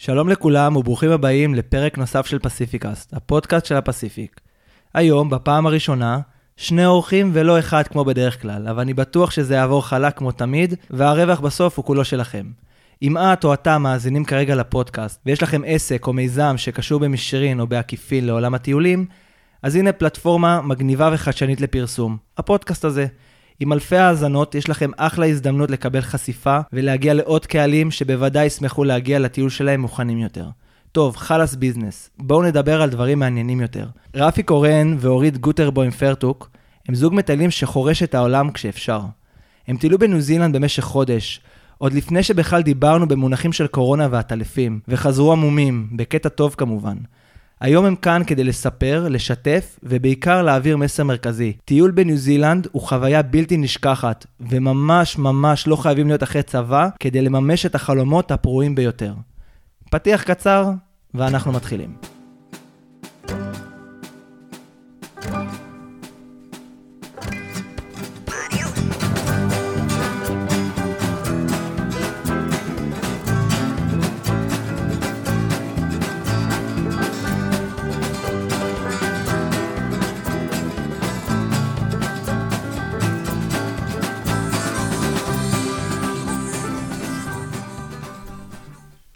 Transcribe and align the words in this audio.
שלום 0.00 0.28
לכולם 0.28 0.76
וברוכים 0.76 1.10
הבאים 1.10 1.54
לפרק 1.54 1.98
נוסף 1.98 2.26
של 2.26 2.38
פסיפיקאסט, 2.38 3.14
הפודקאסט 3.14 3.66
של 3.66 3.76
הפסיפיק. 3.76 4.40
היום, 4.94 5.30
בפעם 5.30 5.66
הראשונה, 5.66 6.20
שני 6.56 6.86
אורחים 6.86 7.30
ולא 7.32 7.58
אחד 7.58 7.82
כמו 7.88 8.04
בדרך 8.04 8.42
כלל, 8.42 8.68
אבל 8.68 8.80
אני 8.80 8.94
בטוח 8.94 9.30
שזה 9.30 9.54
יעבור 9.54 9.86
חלק 9.86 10.18
כמו 10.18 10.32
תמיד, 10.32 10.74
והרווח 10.90 11.40
בסוף 11.40 11.76
הוא 11.76 11.84
כולו 11.84 12.04
שלכם. 12.04 12.46
אם 13.02 13.18
את 13.18 13.44
או 13.44 13.54
אתה 13.54 13.78
מאזינים 13.78 14.24
כרגע 14.24 14.54
לפודקאסט, 14.54 15.20
ויש 15.26 15.42
לכם 15.42 15.62
עסק 15.66 16.06
או 16.06 16.12
מיזם 16.12 16.54
שקשור 16.56 17.00
במישרין 17.00 17.60
או 17.60 17.66
בעקיפין 17.66 18.26
לעולם 18.26 18.54
הטיולים, 18.54 19.06
אז 19.62 19.76
הנה 19.76 19.92
פלטפורמה 19.92 20.62
מגניבה 20.62 21.10
וחדשנית 21.12 21.60
לפרסום, 21.60 22.16
הפודקאסט 22.36 22.84
הזה. 22.84 23.06
עם 23.60 23.72
אלפי 23.72 23.96
האזנות 23.96 24.54
יש 24.54 24.68
לכם 24.68 24.90
אחלה 24.96 25.26
הזדמנות 25.26 25.70
לקבל 25.70 26.00
חשיפה 26.00 26.58
ולהגיע 26.72 27.14
לעוד 27.14 27.46
קהלים 27.46 27.90
שבוודאי 27.90 28.46
ישמחו 28.46 28.84
להגיע 28.84 29.18
לטיול 29.18 29.50
שלהם 29.50 29.80
מוכנים 29.80 30.18
יותר. 30.18 30.48
טוב, 30.92 31.16
חלאס 31.16 31.54
ביזנס. 31.54 32.10
בואו 32.18 32.42
נדבר 32.42 32.82
על 32.82 32.90
דברים 32.90 33.18
מעניינים 33.18 33.60
יותר. 33.60 33.86
רפי 34.16 34.42
קורן 34.42 34.96
ואורית 34.98 35.38
גוטרבוים 35.38 35.90
פרטוק 35.90 36.50
הם 36.88 36.94
זוג 36.94 37.14
מטיילים 37.14 37.50
שחורש 37.50 38.02
את 38.02 38.14
העולם 38.14 38.50
כשאפשר. 38.50 39.00
הם 39.68 39.76
טיילו 39.76 39.98
בניו 39.98 40.20
זילנד 40.20 40.56
במשך 40.56 40.82
חודש, 40.82 41.40
עוד 41.78 41.92
לפני 41.92 42.22
שבכלל 42.22 42.62
דיברנו 42.62 43.08
במונחים 43.08 43.52
של 43.52 43.66
קורונה 43.66 44.08
ועטלפים, 44.10 44.80
וחזרו 44.88 45.32
עמומים, 45.32 45.88
בקטע 45.92 46.28
טוב 46.28 46.54
כמובן. 46.58 46.96
היום 47.60 47.84
הם 47.84 47.96
כאן 47.96 48.22
כדי 48.26 48.44
לספר, 48.44 49.06
לשתף, 49.10 49.78
ובעיקר 49.82 50.42
להעביר 50.42 50.76
מסר 50.76 51.04
מרכזי. 51.04 51.52
טיול 51.64 51.90
בניו 51.90 52.16
זילנד 52.16 52.66
הוא 52.72 52.82
חוויה 52.82 53.22
בלתי 53.22 53.56
נשכחת, 53.56 54.26
וממש 54.40 55.18
ממש 55.18 55.66
לא 55.66 55.76
חייבים 55.76 56.08
להיות 56.08 56.22
אחרי 56.22 56.42
צבא 56.42 56.88
כדי 57.00 57.22
לממש 57.22 57.66
את 57.66 57.74
החלומות 57.74 58.30
הפרועים 58.30 58.74
ביותר. 58.74 59.14
פתיח 59.90 60.22
קצר, 60.22 60.70
ואנחנו 61.14 61.52
מתחילים. 61.52 62.17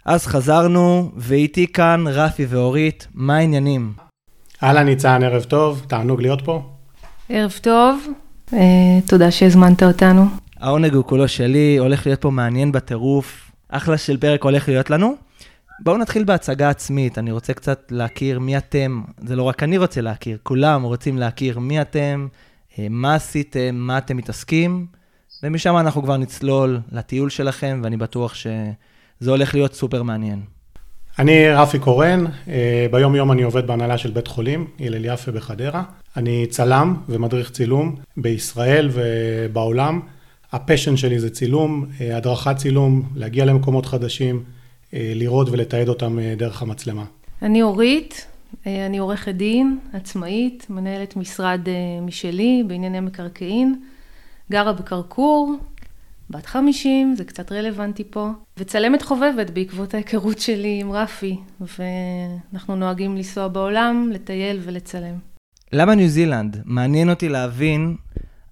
אז 0.05 0.27
חזרנו, 0.27 1.11
ואיתי 1.15 1.67
כאן 1.67 2.05
רפי 2.07 2.45
ואורית, 2.45 3.07
מה 3.13 3.37
העניינים? 3.37 3.93
אהלן 4.63 4.85
ניצן, 4.85 5.23
ערב 5.23 5.43
טוב, 5.43 5.85
תענוג 5.87 6.21
להיות 6.21 6.41
פה. 6.45 6.61
ערב 7.29 7.59
טוב, 7.61 8.07
אה, 8.53 8.59
תודה 9.07 9.31
שהזמנת 9.31 9.83
אותנו. 9.83 10.25
העונג 10.59 10.93
הוא 10.93 11.03
כולו 11.05 11.27
שלי, 11.27 11.77
הולך 11.77 12.05
להיות 12.05 12.21
פה 12.21 12.29
מעניין 12.29 12.71
בטירוף, 12.71 13.51
אחלה 13.69 13.97
של 13.97 14.17
פרק 14.17 14.43
הולך 14.43 14.69
להיות 14.69 14.89
לנו. 14.89 15.15
בואו 15.79 15.97
נתחיל 15.97 16.23
בהצגה 16.23 16.69
עצמית, 16.69 17.17
אני 17.17 17.31
רוצה 17.31 17.53
קצת 17.53 17.91
להכיר 17.91 18.39
מי 18.39 18.57
אתם, 18.57 19.01
זה 19.17 19.35
לא 19.35 19.43
רק 19.43 19.63
אני 19.63 19.77
רוצה 19.77 20.01
להכיר, 20.01 20.37
כולם 20.43 20.83
רוצים 20.83 21.17
להכיר 21.17 21.59
מי 21.59 21.81
אתם, 21.81 22.27
אה, 22.79 22.87
מה 22.89 23.15
עשיתם, 23.15 23.75
מה 23.75 23.97
אתם 23.97 24.17
מתעסקים, 24.17 24.85
ומשם 25.43 25.77
אנחנו 25.77 26.03
כבר 26.03 26.17
נצלול 26.17 26.79
לטיול 26.91 27.29
שלכם, 27.29 27.81
ואני 27.83 27.97
בטוח 27.97 28.33
ש... 28.33 28.47
זה 29.19 29.31
הולך 29.31 29.55
להיות 29.55 29.73
סופר 29.73 30.03
מעניין. 30.03 30.39
אני 31.19 31.49
רפי 31.49 31.79
קורן, 31.79 32.25
אה, 32.47 32.87
ביום 32.91 33.15
יום 33.15 33.31
אני 33.31 33.43
עובד 33.43 33.67
בהנהלה 33.67 33.97
של 33.97 34.11
בית 34.11 34.27
חולים, 34.27 34.67
הלל 34.79 35.05
יפה 35.05 35.31
בחדרה. 35.31 35.83
אני 36.17 36.47
צלם 36.49 36.95
ומדריך 37.09 37.51
צילום 37.51 37.95
בישראל 38.17 38.89
ובעולם. 38.93 39.99
הפשן 40.51 40.97
שלי 40.97 41.19
זה 41.19 41.29
צילום, 41.29 41.85
אה, 42.01 42.17
הדרכת 42.17 42.57
צילום, 42.57 43.03
להגיע 43.15 43.45
למקומות 43.45 43.85
חדשים, 43.85 44.43
אה, 44.93 45.11
לראות 45.15 45.49
ולתעד 45.49 45.89
אותם 45.89 46.17
דרך 46.37 46.61
המצלמה. 46.61 47.03
אני 47.41 47.61
אורית, 47.61 48.27
אני 48.65 48.97
עורכת 48.97 49.35
דין, 49.35 49.79
עצמאית, 49.93 50.65
מנהלת 50.69 51.15
משרד 51.15 51.59
משלי 52.01 52.63
בענייני 52.67 52.99
מקרקעין, 52.99 53.75
גרה 54.51 54.73
בקרקור, 54.73 55.55
בת 56.33 56.45
50, 56.45 57.15
זה 57.17 57.23
קצת 57.23 57.51
רלוונטי 57.51 58.03
פה, 58.09 58.29
וצלמת 58.57 59.01
חובבת 59.01 59.49
בעקבות 59.49 59.93
ההיכרות 59.93 60.39
שלי 60.39 60.79
עם 60.81 60.91
רפי, 60.91 61.37
ואנחנו 61.59 62.75
נוהגים 62.75 63.15
לנסוע 63.15 63.47
בעולם, 63.47 64.09
לטייל 64.13 64.59
ולצלם. 64.63 65.15
למה 65.73 65.95
ניו 65.95 66.07
זילנד? 66.07 66.61
מעניין 66.65 67.09
אותי 67.09 67.29
להבין, 67.29 67.95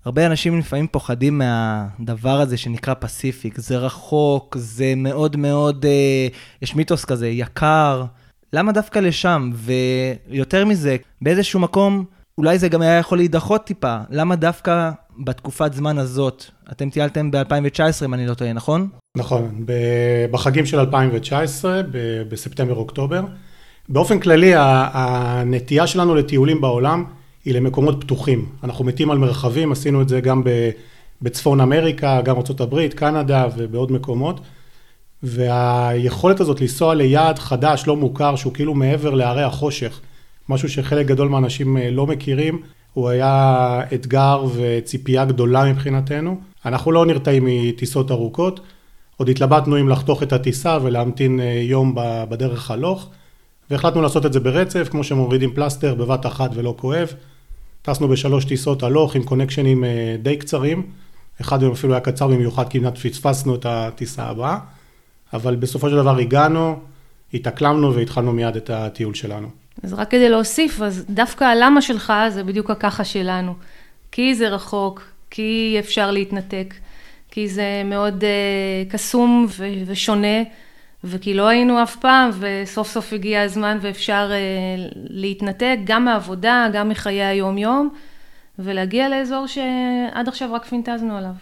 הרבה 0.06 0.26
אנשים 0.26 0.60
לפעמים 0.60 0.88
פוחדים 0.88 1.38
מהדבר 1.38 2.42
הזה 2.42 2.58
שנקרא 2.58 2.94
פסיפיק, 3.00 3.60
זה 3.60 3.78
רחוק, 3.78 4.58
זה 4.60 4.94
מאוד 4.98 5.38
מאוד, 5.38 5.86
אה, 5.86 6.28
יש 6.62 6.76
מיתוס 6.76 7.06
כזה, 7.06 7.28
יקר. 7.28 8.04
למה 8.54 8.72
דווקא 8.72 9.00
לשם? 9.00 9.52
ויותר 9.56 10.66
מזה, 10.66 10.98
באיזשהו 11.22 11.60
מקום, 11.60 12.06
אולי 12.38 12.60
זה 12.60 12.70
גם 12.70 12.82
היה 12.82 12.98
יכול 12.98 13.18
להידחות 13.18 13.66
טיפה. 13.66 13.98
למה 14.10 14.36
דווקא 14.36 14.92
בתקופת 15.20 15.74
זמן 15.74 15.98
הזאת, 15.98 16.46
אתם 16.72 16.90
טיילתם 16.90 17.32
ב-2019, 17.32 18.06
אם 18.06 18.14
אני 18.14 18.28
לא 18.28 18.34
טועה, 18.34 18.54
נכון? 18.54 18.88
נכון, 19.18 19.66
בחגים 20.32 20.66
של 20.66 20.80
2019, 20.80 21.82
בספטמבר-אוקטובר. 22.30 23.22
באופן 23.90 24.20
כללי, 24.20 24.52
הנטייה 24.56 25.88
שלנו 25.88 26.16
לטיולים 26.16 26.62
בעולם 26.62 27.06
היא 27.46 27.54
למקומות 27.54 28.04
פתוחים. 28.04 28.50
אנחנו 28.64 28.86
מתים 28.86 29.12
על 29.12 29.18
מרחבים, 29.18 29.72
עשינו 29.72 30.02
את 30.02 30.10
זה 30.10 30.22
גם 30.22 30.44
בצפון 31.22 31.62
אמריקה, 31.62 32.22
גם 32.22 32.36
ארה"ב, 32.36 32.88
קנדה 32.88 33.48
ובעוד 33.58 33.92
מקומות. 33.92 34.40
והיכולת 35.24 36.40
הזאת 36.40 36.62
לנסוע 36.62 36.96
ליעד 36.96 37.40
חדש, 37.40 37.84
לא 37.88 37.96
מוכר, 37.96 38.36
שהוא 38.36 38.54
כאילו 38.54 38.74
מעבר 38.74 39.14
להרי 39.14 39.44
החושך, 39.44 40.00
משהו 40.50 40.70
שחלק 40.70 41.06
גדול 41.06 41.30
מהאנשים 41.30 41.78
אה, 41.78 41.92
לא 41.92 42.08
מכירים, 42.08 42.62
הוא 42.94 43.10
היה 43.10 43.82
אתגר 43.94 44.46
וציפייה 44.56 45.26
גדולה 45.26 45.64
מבחינתנו. 45.64 46.38
אנחנו 46.66 46.92
לא 46.92 47.06
נרתעים 47.06 47.46
מטיסות 47.46 48.12
ארוכות, 48.12 48.60
עוד 49.18 49.30
התלבטנו 49.30 49.80
אם 49.80 49.90
לחתוך 49.90 50.24
את 50.24 50.34
הטיסה 50.34 50.78
ולהמתין 50.82 51.40
אה, 51.40 51.46
יום 51.46 51.96
בדרך 52.30 52.72
הלוך, 52.72 53.10
והחלטנו 53.70 54.02
לעשות 54.02 54.26
את 54.26 54.34
זה 54.34 54.40
ברצף, 54.40 54.88
כמו 54.92 55.04
שמורידים 55.04 55.54
פלסטר 55.54 55.96
בבת 55.96 56.26
אחת 56.26 56.52
ולא 56.54 56.76
כואב. 56.78 57.14
טסנו 57.82 58.08
בשלוש 58.08 58.46
טיסות 58.46 58.84
הלוך 58.84 59.16
עם 59.16 59.24
קונקשנים 59.24 59.84
אה, 59.84 60.16
די 60.22 60.38
קצרים, 60.38 60.84
אחד 61.42 61.64
מהם 61.64 61.72
אפילו 61.72 61.94
היה 61.94 62.02
קצר 62.02 62.28
במיוחד 62.28 62.70
כי 62.70 62.80
כמעט 62.80 62.98
פספסנו 62.98 63.56
את 63.56 63.66
הטיסה 63.70 64.24
הבאה, 64.24 64.58
אבל 65.34 65.56
בסופו 65.56 65.90
של 65.90 65.96
דבר 65.96 66.18
הגענו, 66.18 66.80
התאקלמנו 67.34 67.96
והתחלנו 67.96 68.34
מיד 68.34 68.56
את 68.56 68.70
הטיול 68.70 69.14
שלנו. 69.14 69.61
אז 69.84 69.94
רק 69.94 70.12
כדי 70.12 70.30
להוסיף, 70.30 70.82
אז 70.82 71.06
דווקא 71.10 71.44
הלמה 71.44 71.82
שלך 71.82 72.14
זה 72.30 72.44
בדיוק 72.44 72.70
הככה 72.70 73.04
שלנו. 73.04 73.54
כי 74.12 74.36
זה 74.36 74.50
רחוק, 74.50 75.04
כי 75.30 75.76
אפשר 75.80 76.12
להתנתק, 76.12 76.74
כי 77.32 77.50
זה 77.50 77.82
מאוד 77.86 78.24
uh, 78.24 78.92
קסום 78.92 79.48
ו- 79.50 79.66
ושונה, 79.86 80.44
וכי 81.04 81.34
לא 81.34 81.48
היינו 81.48 81.84
אף 81.84 81.96
פעם, 81.96 82.30
וסוף 82.40 82.88
סוף 82.88 83.14
הגיע 83.14 83.42
הזמן 83.42 83.78
ואפשר 83.82 84.32
uh, 84.32 84.98
להתנתק 85.10 85.78
גם 85.84 86.06
מעבודה, 86.06 86.68
גם 86.74 86.90
מחיי 86.90 87.24
היום-יום, 87.24 87.90
ולהגיע 88.60 89.10
לאזור 89.10 89.48
שעד 89.48 90.28
עכשיו 90.28 90.54
רק 90.54 90.66
פינטזנו 90.66 91.18
עליו. 91.18 91.34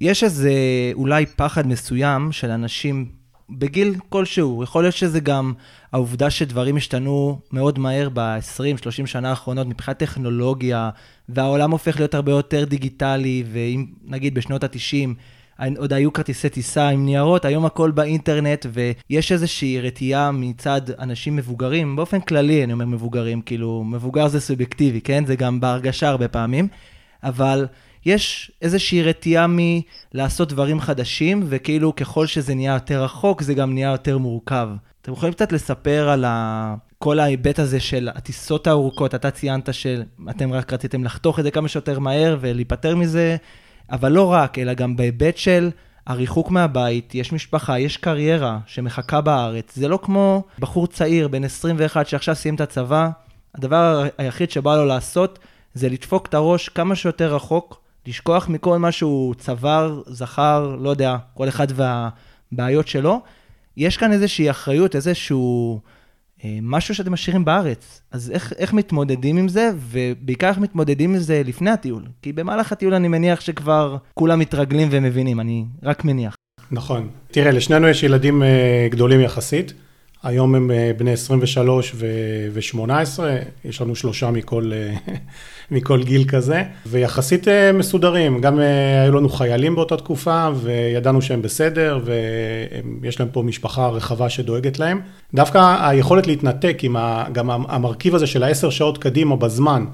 יש 0.00 0.24
איזה 0.24 0.52
אולי 0.94 1.26
פחד 1.26 1.66
מסוים 1.66 2.32
של 2.32 2.50
אנשים 2.50 3.17
בגיל 3.50 3.94
כלשהו. 4.08 4.62
יכול 4.62 4.84
להיות 4.84 4.94
שזה 4.94 5.20
גם 5.20 5.52
העובדה 5.92 6.30
שדברים 6.30 6.76
השתנו 6.76 7.38
מאוד 7.52 7.78
מהר 7.78 8.08
ב-20-30 8.14 9.06
שנה 9.06 9.30
האחרונות 9.30 9.66
מבחינת 9.66 9.98
טכנולוגיה, 9.98 10.90
והעולם 11.28 11.70
הופך 11.70 11.96
להיות 11.96 12.14
הרבה 12.14 12.32
יותר 12.32 12.64
דיגיטלי, 12.64 13.44
ואם 13.52 13.86
נגיד 14.04 14.34
בשנות 14.34 14.64
ה-90, 14.64 15.14
עוד 15.78 15.92
היו 15.92 16.12
כרטיסי 16.12 16.48
טיסה 16.48 16.88
עם 16.88 17.04
ניירות, 17.04 17.44
היום 17.44 17.66
הכל 17.66 17.90
באינטרנט, 17.90 18.66
ויש 18.72 19.32
איזושהי 19.32 19.80
רתיעה 19.80 20.32
מצד 20.32 20.80
אנשים 20.98 21.36
מבוגרים, 21.36 21.96
באופן 21.96 22.20
כללי 22.20 22.64
אני 22.64 22.72
אומר 22.72 22.86
מבוגרים, 22.86 23.40
כאילו, 23.42 23.84
מבוגר 23.84 24.28
זה 24.28 24.40
סובייקטיבי, 24.40 25.00
כן? 25.00 25.26
זה 25.26 25.36
גם 25.36 25.60
בהרגשה 25.60 26.08
הרבה 26.08 26.28
פעמים, 26.28 26.68
אבל 27.22 27.66
יש 28.06 28.50
איזושהי 28.62 29.02
רתיעה 29.02 29.46
מלעשות 29.48 30.48
דברים 30.48 30.80
חדשים, 30.80 31.42
וכאילו 31.46 31.96
ככל 31.96 32.26
שזה 32.26 32.54
נהיה 32.54 32.74
יותר 32.74 33.04
רחוק, 33.04 33.42
זה 33.42 33.54
גם 33.54 33.74
נהיה 33.74 33.90
יותר 33.90 34.18
מורכב. 34.18 34.68
אתם 35.02 35.12
יכולים 35.12 35.32
קצת 35.32 35.52
לספר 35.52 36.08
על 36.08 36.24
ה... 36.24 36.74
כל 36.98 37.18
ההיבט 37.18 37.58
הזה 37.58 37.80
של 37.80 38.08
הטיסות 38.14 38.66
הארוכות, 38.66 39.14
אתה 39.14 39.30
ציינת 39.30 39.74
שאתם 39.74 40.52
רק 40.52 40.72
רציתם 40.72 41.04
לחתוך 41.04 41.38
את 41.38 41.44
זה 41.44 41.50
כמה 41.50 41.68
שיותר 41.68 41.98
מהר 41.98 42.36
ולהיפטר 42.40 42.96
מזה, 42.96 43.36
אבל 43.90 44.12
לא 44.12 44.32
רק, 44.32 44.58
אלא 44.58 44.74
גם 44.74 44.96
בהיבט 44.96 45.36
של 45.36 45.70
הריחוק 46.06 46.50
מהבית, 46.50 47.14
יש 47.14 47.32
משפחה, 47.32 47.78
יש 47.78 47.96
קריירה 47.96 48.58
שמחכה 48.66 49.20
בארץ. 49.20 49.76
זה 49.76 49.88
לא 49.88 49.98
כמו 50.02 50.44
בחור 50.58 50.86
צעיר 50.86 51.28
בן 51.28 51.44
21 51.44 52.06
שעכשיו 52.06 52.34
סיים 52.34 52.54
את 52.54 52.60
הצבא, 52.60 53.10
הדבר 53.54 54.04
היחיד 54.18 54.50
שבא 54.50 54.76
לו 54.76 54.86
לעשות 54.86 55.38
זה 55.74 55.88
לדפוק 55.88 56.26
את 56.26 56.34
הראש 56.34 56.68
כמה 56.68 56.94
שיותר 56.94 57.34
רחוק, 57.34 57.80
לשכוח 58.08 58.48
מכל 58.48 58.78
מה 58.78 58.92
שהוא 58.92 59.34
צבר, 59.34 60.02
זכר, 60.06 60.76
לא 60.80 60.90
יודע, 60.90 61.16
כל 61.34 61.48
אחד 61.48 61.66
והבעיות 61.74 62.88
שלו. 62.88 63.20
יש 63.76 63.96
כאן 63.96 64.12
איזושהי 64.12 64.50
אחריות, 64.50 64.96
איזשהו 64.96 65.80
אה, 66.44 66.58
משהו 66.62 66.94
שאתם 66.94 67.12
משאירים 67.12 67.44
בארץ. 67.44 68.02
אז 68.12 68.30
איך, 68.30 68.52
איך 68.58 68.72
מתמודדים 68.72 69.36
עם 69.36 69.48
זה, 69.48 69.70
ובעיקר 69.90 70.48
איך 70.48 70.58
מתמודדים 70.58 71.14
עם 71.14 71.18
זה 71.18 71.42
לפני 71.44 71.70
הטיול? 71.70 72.02
כי 72.22 72.32
במהלך 72.32 72.72
הטיול 72.72 72.94
אני 72.94 73.08
מניח 73.08 73.40
שכבר 73.40 73.96
כולם 74.14 74.38
מתרגלים 74.38 74.88
ומבינים, 74.90 75.40
אני 75.40 75.64
רק 75.82 76.04
מניח. 76.04 76.34
נכון. 76.70 77.08
תראה, 77.30 77.50
לשנינו 77.50 77.88
יש 77.88 78.02
ילדים 78.02 78.42
אה, 78.42 78.88
גדולים 78.90 79.20
יחסית. 79.20 79.72
היום 80.22 80.54
הם 80.54 80.70
אה, 80.70 80.90
בני 80.96 81.12
23 81.12 81.92
ו-18, 81.94 83.20
יש 83.64 83.80
לנו 83.80 83.96
שלושה 83.96 84.30
מכל, 84.30 84.70
אה, 84.72 84.94
מכל 85.76 86.02
גיל 86.02 86.24
כזה, 86.28 86.62
ויחסית 86.86 87.48
אה, 87.48 87.72
מסודרים. 87.72 88.40
גם 88.40 88.58
היו 89.04 89.12
לנו 89.12 89.28
חיילים 89.28 89.74
באותה 89.74 89.96
תקופה, 89.96 90.48
וידענו 90.54 91.22
שהם 91.22 91.42
בסדר, 91.42 92.00
ויש 93.00 93.20
להם 93.20 93.28
פה 93.32 93.42
משפחה 93.42 93.88
רחבה 93.88 94.28
שדואגת 94.28 94.78
להם. 94.78 95.00
דווקא 95.34 95.88
היכולת 95.88 96.26
להתנתק 96.26 96.78
עם 96.82 96.96
ה, 96.96 97.24
גם 97.32 97.50
המרכיב 97.50 98.14
הזה 98.14 98.26
של 98.26 98.42
העשר 98.42 98.70
שעות 98.70 98.98
קדימה 98.98 99.36
בזמן, 99.36 99.84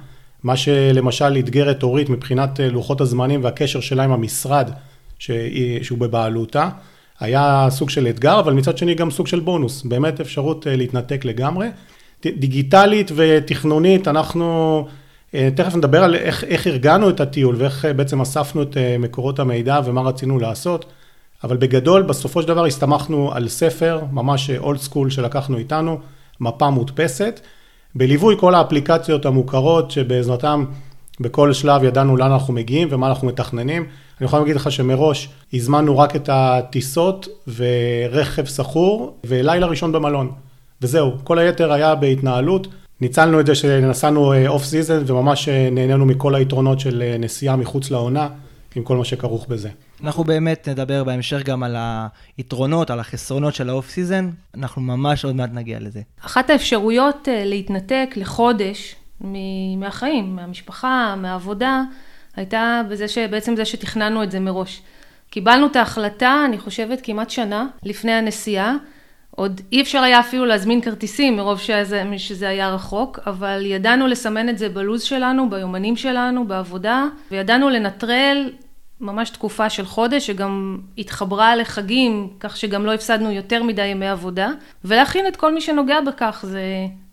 מה 0.43 0.56
שלמשל 0.56 1.37
אתגר 1.38 1.70
את 1.70 1.82
אורית 1.82 2.09
מבחינת 2.09 2.61
לוחות 2.61 3.00
הזמנים 3.00 3.44
והקשר 3.44 3.81
שלה 3.81 4.05
עם 4.05 4.12
המשרד 4.12 4.70
שהוא 5.19 5.99
בבעלותה. 5.99 6.69
היה 7.20 7.66
סוג 7.70 7.90
של 7.90 8.06
אתגר, 8.08 8.40
אבל 8.40 8.52
מצד 8.52 8.78
שני 8.78 8.94
גם 8.94 9.11
סוג 9.11 9.26
של 9.26 9.40
בונוס, 9.40 9.82
באמת 9.82 10.20
אפשרות 10.20 10.66
אה, 10.66 10.76
להתנתק 10.76 11.25
לגמרי. 11.25 11.69
דיגיטלית 12.26 13.11
ותכנונית, 13.14 14.08
אנחנו 14.08 14.87
אה, 15.34 15.49
תכף 15.56 15.75
נדבר 15.75 16.05
על 16.05 16.14
איך, 16.14 16.44
איך 16.44 16.66
ארגנו 16.66 17.11
את 17.11 17.20
הטיול 17.20 17.55
ואיך 17.58 17.84
אה, 17.84 17.93
בעצם 17.93 18.20
אספנו 18.20 18.62
את 18.62 18.76
מקורות 18.99 19.38
המידע 19.38 19.81
ומה 19.84 20.00
רצינו 20.00 20.38
לעשות, 20.38 20.84
אבל 21.44 21.56
בגדול, 21.56 22.02
בסופו 22.02 22.43
של 22.43 22.49
דבר 22.49 22.64
הסתמכנו 22.64 23.32
על 23.32 23.49
ספר, 23.49 24.00
ממש 24.12 24.50
אולד 24.50 24.81
סקול 24.81 25.10
שלקחנו 25.10 25.58
איתנו, 25.58 25.99
מפה 26.40 26.70
מודפסת, 26.70 27.40
בליווי 27.94 28.34
כל 28.38 28.55
האפליקציות 28.55 29.26
המוכרות 29.26 29.90
שבעזרתם 29.90 30.64
בכל 31.20 31.52
שלב 31.52 31.84
ידענו 31.84 32.16
לאן 32.16 32.32
אנחנו 32.32 32.55
מגיעים 32.55 32.88
ומה 32.90 33.08
אנחנו 33.08 33.28
מתכננים. 33.28 33.87
אני 34.20 34.26
יכול 34.26 34.38
להגיד 34.38 34.56
לך 34.56 34.72
שמראש 34.72 35.28
הזמנו 35.52 35.99
רק 35.99 36.16
את 36.16 36.28
הטיסות 36.32 37.28
ורכב 37.56 38.46
שכור 38.46 39.17
ולילה 39.26 39.66
ראשון 39.66 39.93
במלון. 39.93 40.32
וזהו, 40.82 41.12
כל 41.25 41.38
היתר 41.38 41.72
היה 41.72 41.94
בהתנהלות. 41.94 42.66
ניצלנו 43.00 43.40
את 43.40 43.46
זה 43.46 43.55
שנסענו 43.55 44.46
off 44.46 44.64
season 44.64 45.02
וממש 45.06 45.49
אה, 45.49 45.69
נהנינו 45.72 46.06
מכל 46.06 46.34
היתרונות 46.34 46.81
של 46.81 47.02
אה, 47.02 47.17
נסיעה 47.19 47.56
מחוץ 47.56 47.90
לעונה, 47.90 48.28
עם 48.76 48.82
כל 48.82 48.96
מה 48.96 49.05
שכרוך 49.05 49.46
בזה. 49.49 49.69
אנחנו 50.05 50.25
באמת 50.25 50.69
נדבר 50.69 51.05
בהמשך 51.05 51.43
גם 51.44 51.62
על 51.62 51.76
היתרונות, 52.37 52.90
על 52.90 53.00
החסרונות 53.00 53.55
של 53.55 53.69
ה 53.69 53.74
off 53.74 53.91
season, 53.91 54.31
אנחנו 54.55 54.82
ממש 54.82 55.25
עוד 55.25 55.37
מעט 55.37 55.50
נגיע 55.52 55.81
לזה. 55.81 56.00
אחת 56.25 56.50
האפשרויות 56.50 57.28
אה, 57.28 57.44
להתנתק 57.44 58.08
לחודש 58.17 58.96
מהחיים, 59.76 60.37
מהמשפחה, 60.37 61.14
מהעבודה, 61.19 61.82
הייתה 62.37 62.82
בזה 62.88 63.08
שבעצם 63.08 63.56
זה 63.56 63.64
שתכננו 63.64 64.22
את 64.22 64.31
זה 64.31 64.40
מראש. 64.40 64.82
קיבלנו 65.31 65.66
את 65.66 65.76
ההחלטה, 65.76 66.43
אני 66.44 66.58
חושבת, 66.58 67.00
כמעט 67.02 67.31
שנה 67.31 67.66
לפני 67.82 68.12
הנסיעה. 68.12 68.76
עוד 69.31 69.61
אי 69.72 69.82
אפשר 69.82 69.99
היה 70.02 70.20
אפילו 70.20 70.44
להזמין 70.44 70.81
כרטיסים 70.81 71.37
מרוב 71.37 71.61
שזה, 71.61 72.05
שזה 72.16 72.49
היה 72.49 72.75
רחוק, 72.75 73.19
אבל 73.26 73.66
ידענו 73.66 74.06
לסמן 74.06 74.49
את 74.49 74.58
זה 74.58 74.69
בלוז 74.69 75.02
שלנו, 75.02 75.50
ביומנים 75.50 75.96
שלנו, 75.96 76.46
בעבודה, 76.46 77.05
וידענו 77.31 77.70
לנטרל 77.70 78.50
ממש 79.00 79.31
תקופה 79.31 79.70
של 79.70 79.84
חודש, 79.84 80.26
שגם 80.26 80.78
התחברה 80.99 81.56
לחגים, 81.56 82.28
כך 82.40 82.56
שגם 82.56 82.87
לא 82.87 82.94
הפסדנו 82.94 83.31
יותר 83.31 83.62
מדי 83.62 83.87
ימי 83.87 84.08
עבודה, 84.08 84.50
ולהכין 84.84 85.26
את 85.26 85.37
כל 85.37 85.55
מי 85.55 85.60
שנוגע 85.60 86.00
בכך, 86.00 86.44
זה 86.49 86.62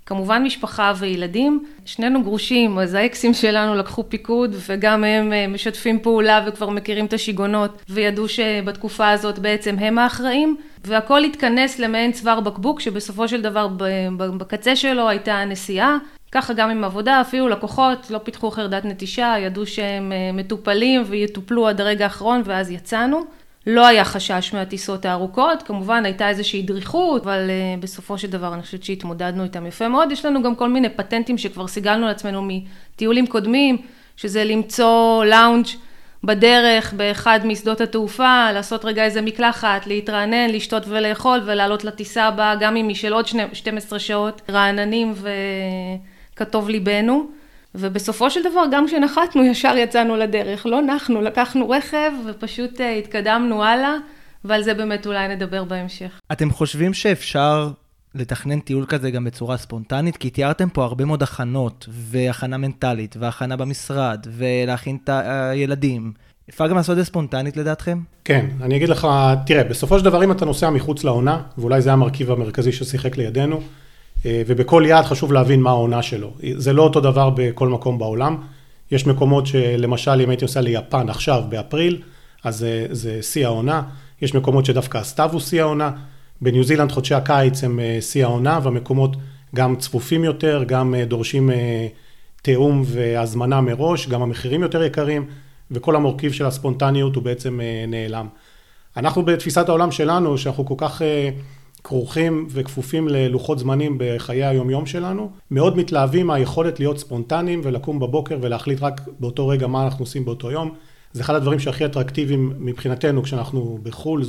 כמובן 0.05 0.43
משפחה 0.43 0.93
וילדים, 0.99 1.65
שנינו 1.85 2.23
גרושים, 2.23 2.79
אז 2.79 2.93
האקסים 2.93 3.33
שלנו 3.33 3.75
לקחו 3.75 4.09
פיקוד 4.09 4.55
וגם 4.67 5.03
הם 5.03 5.33
אה, 5.33 5.47
משתפים 5.47 5.99
פעולה 5.99 6.43
וכבר 6.47 6.69
מכירים 6.69 7.05
את 7.05 7.13
השיגונות 7.13 7.83
וידעו 7.89 8.29
שבתקופה 8.29 9.09
הזאת 9.09 9.39
בעצם 9.39 9.75
הם 9.79 9.97
האחראים 9.97 10.57
והכל 10.85 11.23
התכנס 11.23 11.79
למעין 11.79 12.11
צוואר 12.11 12.39
בקבוק 12.39 12.79
שבסופו 12.79 13.27
של 13.27 13.41
דבר 13.41 13.67
בקצה 14.37 14.75
שלו 14.75 15.09
הייתה 15.09 15.33
הנסיעה 15.33 15.97
ככה 16.31 16.53
גם 16.53 16.69
עם 16.69 16.83
עבודה, 16.83 17.21
אפילו 17.21 17.49
לקוחות 17.49 18.11
לא 18.11 18.17
פיתחו 18.17 18.51
חרדת 18.51 18.85
נטישה, 18.85 19.35
ידעו 19.39 19.65
שהם 19.65 20.11
אה, 20.11 20.31
מטופלים 20.33 21.03
ויטופלו 21.07 21.67
עד 21.67 21.81
הרגע 21.81 22.05
האחרון 22.05 22.41
ואז 22.45 22.71
יצאנו. 22.71 23.25
לא 23.67 23.87
היה 23.87 24.05
חשש 24.05 24.53
מהטיסות 24.53 25.05
הארוכות, 25.05 25.63
כמובן 25.63 26.05
הייתה 26.05 26.29
איזושהי 26.29 26.61
דריכות, 26.61 27.21
אבל 27.23 27.49
uh, 27.49 27.81
בסופו 27.81 28.17
של 28.17 28.29
דבר 28.29 28.53
אני 28.53 28.61
חושבת 28.61 28.83
שהתמודדנו 28.83 29.43
איתם 29.43 29.65
יפה 29.65 29.87
מאוד. 29.87 30.11
יש 30.11 30.25
לנו 30.25 30.43
גם 30.43 30.55
כל 30.55 30.69
מיני 30.69 30.89
פטנטים 30.89 31.37
שכבר 31.37 31.67
סיגלנו 31.67 32.07
לעצמנו 32.07 32.47
מטיולים 32.47 33.27
קודמים, 33.27 33.77
שזה 34.17 34.43
למצוא 34.43 35.25
לאונג' 35.25 35.65
בדרך 36.23 36.93
באחד 36.93 37.39
משדות 37.43 37.81
התעופה, 37.81 38.51
לעשות 38.51 38.85
רגע 38.85 39.03
איזה 39.03 39.21
מקלחת, 39.21 39.87
להתרענן, 39.87 40.49
לשתות 40.49 40.83
ולאכול 40.87 41.41
ולעלות 41.45 41.83
לטיסה 41.83 42.23
הבאה, 42.23 42.55
גם 42.55 42.75
אם 42.75 42.87
היא 42.87 42.95
של 42.95 43.13
עוד 43.13 43.25
12 43.53 43.99
שעות, 43.99 44.41
רעננים 44.49 45.13
וכתוב 46.35 46.69
ליבנו. 46.69 47.40
ובסופו 47.75 48.29
של 48.29 48.39
דבר, 48.51 48.63
גם 48.71 48.87
כשנחתנו, 48.87 49.43
ישר 49.43 49.73
יצאנו 49.77 50.15
לדרך. 50.15 50.65
לא 50.65 50.81
נחנו, 50.81 51.21
לקחנו 51.21 51.69
רכב 51.69 52.11
ופשוט 52.29 52.81
אה, 52.81 52.95
התקדמנו 52.95 53.63
הלאה, 53.63 53.93
ועל 54.45 54.63
זה 54.63 54.73
באמת 54.73 55.07
אולי 55.07 55.27
נדבר 55.27 55.63
בהמשך. 55.63 56.19
אתם 56.31 56.51
חושבים 56.51 56.93
שאפשר 56.93 57.69
לתכנן 58.15 58.59
טיול 58.59 58.85
כזה 58.85 59.11
גם 59.11 59.23
בצורה 59.23 59.57
ספונטנית? 59.57 60.17
כי 60.17 60.29
תיארתם 60.29 60.69
פה 60.69 60.83
הרבה 60.83 61.05
מאוד 61.05 61.23
הכנות, 61.23 61.85
והכנה 61.89 62.57
מנטלית, 62.57 63.15
והכנה 63.19 63.55
במשרד, 63.57 64.27
ולהכין 64.31 64.97
את 65.03 65.09
הילדים. 65.13 66.13
אפשר 66.49 66.67
גם 66.67 66.75
לעשות 66.75 66.93
את 66.93 66.97
זה 66.97 67.05
ספונטנית 67.05 67.57
לדעתכם? 67.57 67.99
כן, 68.25 68.45
אני 68.61 68.77
אגיד 68.77 68.89
לך, 68.89 69.07
תראה, 69.45 69.63
בסופו 69.63 69.99
של 69.99 70.05
דבר 70.05 70.23
אם 70.23 70.31
אתה 70.31 70.45
נוסע 70.45 70.69
מחוץ 70.69 71.03
לעונה, 71.03 71.41
ואולי 71.57 71.81
זה 71.81 71.93
המרכיב 71.93 72.31
המרכזי 72.31 72.71
ששיחק 72.71 73.17
לידינו, 73.17 73.55
אה, 73.55 73.61
ובכל 74.25 74.83
יעד 74.85 75.05
חשוב 75.05 75.33
להבין 75.33 75.61
מה 75.61 75.69
העונה 75.69 76.01
שלו. 76.01 76.33
זה 76.55 76.73
לא 76.73 76.83
אותו 76.83 76.99
דבר 76.99 77.29
בכל 77.35 77.67
מקום 77.67 77.97
בעולם. 77.97 78.37
יש 78.91 79.07
מקומות 79.07 79.47
שלמשל 79.47 80.21
אם 80.21 80.29
הייתי 80.29 80.45
נוסע 80.45 80.61
ליפן 80.61 81.09
עכשיו 81.09 81.43
באפריל, 81.49 82.01
אז 82.43 82.57
זה, 82.57 82.87
זה 82.91 83.21
שיא 83.21 83.45
העונה. 83.45 83.81
יש 84.21 84.35
מקומות 84.35 84.65
שדווקא 84.65 84.97
הסתיו 84.97 85.29
הוא 85.31 85.41
שיא 85.41 85.61
העונה. 85.61 85.91
בניו 86.41 86.63
זילנד 86.63 86.91
חודשי 86.91 87.13
הקיץ 87.15 87.63
הם 87.63 87.79
אה, 87.79 87.97
שיא 88.01 88.23
העונה, 88.23 88.59
והמקומות 88.63 89.15
גם 89.55 89.75
צפופים 89.75 90.23
יותר, 90.23 90.63
גם 90.67 90.95
אה, 90.95 91.05
דורשים 91.05 91.49
תיאום 92.41 92.83
והזמנה 92.85 93.61
מראש, 93.61 94.07
גם 94.07 94.21
המחירים 94.21 94.61
יותר 94.61 94.83
יקרים, 94.83 95.25
וכל 95.71 95.95
המורכיב 95.95 96.31
של 96.31 96.45
הספונטניות 96.45 97.15
הוא 97.15 97.23
בעצם 97.23 97.59
נעלם. 97.87 98.27
אנחנו 98.97 99.25
בתפיסת 99.25 99.69
העולם 99.69 99.91
שלנו, 99.91 100.37
שאנחנו 100.37 100.65
כל 100.65 100.75
כך 100.77 101.01
כרוכים 101.83 102.47
וכפופים 102.49 103.07
ללוחות 103.07 103.59
זמנים 103.59 103.95
בחיי 103.99 104.45
היומיום 104.45 104.85
שלנו, 104.85 105.31
מאוד 105.51 105.77
מתלהבים 105.77 106.27
מהיכולת 106.27 106.79
להיות 106.79 106.97
ספונטניים 106.97 107.61
ולקום 107.63 107.99
בבוקר 107.99 108.37
ולהחליט 108.41 108.81
רק 108.81 109.01
באותו 109.19 109.47
רגע 109.47 109.67
מה 109.67 109.83
אנחנו 109.83 110.03
עושים 110.03 110.25
באותו 110.25 110.51
יום. 110.51 110.71
זה 111.13 111.21
אחד 111.21 111.35
הדברים 111.35 111.59
שהכי 111.59 111.85
אטרקטיביים 111.85 112.53
מבחינתנו 112.59 113.23
כשאנחנו 113.23 113.79
בחו"ל, 113.83 114.23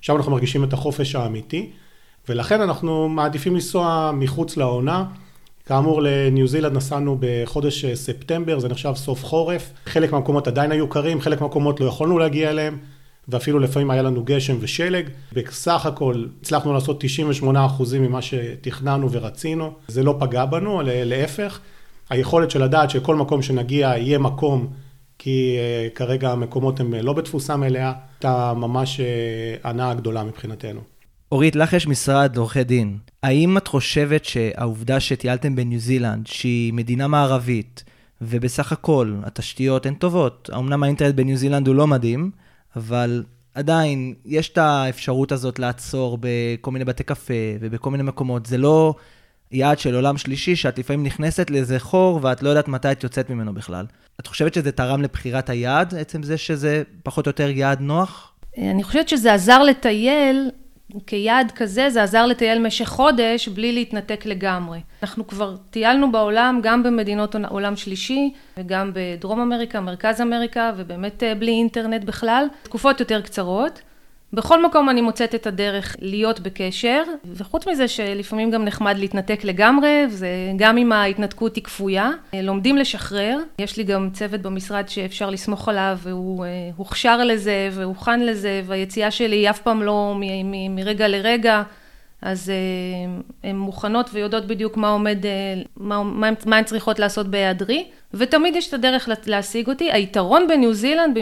שם 0.00 0.16
אנחנו 0.16 0.32
מרגישים 0.32 0.64
את 0.64 0.72
החופש 0.72 1.14
האמיתי, 1.14 1.70
ולכן 2.28 2.60
אנחנו 2.60 3.08
מעדיפים 3.08 3.54
לנסוע 3.54 4.10
מחוץ 4.14 4.56
לעונה. 4.56 5.04
כאמור 5.66 6.02
לניו 6.02 6.46
זילנד 6.48 6.76
נסענו 6.76 7.16
בחודש 7.20 7.84
ספטמבר, 7.86 8.58
זה 8.58 8.68
נחשב 8.68 8.92
סוף 8.94 9.24
חורף, 9.24 9.72
חלק 9.86 10.12
מהמקומות 10.12 10.48
עדיין 10.48 10.72
היו 10.72 10.88
קרים, 10.88 11.20
חלק 11.20 11.40
מהמקומות 11.40 11.80
לא 11.80 11.86
יכולנו 11.86 12.18
להגיע 12.18 12.50
אליהם. 12.50 12.78
ואפילו 13.28 13.58
לפעמים 13.58 13.90
היה 13.90 14.02
לנו 14.02 14.24
גשם 14.24 14.56
ושלג. 14.60 15.08
בסך 15.32 15.86
הכל 15.86 16.24
הצלחנו 16.40 16.72
לעשות 16.72 17.04
98% 17.42 17.46
ממה 18.00 18.22
שתכננו 18.22 19.12
ורצינו. 19.12 19.72
זה 19.88 20.02
לא 20.02 20.16
פגע 20.20 20.44
בנו, 20.44 20.80
להפך. 20.84 21.60
היכולת 22.10 22.50
של 22.50 22.64
לדעת 22.64 22.90
שכל 22.90 23.16
מקום 23.16 23.42
שנגיע 23.42 23.88
יהיה 23.88 24.18
מקום, 24.18 24.66
כי 25.18 25.56
uh, 25.56 25.96
כרגע 25.96 26.30
המקומות 26.32 26.80
הם 26.80 26.94
לא 26.94 27.12
בתפוסה 27.12 27.56
מלאה, 27.56 27.92
הייתה 28.14 28.52
ממש 28.56 29.00
uh, 29.00 29.68
הנאה 29.68 29.94
גדולה 29.94 30.24
מבחינתנו. 30.24 30.80
אורית, 31.32 31.56
לך 31.56 31.72
יש 31.72 31.86
משרד 31.86 32.36
עורכי 32.36 32.64
דין. 32.64 32.98
האם 33.22 33.56
את 33.56 33.68
חושבת 33.68 34.24
שהעובדה 34.24 35.00
שטיילתם 35.00 35.56
בניו 35.56 35.80
זילנד, 35.80 36.26
שהיא 36.26 36.72
מדינה 36.72 37.08
מערבית, 37.08 37.84
ובסך 38.22 38.72
הכל 38.72 39.14
התשתיות 39.22 39.86
הן 39.86 39.94
טובות, 39.94 40.50
אמנם 40.58 40.82
האינטרנט 40.82 41.14
בניו 41.14 41.36
זילנד 41.36 41.66
הוא 41.66 41.74
לא 41.74 41.86
מדהים, 41.86 42.30
אבל 42.76 43.22
עדיין, 43.54 44.14
יש 44.24 44.48
את 44.48 44.58
האפשרות 44.58 45.32
הזאת 45.32 45.58
לעצור 45.58 46.18
בכל 46.20 46.70
מיני 46.70 46.84
בתי 46.84 47.04
קפה 47.04 47.34
ובכל 47.60 47.90
מיני 47.90 48.02
מקומות. 48.02 48.46
זה 48.46 48.58
לא 48.58 48.94
יעד 49.52 49.78
של 49.78 49.94
עולם 49.94 50.18
שלישי, 50.18 50.56
שאת 50.56 50.78
לפעמים 50.78 51.06
נכנסת 51.06 51.50
לאיזה 51.50 51.78
חור 51.78 52.20
ואת 52.22 52.42
לא 52.42 52.48
יודעת 52.48 52.68
מתי 52.68 52.92
את 52.92 53.04
יוצאת 53.04 53.30
ממנו 53.30 53.54
בכלל. 53.54 53.86
את 54.20 54.26
חושבת 54.26 54.54
שזה 54.54 54.72
תרם 54.72 55.02
לבחירת 55.02 55.50
היעד, 55.50 55.94
עצם 55.94 56.22
זה 56.22 56.38
שזה 56.38 56.82
פחות 57.02 57.26
או 57.26 57.28
יותר 57.28 57.50
יעד 57.50 57.80
נוח? 57.80 58.32
אני 58.58 58.82
חושבת 58.82 59.08
שזה 59.08 59.34
עזר 59.34 59.62
לטייל, 59.62 60.50
כיעד 61.06 61.50
כזה, 61.50 61.90
זה 61.90 62.02
עזר 62.02 62.26
לטייל 62.26 62.58
במשך 62.58 62.88
חודש 62.88 63.48
בלי 63.48 63.72
להתנתק 63.72 64.26
לגמרי. 64.26 64.80
אנחנו 65.02 65.26
כבר 65.26 65.56
טיילנו 65.70 66.12
בעולם, 66.12 66.60
גם 66.62 66.82
במדינות 66.82 67.36
עולם 67.48 67.76
שלישי, 67.76 68.32
וגם 68.56 68.90
בדרום 68.94 69.40
אמריקה, 69.40 69.80
מרכז 69.80 70.20
אמריקה, 70.20 70.72
ובאמת 70.76 71.22
אה, 71.22 71.34
בלי 71.34 71.52
אינטרנט 71.52 72.04
בכלל, 72.04 72.46
תקופות 72.62 73.00
יותר 73.00 73.20
קצרות. 73.20 73.80
בכל 74.32 74.66
מקום 74.66 74.90
אני 74.90 75.00
מוצאת 75.00 75.34
את 75.34 75.46
הדרך 75.46 75.96
להיות 76.00 76.40
בקשר, 76.40 77.02
וחוץ 77.34 77.68
מזה 77.68 77.88
שלפעמים 77.88 78.50
גם 78.50 78.64
נחמד 78.64 78.98
להתנתק 78.98 79.44
לגמרי, 79.44 80.04
זה 80.08 80.28
גם 80.56 80.78
אם 80.78 80.92
ההתנתקות 80.92 81.56
היא 81.56 81.64
כפויה, 81.64 82.10
לומדים 82.32 82.76
לשחרר. 82.76 83.38
יש 83.58 83.76
לי 83.76 83.84
גם 83.84 84.10
צוות 84.12 84.40
במשרד 84.40 84.88
שאפשר 84.88 85.30
לסמוך 85.30 85.68
עליו, 85.68 85.98
והוא 86.02 86.44
אה, 86.44 86.50
הוכשר 86.76 87.24
לזה 87.24 87.68
והוכן 87.72 88.20
לזה, 88.20 88.62
והיציאה 88.66 89.10
שלי 89.10 89.36
היא 89.36 89.50
אף 89.50 89.60
פעם 89.60 89.82
לא 89.82 90.14
מרגע 90.70 91.08
לרגע. 91.08 91.62
אז 92.26 92.50
אה, 92.50 93.20
הן 93.50 93.56
מוכנות 93.56 94.10
ויודעות 94.12 94.46
בדיוק 94.46 94.76
מה 94.76 94.88
עומד, 94.88 95.26
אה, 95.26 95.30
מה, 95.76 96.02
מה 96.46 96.56
הן 96.56 96.64
צריכות 96.64 96.98
לעשות 96.98 97.28
בהיעדרי, 97.28 97.86
ותמיד 98.14 98.56
יש 98.56 98.68
את 98.68 98.74
הדרך 98.74 99.08
להשיג 99.26 99.68
אותי. 99.68 99.92
היתרון 99.92 100.48
בניו 100.48 100.74
זילנד, 100.74 101.18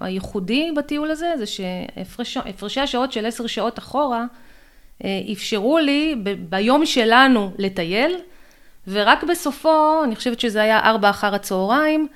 הייחודי 0.00 0.72
בטיול 0.76 1.10
הזה, 1.10 1.32
זה 1.38 1.46
שהפרשי 1.46 2.80
השעות 2.80 3.12
של 3.12 3.26
עשר 3.26 3.46
שעות 3.46 3.78
אחורה, 3.78 4.24
אה, 5.04 5.20
אפשרו 5.32 5.78
לי 5.78 6.14
ב, 6.22 6.34
ביום 6.48 6.86
שלנו 6.86 7.52
לטייל, 7.58 8.16
ורק 8.88 9.24
בסופו, 9.24 10.04
אני 10.04 10.16
חושבת 10.16 10.40
שזה 10.40 10.62
היה 10.62 10.80
ארבע 10.80 11.10
אחר 11.10 11.34
הצהריים, 11.34 12.08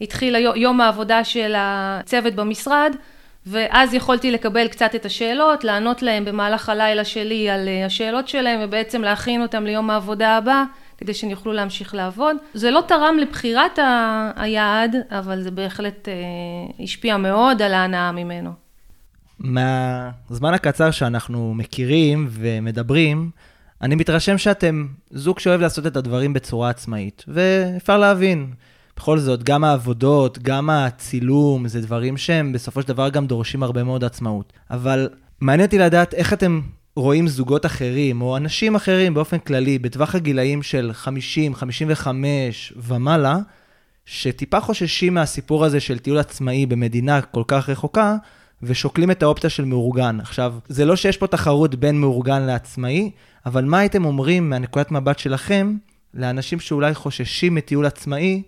התחיל 0.00 0.36
יום 0.36 0.80
העבודה 0.80 1.24
של 1.24 1.54
הצוות 1.56 2.34
במשרד, 2.34 2.96
ואז 3.46 3.94
יכולתי 3.94 4.30
לקבל 4.30 4.68
קצת 4.68 4.94
את 4.94 5.04
השאלות, 5.06 5.64
לענות 5.64 6.02
להם 6.02 6.24
במהלך 6.24 6.68
הלילה 6.68 7.04
שלי 7.04 7.50
על 7.50 7.68
אה, 7.68 7.86
השאלות 7.86 8.28
שלהם, 8.28 8.60
ובעצם 8.62 9.02
להכין 9.02 9.42
אותם 9.42 9.64
ליום 9.64 9.90
העבודה 9.90 10.36
הבא, 10.36 10.64
כדי 10.98 11.14
שהם 11.14 11.30
יוכלו 11.30 11.52
להמשיך 11.52 11.94
לעבוד. 11.94 12.36
זה 12.54 12.70
לא 12.70 12.82
תרם 12.88 13.16
לבחירת 13.20 13.78
ה- 13.78 14.30
היעד, 14.36 14.96
אבל 15.10 15.42
זה 15.42 15.50
בהחלט 15.50 16.08
אה, 16.08 16.14
השפיע 16.84 17.16
מאוד 17.16 17.62
על 17.62 17.74
ההנאה 17.74 18.12
ממנו. 18.12 18.50
מהזמן 19.38 20.54
הקצר 20.54 20.90
שאנחנו 20.90 21.54
מכירים 21.54 22.26
ומדברים, 22.30 23.30
אני 23.82 23.94
מתרשם 23.94 24.38
שאתם 24.38 24.86
זוג 25.10 25.38
שאוהב 25.38 25.60
לעשות 25.60 25.86
את 25.86 25.96
הדברים 25.96 26.32
בצורה 26.32 26.70
עצמאית, 26.70 27.24
ואפשר 27.28 27.98
להבין. 27.98 28.46
בכל 28.96 29.18
זאת, 29.18 29.42
גם 29.42 29.64
העבודות, 29.64 30.38
גם 30.38 30.70
הצילום, 30.70 31.68
זה 31.68 31.80
דברים 31.80 32.16
שהם 32.16 32.52
בסופו 32.52 32.82
של 32.82 32.88
דבר 32.88 33.08
גם 33.08 33.26
דורשים 33.26 33.62
הרבה 33.62 33.84
מאוד 33.84 34.04
עצמאות. 34.04 34.52
אבל 34.70 35.08
מעניין 35.40 35.66
אותי 35.66 35.78
לדעת 35.78 36.14
איך 36.14 36.32
אתם 36.32 36.60
רואים 36.96 37.28
זוגות 37.28 37.66
אחרים, 37.66 38.22
או 38.22 38.36
אנשים 38.36 38.74
אחרים 38.74 39.14
באופן 39.14 39.38
כללי, 39.38 39.78
בטווח 39.78 40.14
הגילאים 40.14 40.62
של 40.62 40.90
50, 40.94 41.54
55 41.54 42.72
ומעלה, 42.76 43.38
שטיפה 44.06 44.60
חוששים 44.60 45.14
מהסיפור 45.14 45.64
הזה 45.64 45.80
של 45.80 45.98
טיול 45.98 46.18
עצמאי 46.18 46.66
במדינה 46.66 47.20
כל 47.20 47.42
כך 47.46 47.68
רחוקה, 47.68 48.16
ושוקלים 48.62 49.10
את 49.10 49.22
האופציה 49.22 49.50
של 49.50 49.64
מאורגן. 49.64 50.20
עכשיו, 50.20 50.54
זה 50.68 50.84
לא 50.84 50.96
שיש 50.96 51.16
פה 51.16 51.26
תחרות 51.26 51.74
בין 51.74 52.00
מאורגן 52.00 52.42
לעצמאי, 52.42 53.10
אבל 53.46 53.64
מה 53.64 53.78
הייתם 53.78 54.04
אומרים 54.04 54.50
מהנקודת 54.50 54.90
מבט 54.90 55.18
שלכם 55.18 55.76
לאנשים 56.14 56.60
שאולי 56.60 56.94
חוששים 56.94 57.54
מטיול 57.54 57.86
עצמאי, 57.86 58.42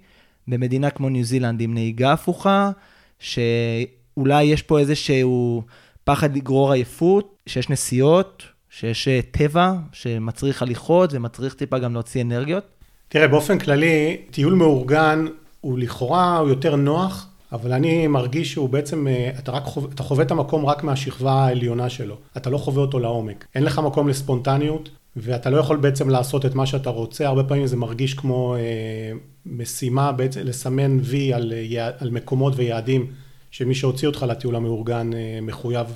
במדינה 0.49 0.91
כמו 0.91 1.09
ניו 1.09 1.25
זילנד 1.25 1.61
עם 1.61 1.75
נהיגה 1.75 2.13
הפוכה, 2.13 2.71
שאולי 3.19 4.45
יש 4.45 4.63
פה 4.63 4.79
איזשהו 4.79 5.63
פחד 6.05 6.37
לגרור 6.37 6.73
עייפות, 6.73 7.37
שיש 7.47 7.71
נסיעות, 7.71 8.43
שיש 8.71 9.09
אה, 9.09 9.21
טבע 9.31 9.73
שמצריך 9.93 10.63
הליכות 10.63 11.11
ומצריך 11.13 11.55
טיפה 11.55 11.79
גם 11.79 11.93
להוציא 11.93 12.23
אנרגיות? 12.23 12.65
תראה, 13.09 13.29
באופן 13.29 13.59
כללי, 13.59 14.17
טיול 14.31 14.55
מאורגן 14.55 15.27
הוא 15.61 15.79
לכאורה, 15.79 16.39
הוא 16.39 16.49
יותר 16.49 16.77
נוח, 16.77 17.27
אבל 17.53 17.73
אני 17.73 18.07
מרגיש 18.07 18.53
שהוא 18.53 18.69
בעצם, 18.69 19.07
אה, 19.09 19.31
אתה 19.39 19.53
רק 19.53 19.65
חווה, 19.65 19.89
אתה 19.95 20.03
חווה 20.03 20.25
את 20.25 20.31
המקום 20.31 20.67
רק 20.67 20.85
מהשכבה 20.85 21.33
העליונה 21.33 21.89
שלו. 21.89 22.17
אתה 22.37 22.51
לא 22.51 22.59
חווה 22.59 22.83
אותו 22.83 22.99
לעומק. 22.99 23.47
אין 23.55 23.65
לך 23.65 23.79
מקום 23.79 24.09
לספונטניות, 24.09 24.89
ואתה 25.17 25.51
לא 25.51 25.57
יכול 25.57 25.77
בעצם 25.77 26.09
לעשות 26.09 26.47
את 26.47 26.55
מה 26.55 26.67
שאתה 26.67 26.91
רוצה. 26.91 27.27
הרבה 27.27 27.45
פעמים 27.45 27.67
זה 27.67 27.77
מרגיש 27.77 28.15
כמו 28.15 28.57
אה, 28.57 29.13
משימה 29.47 30.13
בעצם 30.13 30.41
לסמן 30.45 30.99
וי 31.03 31.33
על, 31.33 31.53
אה, 31.53 31.91
על 31.99 32.11
מקומות 32.11 32.53
ויעדים 32.57 33.07
שמי 33.51 33.75
שהוציא 33.75 34.09
אותך 34.09 34.27
לטיול 34.29 34.57
המאורגן 34.57 35.11
אה, 35.15 35.39
מחויב 35.43 35.87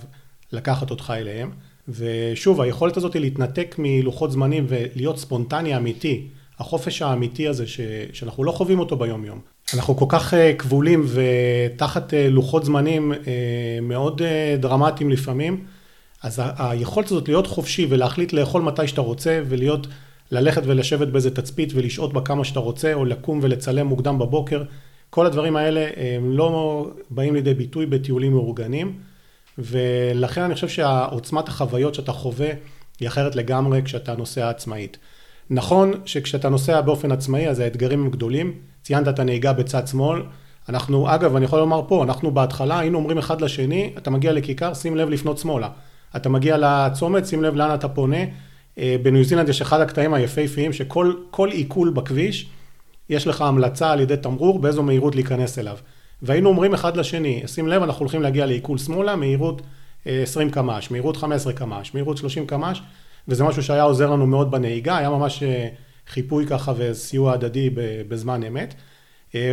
לקחת 0.52 0.90
אותך 0.90 1.12
אליהם. 1.16 1.50
ושוב, 1.88 2.60
היכולת 2.60 2.96
הזאת 2.96 3.14
היא 3.14 3.20
להתנתק 3.20 3.74
מלוחות 3.78 4.32
זמנים 4.32 4.66
ולהיות 4.68 5.18
ספונטני 5.18 5.76
אמיתי, 5.76 6.26
החופש 6.58 7.02
האמיתי 7.02 7.48
הזה 7.48 7.66
ש, 7.66 7.80
שאנחנו 8.12 8.44
לא 8.44 8.52
חווים 8.52 8.78
אותו 8.78 8.96
ביום 8.96 9.24
יום. 9.24 9.38
אנחנו 9.74 9.96
כל 9.96 10.06
כך 10.08 10.34
אה, 10.34 10.52
כבולים 10.54 11.06
ותחת 11.06 12.14
לוחות 12.30 12.64
זמנים 12.64 13.12
מאוד 13.82 14.22
דרמטיים 14.58 15.10
לפעמים, 15.10 15.64
אז 16.22 16.42
היכולת 16.58 17.06
הזאת 17.06 17.28
להיות 17.28 17.46
חופשי 17.46 17.86
ולהחליט 17.90 18.32
לאכול 18.32 18.62
מתי 18.62 18.88
שאתה 18.88 19.00
רוצה 19.00 19.40
ולהיות 19.48 19.86
ללכת 20.30 20.62
ולשבת 20.64 21.08
באיזה 21.08 21.34
תצפית 21.34 21.72
ולשהות 21.74 22.12
בה 22.12 22.20
כמה 22.20 22.44
שאתה 22.44 22.60
רוצה, 22.60 22.94
או 22.94 23.04
לקום 23.04 23.38
ולצלם 23.42 23.86
מוקדם 23.86 24.18
בבוקר. 24.18 24.62
כל 25.10 25.26
הדברים 25.26 25.56
האלה 25.56 25.86
הם 25.96 26.30
לא 26.36 26.86
באים 27.10 27.34
לידי 27.34 27.54
ביטוי 27.54 27.86
בטיולים 27.86 28.32
מאורגנים, 28.32 28.98
ולכן 29.58 30.42
אני 30.42 30.54
חושב 30.54 30.68
שהעוצמת 30.68 31.48
החוויות 31.48 31.94
שאתה 31.94 32.12
חווה 32.12 32.50
היא 33.00 33.08
אחרת 33.08 33.36
לגמרי 33.36 33.82
כשאתה 33.84 34.16
נוסע 34.16 34.50
עצמאית. 34.50 34.98
נכון 35.50 35.92
שכשאתה 36.04 36.48
נוסע 36.48 36.80
באופן 36.80 37.12
עצמאי 37.12 37.48
אז 37.48 37.58
האתגרים 37.58 38.02
הם 38.02 38.10
גדולים, 38.10 38.54
ציינת 38.82 39.08
את 39.08 39.18
הנהיגה 39.18 39.52
בצד 39.52 39.88
שמאל, 39.88 40.22
אנחנו, 40.68 41.14
אגב, 41.14 41.36
אני 41.36 41.44
יכול 41.44 41.58
לומר 41.58 41.82
פה, 41.88 42.04
אנחנו 42.04 42.30
בהתחלה 42.30 42.78
היינו 42.78 42.98
אומרים 42.98 43.18
אחד 43.18 43.40
לשני, 43.40 43.92
אתה 43.98 44.10
מגיע 44.10 44.32
לכיכר, 44.32 44.74
שים 44.74 44.96
לב 44.96 45.08
לפנות 45.08 45.38
שמאלה. 45.38 45.68
אתה 46.16 46.28
מגיע 46.28 46.56
לצומת, 46.58 47.26
שים 47.26 47.42
לב 47.42 47.54
לאן 47.54 47.74
אתה 47.74 47.88
פונה, 47.88 48.24
אה, 48.78 48.96
בניו 49.02 49.24
זילנד 49.24 49.48
יש 49.48 49.60
אחד 49.60 49.80
הקטעים 49.80 50.14
היפהפיים 50.14 50.72
שכל 50.72 51.48
עיכול 51.50 51.90
בכביש, 51.90 52.48
יש 53.08 53.26
לך 53.26 53.40
המלצה 53.40 53.90
על 53.90 54.00
ידי 54.00 54.16
תמרור 54.16 54.58
באיזו 54.58 54.82
מהירות 54.82 55.14
להיכנס 55.14 55.58
אליו. 55.58 55.76
והיינו 56.22 56.48
אומרים 56.48 56.74
אחד 56.74 56.96
לשני, 56.96 57.42
שים 57.46 57.68
לב, 57.68 57.82
אנחנו 57.82 58.00
הולכים 58.00 58.22
להגיע 58.22 58.46
לעיכול 58.46 58.78
שמאלה, 58.78 59.16
מהירות 59.16 59.62
20 60.04 60.48
אה, 60.48 60.52
קמ"ש, 60.52 60.90
מהירות 60.90 61.16
15 61.16 61.52
קמ"ש, 61.52 61.94
מהירות 61.94 62.16
30 62.16 62.46
קמ"ש, 62.46 62.82
וזה 63.28 63.44
משהו 63.44 63.62
שהיה 63.62 63.82
עוזר 63.82 64.10
לנו 64.10 64.26
מאוד 64.26 64.50
בנהיגה, 64.50 64.96
היה 64.96 65.10
ממש 65.10 65.42
אה, 65.42 65.68
חיפוי 66.08 66.46
ככה 66.46 66.72
וסיוע 66.76 67.32
הדדי 67.32 67.70
בזמן 68.08 68.42
אמת. 68.42 68.74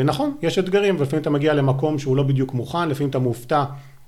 נכון, 0.06 0.36
יש 0.42 0.60
אתגרים, 0.60 0.96
ולפעמים 1.00 1.22
אתה 1.22 1.30
מגיע 1.30 1.54
למקום 1.54 2.00
שהוא 2.00 2.18
לא 2.18 2.24
בדיוק 2.24 2.54
מוכן, 2.54 2.90
לפעמים 2.90 3.10
אתה 3.10 3.20
מופתע 3.20 3.64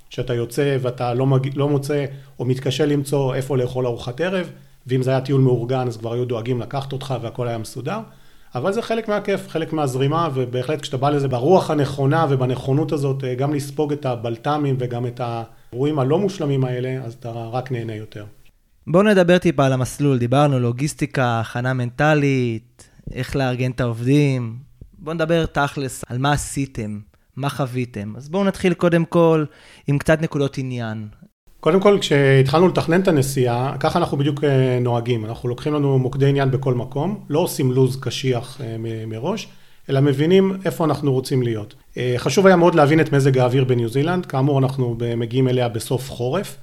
שאתה 0.10 0.34
יוצא 0.34 0.78
ואתה 0.82 1.14
לא, 1.14 1.28
מג... 1.28 1.58
לא 1.58 1.70
מוצא 1.70 2.06
או 2.40 2.46
מתקשה 2.46 2.86
למצוא 2.86 3.36
איפה 3.36 3.58
לאכול 3.58 3.88
ארוחת 3.88 4.22
ערב. 4.22 4.50
ואם 4.88 5.04
זה 5.04 5.12
היה 5.12 5.22
טיול 5.22 5.42
מאורגן 5.42 5.88
אז 5.88 5.98
כבר 5.98 6.14
היו 6.14 6.26
דואגים 6.26 6.62
לקחת 6.62 6.94
אותך 6.94 7.14
והכל 7.22 7.48
היה 7.48 7.58
מסודר. 7.58 8.00
אבל 8.56 8.74
זה 8.74 8.82
חלק 8.82 9.08
מהכיף, 9.08 9.48
חלק 9.48 9.74
מהזרימה, 9.74 10.30
ובהחלט 10.34 10.82
כשאתה 10.82 10.98
בא 10.98 11.10
לזה 11.10 11.28
ברוח 11.28 11.72
הנכונה 11.72 12.26
ובנכונות 12.30 12.92
הזאת, 12.92 13.24
אה, 13.24 13.36
גם 13.36 13.54
לספוג 13.54 13.92
את 13.92 14.06
הבלת"מים 14.06 14.76
וגם 14.80 15.06
את 15.06 15.22
האירועים 15.24 16.00
הלא 16.00 16.20
מושלמים 16.20 16.64
האלה, 16.64 17.04
אז 17.06 17.14
אתה 17.14 17.32
רק 17.32 17.72
נהנה 17.72 17.96
יותר. 17.96 18.26
בואו 18.88 19.04
נדבר 19.04 19.38
טיפה 19.38 19.66
על 19.66 19.74
המסלול, 19.74 20.18
דיברנו 20.18 20.60
לוגיסטיקה, 20.60 21.40
הכנה 21.40 21.74
מנטלית, 21.74 22.90
איך 23.14 23.36
לארגן 23.36 23.72
את 23.72 23.82
העובדים. 23.82 24.58
בואו 25.00 25.16
נדבר 25.16 25.46
תכלס 25.46 26.04
על 26.08 26.18
מה 26.18 26.32
עשיתם, 26.32 27.00
מה 27.40 27.50
חוויתם. 27.50 28.14
אז 28.18 28.30
בואו 28.30 28.44
נתחיל 28.44 28.74
קודם 28.74 29.06
כל 29.06 29.46
עם 29.88 29.98
קצת 29.98 30.22
נקודות 30.22 30.58
עניין. 30.58 31.08
קודם 31.60 31.80
כל, 31.80 31.98
כשהתחלנו 32.02 32.68
לתכנן 32.68 33.02
את 33.02 33.08
הנסיעה, 33.08 33.76
ככה 33.80 34.00
אנחנו 34.00 34.18
בדיוק 34.18 34.44
אה, 34.44 34.80
נוהגים. 34.82 35.26
אנחנו 35.26 35.50
לוקחים 35.50 35.74
לנו 35.74 36.00
מוקדי 36.00 36.30
עניין 36.30 36.52
בכל 36.52 36.74
מקום, 36.74 37.26
לא 37.30 37.40
עושים 37.40 37.72
לו"ז 37.72 38.00
קשיח 38.02 38.62
אה, 38.62 38.76
מראש, 39.08 39.48
אלא 39.90 40.02
מבינים 40.02 40.58
איפה 40.66 40.86
אנחנו 40.86 41.14
רוצים 41.14 41.44
להיות. 41.44 41.76
אה, 41.98 42.16
חשוב 42.18 42.46
היה 42.46 42.56
מאוד 42.56 42.76
להבין 42.76 43.00
את 43.00 43.14
מזג 43.14 43.38
האוויר 43.38 43.64
בניו 43.64 43.90
זילנד, 43.90 44.26
כאמור 44.26 44.60
אנחנו 44.60 44.98
מגיעים 45.18 45.48
אליה 45.48 45.70
בסוף 45.70 46.10
חורף, 46.10 46.58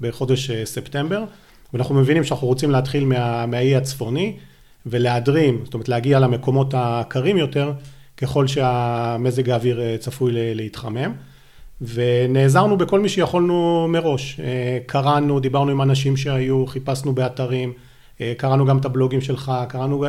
בחודש 0.00 0.50
ספטמבר, 0.50 1.24
ואנחנו 1.72 1.94
מבינים 1.94 2.24
שאנחנו 2.24 2.46
רוצים 2.46 2.70
להתחיל 2.70 3.04
מה, 3.04 3.46
מהאי 3.46 3.76
הצפוני, 3.76 4.36
ולהדרים, 4.86 5.60
זאת 5.64 5.74
אומרת 5.74 5.88
להגיע 5.88 6.18
למקומות 6.18 6.74
הקרים 6.76 7.36
יותר, 7.36 7.72
ככל 8.22 8.46
שהמזג 8.46 9.50
האוויר 9.50 9.96
צפוי 9.96 10.32
להתחמם. 10.34 11.12
ונעזרנו 11.80 12.76
בכל 12.76 13.00
מי 13.00 13.08
שיכולנו 13.08 13.86
מראש. 13.88 14.40
קראנו, 14.86 15.40
דיברנו 15.40 15.70
עם 15.70 15.82
אנשים 15.82 16.16
שהיו, 16.16 16.66
חיפשנו 16.66 17.14
באתרים, 17.14 17.72
קראנו 18.36 18.66
גם 18.66 18.78
את 18.78 18.84
הבלוגים 18.84 19.20
שלך, 19.20 19.52
קראנו 19.68 20.04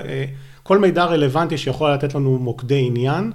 כל 0.64 0.78
מידע 0.78 1.06
רלוונטי 1.06 1.58
שיכול 1.58 1.94
לתת 1.94 2.16
לנו 2.16 2.38
מוקדי 2.40 2.84
עניין, 2.88 3.32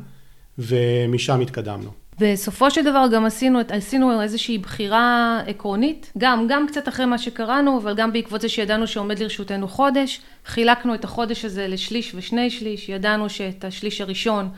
ומשם 0.58 1.40
התקדמנו. 1.40 1.90
בסופו 2.20 2.70
של 2.70 2.84
דבר 2.84 3.06
גם 3.12 3.24
עשינו, 3.24 3.58
עשינו 3.68 4.22
איזושהי 4.22 4.58
בחירה 4.58 5.40
עקרונית, 5.46 6.12
גם, 6.18 6.46
גם 6.48 6.66
קצת 6.66 6.88
אחרי 6.88 7.06
מה 7.06 7.18
שקראנו, 7.18 7.78
אבל 7.78 7.94
גם 7.94 8.12
בעקבות 8.12 8.40
זה 8.40 8.48
שידענו 8.48 8.86
שעומד 8.86 9.18
לרשותנו 9.18 9.68
חודש, 9.68 10.20
חילקנו 10.46 10.94
את 10.94 11.04
החודש 11.04 11.44
הזה 11.44 11.68
לשליש 11.68 12.12
ושני 12.14 12.50
שליש, 12.50 12.88
ידענו 12.88 13.28
שאת 13.28 13.64
השליש 13.64 14.00
הראשון, 14.00 14.48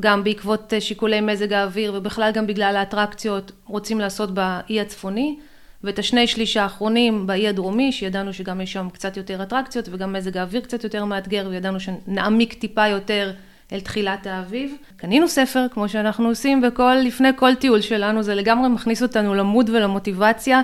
גם 0.00 0.24
בעקבות 0.24 0.72
שיקולי 0.80 1.20
מזג 1.20 1.52
האוויר 1.52 1.92
ובכלל 1.96 2.30
גם 2.32 2.46
בגלל 2.46 2.76
האטרקציות, 2.76 3.52
רוצים 3.66 4.00
לעשות 4.00 4.34
באי 4.34 4.80
הצפוני, 4.80 5.36
ואת 5.84 5.98
השני 5.98 6.26
שליש 6.26 6.56
האחרונים 6.56 7.26
באי 7.26 7.48
הדרומי, 7.48 7.92
שידענו 7.92 8.32
שגם 8.32 8.60
יש 8.60 8.72
שם 8.72 8.88
קצת 8.92 9.16
יותר 9.16 9.42
אטרקציות 9.42 9.88
וגם 9.92 10.12
מזג 10.12 10.36
האוויר 10.36 10.60
קצת 10.60 10.84
יותר 10.84 11.04
מאתגר, 11.04 11.46
וידענו 11.50 11.80
שנעמיק 11.80 12.52
טיפה 12.52 12.88
יותר 12.88 13.32
אל 13.72 13.80
תחילת 13.80 14.26
האביב. 14.26 14.76
קנינו 14.96 15.28
ספר, 15.28 15.66
כמו 15.70 15.88
שאנחנו 15.88 16.28
עושים 16.28 16.60
בכל, 16.60 16.94
לפני 16.94 17.28
כל 17.36 17.54
טיול 17.54 17.80
שלנו, 17.80 18.22
זה 18.22 18.34
לגמרי 18.34 18.68
מכניס 18.68 19.02
אותנו 19.02 19.34
למוד 19.34 19.70
ולמוטיבציה, 19.70 20.62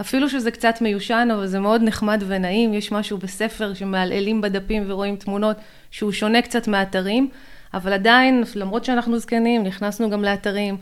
אפילו 0.00 0.28
שזה 0.28 0.50
קצת 0.50 0.80
מיושן, 0.80 1.28
אבל 1.34 1.46
זה 1.46 1.60
מאוד 1.60 1.82
נחמד 1.82 2.22
ונעים, 2.26 2.74
יש 2.74 2.92
משהו 2.92 3.18
בספר 3.18 3.74
שמעלעלים 3.74 4.40
בדפים 4.40 4.82
ורואים 4.86 5.16
תמונות 5.16 5.56
שהוא 5.90 6.12
שונה 6.12 6.42
קצת 6.42 6.68
מאתרים, 6.68 7.28
אבל 7.74 7.92
עדיין, 7.92 8.44
למרות 8.54 8.84
שאנחנו 8.84 9.18
זקנים, 9.18 9.62
נכנסנו 9.64 10.10
גם 10.10 10.24
לאתרים. 10.24 10.76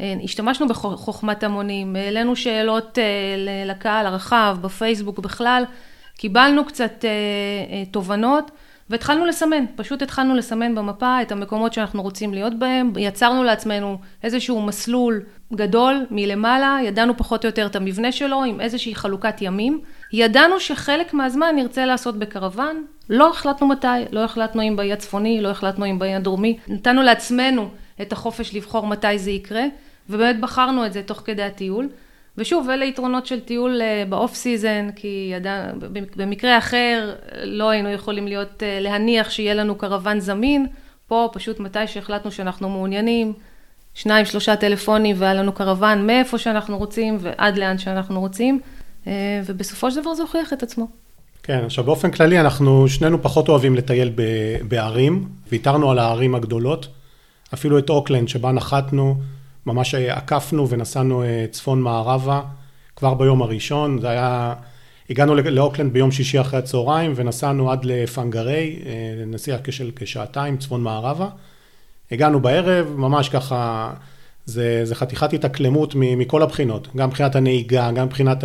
אה, 0.00 0.14
השתמשנו 0.24 0.68
בחוכמת 0.68 1.42
המונים, 1.44 1.96
העלינו 1.96 2.36
שאלות 2.36 2.98
אה, 2.98 3.04
לקהל 3.66 4.06
הרחב, 4.06 4.56
בפייסבוק 4.60 5.18
בכלל, 5.18 5.64
קיבלנו 6.16 6.64
קצת 6.64 7.04
אה, 7.04 7.84
תובנות 7.90 8.50
והתחלנו 8.90 9.24
לסמן, 9.24 9.64
פשוט 9.76 10.02
התחלנו 10.02 10.34
לסמן 10.34 10.74
במפה 10.74 11.22
את 11.22 11.32
המקומות 11.32 11.72
שאנחנו 11.72 12.02
רוצים 12.02 12.34
להיות 12.34 12.58
בהם, 12.58 12.92
יצרנו 12.98 13.44
לעצמנו 13.44 13.98
איזשהו 14.22 14.62
מסלול 14.62 15.22
גדול 15.52 16.06
מלמעלה, 16.10 16.78
ידענו 16.84 17.16
פחות 17.16 17.44
או 17.44 17.48
יותר 17.48 17.66
את 17.66 17.76
המבנה 17.76 18.12
שלו 18.12 18.44
עם 18.44 18.60
איזושהי 18.60 18.94
חלוקת 18.94 19.42
ימים, 19.42 19.80
ידענו 20.12 20.60
שחלק 20.60 21.14
מהזמן 21.14 21.52
נרצה 21.56 21.86
לעשות 21.86 22.18
בקרוון, 22.18 22.84
לא 23.10 23.30
החלטנו 23.30 23.66
מתי, 23.66 23.86
לא 24.12 24.24
החלטנו 24.24 24.62
אם 24.62 24.76
באי 24.76 24.92
הצפוני, 24.92 25.40
לא 25.40 25.48
החלטנו 25.48 25.86
אם 25.86 25.98
באי 25.98 26.14
הדרומי, 26.14 26.58
נתנו 26.68 27.02
לעצמנו 27.02 27.68
את 28.02 28.12
החופש 28.12 28.54
לבחור 28.54 28.86
מתי 28.86 29.18
זה 29.18 29.30
יקרה, 29.30 29.64
ובאמת 30.10 30.40
בחרנו 30.40 30.86
את 30.86 30.92
זה 30.92 31.02
תוך 31.02 31.22
כדי 31.24 31.42
הטיול. 31.42 31.88
ושוב, 32.38 32.70
אלה 32.70 32.84
יתרונות 32.84 33.26
של 33.26 33.40
טיול 33.40 33.82
אה, 33.82 34.04
ב 34.08 34.14
off 34.14 34.34
season, 34.34 34.88
כי 34.96 35.30
ידע, 35.32 35.70
במקרה 36.16 36.58
אחר 36.58 37.14
לא 37.44 37.70
היינו 37.70 37.88
יכולים 37.88 38.26
להיות, 38.26 38.62
אה, 38.62 38.80
להניח 38.80 39.30
שיהיה 39.30 39.54
לנו 39.54 39.74
קרוון 39.74 40.20
זמין, 40.20 40.66
פה 41.08 41.28
פשוט 41.32 41.60
מתי 41.60 41.86
שהחלטנו 41.86 42.30
שאנחנו 42.30 42.68
מעוניינים, 42.68 43.32
שניים 43.94 44.24
שלושה 44.24 44.56
טלפונים 44.56 45.16
והיה 45.18 45.34
לנו 45.34 45.52
קרוון 45.52 46.06
מאיפה 46.06 46.38
שאנחנו 46.38 46.78
רוצים 46.78 47.18
ועד 47.20 47.58
לאן 47.58 47.78
שאנחנו 47.78 48.20
רוצים, 48.20 48.60
אה, 49.06 49.12
ובסופו 49.46 49.90
של 49.90 50.00
דבר 50.00 50.14
זה 50.14 50.22
הוכיח 50.22 50.52
את 50.52 50.62
עצמו. 50.62 50.88
כן, 51.42 51.62
עכשיו 51.64 51.84
באופן 51.84 52.10
כללי 52.10 52.40
אנחנו 52.40 52.88
שנינו 52.88 53.22
פחות 53.22 53.48
אוהבים 53.48 53.74
לטייל 53.74 54.12
בערים, 54.68 55.28
ויתרנו 55.48 55.90
על 55.90 55.98
הערים 55.98 56.34
הגדולות, 56.34 56.88
אפילו 57.54 57.78
את 57.78 57.90
אוקלנד 57.90 58.28
שבה 58.28 58.52
נחתנו, 58.52 59.16
ממש 59.66 59.94
עקפנו 59.94 60.68
ונסענו 60.68 61.22
אה, 61.22 61.46
צפון 61.50 61.80
מערבה 61.80 62.42
כבר 62.96 63.14
ביום 63.14 63.42
הראשון, 63.42 64.00
זה 64.00 64.08
היה, 64.08 64.54
הגענו 65.10 65.34
לאוקלנד 65.34 65.92
ביום 65.92 66.10
שישי 66.10 66.40
אחרי 66.40 66.58
הצהריים 66.58 67.12
ונסענו 67.16 67.70
עד 67.70 67.84
לפנגרי, 67.84 68.78
אה, 68.86 69.24
נסיעה 69.26 69.58
של 69.70 69.90
כשעתיים 69.96 70.56
צפון 70.56 70.82
מערבה. 70.82 71.28
הגענו 72.10 72.40
בערב, 72.40 72.86
ממש 72.96 73.28
ככה, 73.28 73.90
זה, 74.44 74.80
זה 74.84 74.94
חתיכת 74.94 75.32
התאקלמות 75.32 75.94
מכל 75.94 76.42
הבחינות, 76.42 76.88
גם 76.96 77.08
מבחינת 77.08 77.36
הנהיגה, 77.36 77.90
גם 77.92 78.06
מבחינת 78.06 78.44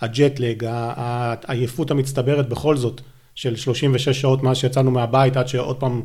הג'טלג, 0.00 0.64
העייפות 0.68 1.90
המצטברת 1.90 2.48
בכל 2.48 2.76
זאת 2.76 3.00
של 3.34 3.56
36 3.56 4.08
שעות 4.08 4.42
מאז 4.42 4.56
שיצאנו 4.56 4.90
מהבית 4.90 5.36
עד 5.36 5.48
שעוד 5.48 5.76
פעם 5.76 6.02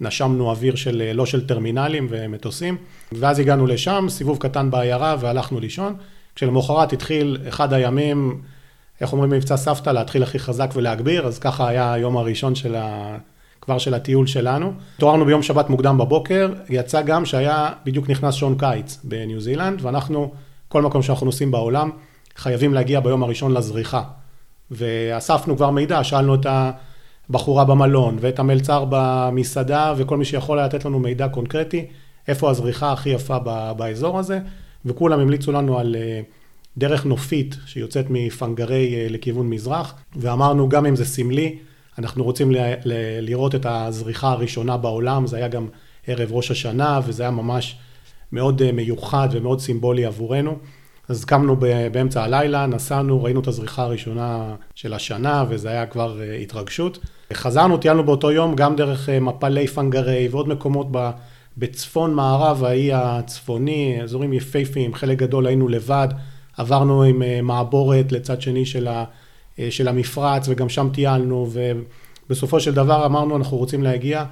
נשמנו 0.00 0.50
אוויר 0.50 0.74
של, 0.74 1.10
לא 1.14 1.26
של 1.26 1.46
טרמינלים 1.46 2.06
ומטוסים, 2.10 2.76
ואז 3.12 3.38
הגענו 3.38 3.66
לשם, 3.66 4.06
סיבוב 4.08 4.38
קטן 4.38 4.70
בעיירה 4.70 5.16
והלכנו 5.20 5.60
לישון. 5.60 5.94
כשלמחרת 6.34 6.92
התחיל 6.92 7.38
אחד 7.48 7.72
הימים, 7.72 8.40
איך 9.00 9.12
אומרים 9.12 9.30
במבצע 9.30 9.56
סבתא, 9.56 9.90
להתחיל 9.90 10.22
הכי 10.22 10.38
חזק 10.38 10.70
ולהגביר, 10.74 11.26
אז 11.26 11.38
ככה 11.38 11.68
היה 11.68 11.92
היום 11.92 12.16
הראשון 12.16 12.54
של 12.54 12.74
ה... 12.74 13.16
כבר 13.60 13.78
של 13.78 13.94
הטיול 13.94 14.26
שלנו. 14.26 14.72
התעוררנו 14.96 15.24
ביום 15.24 15.42
שבת 15.42 15.70
מוקדם 15.70 15.98
בבוקר, 15.98 16.52
יצא 16.68 17.02
גם 17.02 17.24
שהיה, 17.24 17.70
בדיוק 17.84 18.10
נכנס 18.10 18.34
שעון 18.34 18.58
קיץ 18.58 18.98
בניו 19.04 19.40
זילנד, 19.40 19.78
ואנחנו, 19.82 20.32
כל 20.68 20.82
מקום 20.82 21.02
שאנחנו 21.02 21.26
נוסעים 21.26 21.50
בעולם, 21.50 21.90
חייבים 22.36 22.74
להגיע 22.74 23.00
ביום 23.00 23.22
הראשון 23.22 23.54
לזריחה. 23.54 24.02
ואספנו 24.70 25.56
כבר 25.56 25.70
מידע, 25.70 26.04
שאלנו 26.04 26.34
את 26.34 26.46
ה... 26.46 26.70
בחורה 27.30 27.64
במלון, 27.64 28.16
ואת 28.20 28.38
המלצר 28.38 28.84
במסעדה, 28.88 29.94
וכל 29.96 30.16
מי 30.16 30.24
שיכול 30.24 30.58
היה 30.58 30.66
לתת 30.66 30.84
לנו 30.84 30.98
מידע 30.98 31.28
קונקרטי, 31.28 31.86
איפה 32.28 32.50
הזריחה 32.50 32.92
הכי 32.92 33.10
יפה 33.10 33.38
באזור 33.76 34.18
הזה, 34.18 34.38
וכולם 34.84 35.20
המליצו 35.20 35.52
לנו 35.52 35.78
על 35.78 35.96
אה, 35.96 36.20
דרך 36.78 37.04
נופית 37.04 37.56
שיוצאת 37.66 38.06
מפנגרי 38.10 38.94
אה, 38.94 39.06
לכיוון 39.10 39.50
מזרח, 39.50 39.94
ואמרנו 40.16 40.68
גם 40.68 40.86
אם 40.86 40.96
זה 40.96 41.04
סמלי, 41.04 41.58
אנחנו 41.98 42.24
רוצים 42.24 42.52
ל- 42.52 42.74
ל- 42.84 43.20
לראות 43.20 43.54
את 43.54 43.66
הזריחה 43.68 44.30
הראשונה 44.30 44.76
בעולם, 44.76 45.26
זה 45.26 45.36
היה 45.36 45.48
גם 45.48 45.68
ערב 46.06 46.28
ראש 46.32 46.50
השנה, 46.50 47.00
וזה 47.06 47.22
היה 47.22 47.30
ממש 47.30 47.78
מאוד 48.32 48.62
אה, 48.62 48.72
מיוחד 48.72 49.28
ומאוד 49.32 49.60
סימבולי 49.60 50.04
עבורנו. 50.04 50.58
אז 51.08 51.24
קמנו 51.24 51.56
באמצע 51.92 52.24
הלילה, 52.24 52.66
נסענו, 52.66 53.22
ראינו 53.22 53.40
את 53.40 53.46
הזריחה 53.46 53.82
הראשונה 53.82 54.54
של 54.74 54.94
השנה, 54.94 55.44
וזה 55.48 55.68
היה 55.68 55.86
כבר 55.86 56.20
התרגשות. 56.42 56.98
חזרנו, 57.32 57.76
טיילנו 57.76 58.04
באותו 58.04 58.32
יום 58.32 58.54
גם 58.54 58.76
דרך 58.76 59.08
אה, 59.08 59.20
מפלי 59.20 59.66
פנגרי 59.66 60.28
ועוד 60.30 60.48
מקומות 60.48 60.86
בצפון 61.56 62.14
מערב 62.14 62.64
האי 62.64 62.92
הצפוני, 62.92 63.98
אזורים 64.02 64.32
יפהפיים, 64.32 64.94
חלק 64.94 65.18
גדול 65.18 65.46
היינו 65.46 65.68
לבד, 65.68 66.08
עברנו 66.56 67.02
עם 67.02 67.22
אה, 67.22 67.40
מעבורת 67.42 68.12
לצד 68.12 68.40
שני 68.40 68.66
של, 68.66 68.88
ה, 68.88 69.04
אה, 69.58 69.68
של 69.70 69.88
המפרץ 69.88 70.48
וגם 70.48 70.68
שם 70.68 70.88
טיילנו 70.92 71.50
ובסופו 71.52 72.60
של 72.60 72.74
דבר 72.74 73.06
אמרנו 73.06 73.36
אנחנו 73.36 73.56
רוצים 73.56 73.82
להגיע 73.82 74.24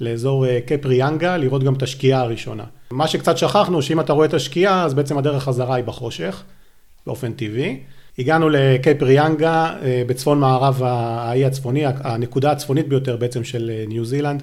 לאזור 0.00 0.46
קפריאנגה, 0.66 1.36
לראות 1.36 1.64
גם 1.64 1.74
את 1.74 1.82
השקיעה 1.82 2.20
הראשונה. 2.20 2.64
מה 2.90 3.08
שקצת 3.08 3.38
שכחנו 3.38 3.82
שאם 3.82 4.00
אתה 4.00 4.12
רואה 4.12 4.26
את 4.26 4.34
השקיעה 4.34 4.84
אז 4.84 4.94
בעצם 4.94 5.18
הדרך 5.18 5.42
חזרה 5.42 5.74
היא 5.74 5.84
בחושך, 5.84 6.42
באופן 7.06 7.32
טבעי. 7.32 7.80
הגענו 8.18 8.48
לקייפ 8.48 9.02
ריאנגה 9.02 9.76
אה, 9.82 10.02
בצפון 10.06 10.40
מערב 10.40 10.82
האי 10.82 11.44
הצפוני, 11.44 11.86
הנקודה 11.86 12.50
הצפונית 12.50 12.88
ביותר 12.88 13.16
בעצם 13.16 13.44
של 13.44 13.70
אה, 13.74 13.84
ניו 13.88 14.04
זילנד, 14.04 14.42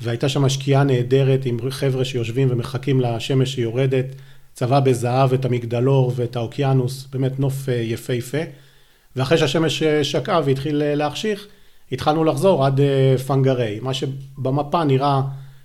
והייתה 0.00 0.28
שם 0.28 0.48
שקיעה 0.48 0.84
נהדרת 0.84 1.40
עם 1.44 1.58
חבר'ה 1.70 2.04
שיושבים 2.04 2.48
ומחכים 2.50 3.00
לשמש 3.00 3.54
שיורדת, 3.54 4.04
צבע 4.54 4.80
בזהב 4.80 5.32
את 5.32 5.44
המגדלור 5.44 6.12
ואת 6.16 6.36
האוקיינוס, 6.36 7.08
באמת 7.12 7.40
נוף 7.40 7.68
אה, 7.68 7.74
יפהפה. 7.74 8.38
ואחרי 9.16 9.38
שהשמש 9.38 9.82
שקעה 9.82 10.40
והתחיל 10.44 10.82
להחשיך, 10.84 11.46
התחלנו 11.92 12.24
לחזור 12.24 12.66
עד 12.66 12.80
פנגרי, 13.26 13.78
מה 13.82 13.94
שבמפה 13.94 14.84
נראה 14.84 15.20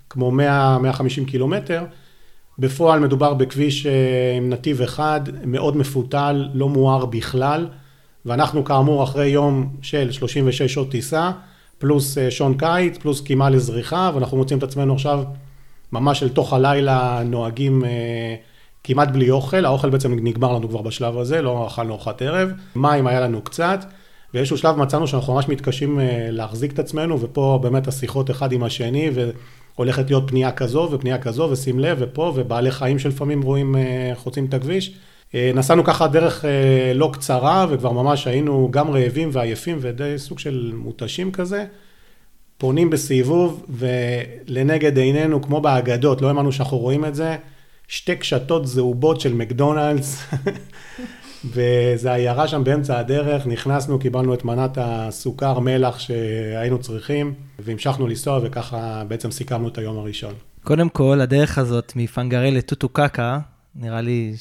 כמו 0.09 0.31
100-150 0.31 1.25
קילומטר. 1.27 1.83
בפועל 2.59 2.99
מדובר 2.99 3.33
בכביש 3.33 3.85
אה, 3.85 3.91
עם 4.37 4.49
נתיב 4.49 4.81
אחד, 4.81 5.21
מאוד 5.45 5.77
מפותל, 5.77 6.49
לא 6.53 6.69
מואר 6.69 7.05
בכלל, 7.05 7.67
ואנחנו 8.25 8.63
כאמור 8.63 9.03
אחרי 9.03 9.27
יום 9.27 9.69
של 9.81 10.11
36 10.11 10.61
שעות 10.61 10.91
טיסה, 10.91 11.31
פלוס 11.77 12.17
אה, 12.17 12.31
שעון 12.31 12.57
קיץ, 12.57 12.97
פלוס 12.97 13.21
קימה 13.21 13.49
לזריחה, 13.49 14.11
ואנחנו 14.13 14.37
מוצאים 14.37 14.57
את 14.57 14.63
עצמנו 14.63 14.93
עכשיו 14.93 15.23
ממש 15.91 16.23
אל 16.23 16.29
תוך 16.29 16.53
הלילה 16.53 17.21
נוהגים 17.25 17.85
אה, 17.85 18.35
כמעט 18.83 19.09
בלי 19.09 19.29
אוכל, 19.29 19.65
האוכל 19.65 19.89
בעצם 19.89 20.13
נגמר 20.13 20.53
לנו 20.53 20.69
כבר 20.69 20.81
בשלב 20.81 21.17
הזה, 21.17 21.41
לא 21.41 21.67
אכלנו 21.67 21.93
ארוחת 21.93 22.21
ערב, 22.21 22.51
מים 22.75 23.07
היה 23.07 23.21
לנו 23.21 23.41
קצת, 23.41 23.85
באיזשהו 24.33 24.57
שלב 24.57 24.75
מצאנו 24.75 25.07
שאנחנו 25.07 25.33
ממש 25.33 25.47
מתקשים 25.47 25.99
להחזיק 26.29 26.73
את 26.73 26.79
עצמנו, 26.79 27.21
ופה 27.21 27.59
באמת 27.61 27.87
השיחות 27.87 28.31
אחד 28.31 28.51
עם 28.51 28.63
השני, 28.63 29.09
ו... 29.13 29.29
הולכת 29.75 30.09
להיות 30.09 30.23
פנייה 30.27 30.51
כזו 30.51 30.89
ופנייה 30.91 31.17
כזו, 31.17 31.49
ושים 31.51 31.79
לב, 31.79 31.97
ופה, 31.99 32.33
ובעלי 32.35 32.71
חיים 32.71 32.99
שלפעמים 32.99 33.41
רואים, 33.41 33.75
אה, 33.75 34.11
חוצים 34.15 34.45
את 34.45 34.53
הכביש. 34.53 34.93
אה, 35.35 35.51
נסענו 35.55 35.83
ככה 35.83 36.07
דרך 36.07 36.45
אה, 36.45 36.91
לא 36.95 37.09
קצרה, 37.13 37.65
וכבר 37.69 37.91
ממש 37.91 38.27
היינו 38.27 38.67
גם 38.71 38.89
רעבים 38.89 39.29
ועייפים 39.31 39.77
ודי 39.81 40.13
סוג 40.17 40.39
של 40.39 40.71
מותשים 40.75 41.31
כזה. 41.31 41.65
פונים 42.57 42.89
בסיבוב, 42.89 43.65
ולנגד 43.69 44.97
עינינו, 44.97 45.41
כמו 45.41 45.61
באגדות, 45.61 46.21
לא 46.21 46.27
האמנו 46.27 46.51
שאנחנו 46.51 46.77
רואים 46.77 47.05
את 47.05 47.15
זה, 47.15 47.35
שתי 47.87 48.15
קשתות 48.15 48.67
זהובות 48.67 49.21
של 49.21 49.33
מקדונלדס, 49.33 50.23
וזה 51.45 52.13
עיירה 52.13 52.47
שם 52.47 52.63
באמצע 52.63 52.99
הדרך, 52.99 53.47
נכנסנו, 53.47 53.99
קיבלנו 53.99 54.33
את 54.33 54.45
מנת 54.45 54.77
הסוכר 54.81 55.59
מלח 55.59 55.99
שהיינו 55.99 56.79
צריכים, 56.79 57.33
והמשכנו 57.59 58.07
לנסוע, 58.07 58.39
וככה 58.43 59.03
בעצם 59.07 59.31
סיכמנו 59.31 59.67
את 59.67 59.77
היום 59.77 59.97
הראשון. 59.97 60.33
קודם 60.63 60.89
כל, 60.89 61.21
הדרך 61.21 61.57
הזאת 61.57 61.93
מפנגרי 61.95 62.51
לטוטו 62.51 62.89
קקה, 62.89 63.39
נראה 63.75 64.01
לי 64.01 64.33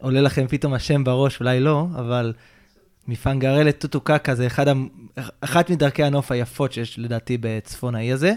שעולה 0.00 0.20
לכם 0.20 0.46
פתאום 0.48 0.74
השם 0.74 1.04
בראש, 1.04 1.40
אולי 1.40 1.60
לא, 1.60 1.86
אבל 1.94 2.32
מפנגרי 3.08 3.64
לטוטו 3.64 4.00
קקה 4.00 4.34
זה 4.34 4.46
אחד, 4.46 4.66
אחת 5.40 5.70
מדרכי 5.70 6.04
הנוף 6.04 6.32
היפות 6.32 6.72
שיש 6.72 6.98
לדעתי 6.98 7.38
בצפון 7.40 7.94
האי 7.94 8.12
הזה, 8.12 8.32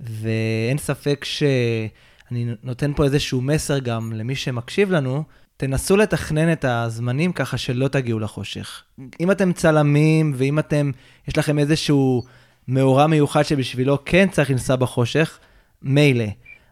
ואין 0.00 0.78
ספק 0.78 1.24
שאני 1.24 2.46
נותן 2.62 2.92
פה 2.96 3.04
איזשהו 3.04 3.40
מסר 3.40 3.78
גם 3.78 4.12
למי 4.12 4.36
שמקשיב 4.36 4.90
לנו, 4.90 5.24
תנסו 5.56 5.96
לתכנן 5.96 6.52
את 6.52 6.64
הזמנים 6.64 7.32
ככה 7.32 7.58
שלא 7.58 7.88
תגיעו 7.88 8.18
לחושך. 8.18 8.82
אם 9.20 9.30
אתם 9.30 9.52
צלמים 9.52 10.32
ואם 10.36 10.58
אתם, 10.58 10.90
יש 11.28 11.38
לכם 11.38 11.58
איזשהו 11.58 12.22
מאורע 12.68 13.06
מיוחד 13.06 13.42
שבשבילו 13.42 14.04
כן 14.04 14.28
צריך 14.30 14.50
לנסוע 14.50 14.76
בחושך, 14.76 15.38
מילא. 15.82 16.24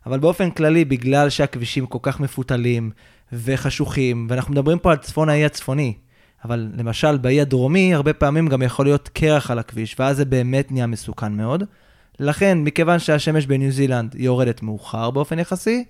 אבל 0.06 0.18
באופן 0.18 0.50
כללי, 0.50 0.84
בגלל 0.84 1.30
שהכבישים 1.30 1.86
כל 1.86 1.98
כך 2.02 2.20
מפותלים 2.20 2.90
וחשוכים, 3.32 4.26
ואנחנו 4.30 4.52
מדברים 4.52 4.78
פה 4.78 4.90
על 4.90 4.96
צפון 4.96 5.28
האי 5.28 5.44
הצפוני, 5.44 5.94
אבל 6.44 6.68
למשל 6.76 7.18
באי 7.18 7.40
הדרומי, 7.40 7.94
הרבה 7.94 8.12
פעמים 8.12 8.48
גם 8.48 8.62
יכול 8.62 8.86
להיות 8.86 9.08
קרח 9.08 9.50
על 9.50 9.58
הכביש, 9.58 9.96
ואז 9.98 10.16
זה 10.16 10.24
באמת 10.24 10.72
נהיה 10.72 10.86
מסוכן 10.86 11.32
מאוד. 11.32 11.64
לכן, 12.20 12.58
מכיוון 12.58 12.98
שהשמש 12.98 13.46
בניו 13.46 13.70
זילנד 13.70 14.14
יורדת 14.14 14.62
מאוחר 14.62 15.10
באופן 15.10 15.38
יחסי, 15.38 15.84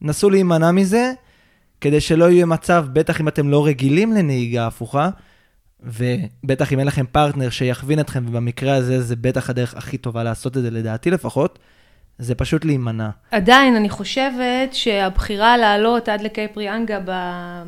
נסו 0.00 0.30
להימנע 0.30 0.70
מזה, 0.70 1.12
כדי 1.80 2.00
שלא 2.00 2.30
יהיה 2.30 2.46
מצב, 2.46 2.86
בטח 2.92 3.20
אם 3.20 3.28
אתם 3.28 3.48
לא 3.48 3.66
רגילים 3.66 4.12
לנהיגה 4.12 4.66
הפוכה, 4.66 5.08
ובטח 5.80 6.72
אם 6.72 6.78
אין 6.78 6.86
לכם 6.86 7.04
פרטנר 7.12 7.50
שיכווין 7.50 8.00
אתכם, 8.00 8.24
ובמקרה 8.28 8.74
הזה 8.74 9.02
זה 9.02 9.16
בטח 9.16 9.50
הדרך 9.50 9.74
הכי 9.74 9.98
טובה 9.98 10.24
לעשות 10.24 10.56
את 10.56 10.62
זה, 10.62 10.70
לדעתי 10.70 11.10
לפחות, 11.10 11.58
זה 12.18 12.34
פשוט 12.34 12.64
להימנע. 12.64 13.10
עדיין, 13.30 13.76
אני 13.76 13.90
חושבת 13.90 14.74
שהבחירה 14.74 15.56
לעלות 15.56 16.08
עד 16.08 16.20
לקייפ 16.20 16.56
ריאנגה 16.56 16.98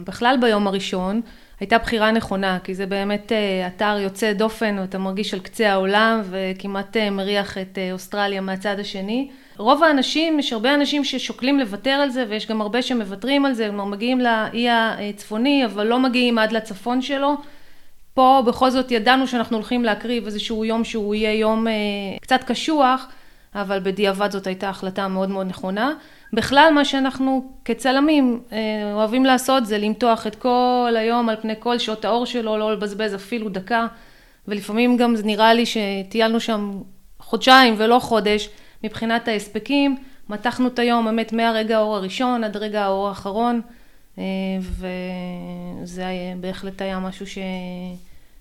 בכלל 0.05 0.37
ביום 0.41 0.67
הראשון, 0.67 1.21
הייתה 1.61 1.79
בחירה 1.79 2.11
נכונה, 2.11 2.59
כי 2.65 2.75
זה 2.75 2.87
באמת 2.87 3.33
אה, 3.33 3.67
אתר 3.67 3.99
יוצא 4.01 4.33
דופן, 4.33 4.77
ואתה 4.81 4.99
מרגיש 4.99 5.35
על 5.35 5.41
קצה 5.41 5.73
העולם, 5.73 6.23
וכמעט 6.31 6.97
אה, 6.97 7.11
מריח 7.11 7.59
את 7.59 7.79
אה, 7.79 7.93
אוסטרליה 7.93 8.41
מהצד 8.41 8.81
השני. 8.81 9.31
רוב 9.59 9.85
האנשים, 9.85 10.39
יש 10.39 10.53
הרבה 10.53 10.75
אנשים 10.75 11.05
ששוקלים 11.05 11.59
לוותר 11.61 11.91
על 11.91 12.11
זה, 12.11 12.25
ויש 12.29 12.47
גם 12.47 12.61
הרבה 12.61 12.83
שמוותרים 12.83 13.45
על 13.45 13.53
זה, 13.53 13.67
כלומר 13.69 13.85
מגיעים 13.85 14.21
לאי 14.21 14.67
הצפוני, 14.71 15.65
אבל 15.65 15.87
לא 15.87 15.99
מגיעים 15.99 16.39
עד 16.39 16.53
לצפון 16.53 17.03
שלו. 17.03 17.35
פה 18.15 18.43
בכל 18.47 18.71
זאת 18.71 18.91
ידענו 18.91 19.27
שאנחנו 19.27 19.57
הולכים 19.57 19.85
להקריב 19.85 20.25
איזשהו 20.27 20.65
יום 20.65 20.85
שהוא 20.85 21.15
יהיה 21.15 21.35
יום 21.35 21.67
קצת 22.21 22.45
קשוח, 22.45 23.07
אבל 23.55 23.81
בדיעבד 23.83 24.31
זאת 24.31 24.47
הייתה 24.47 24.69
החלטה 24.69 25.09
מאוד 25.09 25.29
מאוד 25.29 25.47
נכונה. 25.47 25.93
בכלל 26.33 26.73
מה 26.75 26.85
שאנחנו 26.85 27.53
כצלמים 27.65 28.41
אה, 28.53 28.59
אוהבים 28.93 29.25
לעשות 29.25 29.67
זה 29.67 29.79
למתוח 29.79 30.27
את 30.27 30.35
כל 30.35 30.95
היום 30.97 31.29
על 31.29 31.37
פני 31.37 31.55
כל 31.59 31.79
שעות 31.79 32.05
האור 32.05 32.27
שלו, 32.27 32.57
לא 32.57 32.73
לבזבז 32.73 33.15
אפילו 33.15 33.49
דקה, 33.49 33.87
ולפעמים 34.49 34.97
גם 34.97 35.17
זה 35.17 35.23
נראה 35.27 35.55
לי 35.55 35.65
שטיילנו 35.67 36.41
שם 36.41 36.81
חודשיים 37.21 37.75
ולא 37.79 37.99
חודש 37.99 38.49
מבחינת 38.85 39.29
ההספקים, 39.29 39.97
מתחנו 40.29 40.69
את 40.69 40.79
היום 40.79 41.05
באמת 41.05 41.33
מהרגע 41.33 41.77
האור 41.77 41.97
הראשון 41.97 42.45
עד 42.45 42.57
רגע 42.57 42.85
האור 42.85 43.09
האחרון, 43.09 43.61
אה, 44.19 44.25
וזה 44.61 46.07
היה, 46.07 46.37
בהחלט 46.37 46.83
היה 46.83 46.99
משהו 46.99 47.27
ש... 47.27 47.39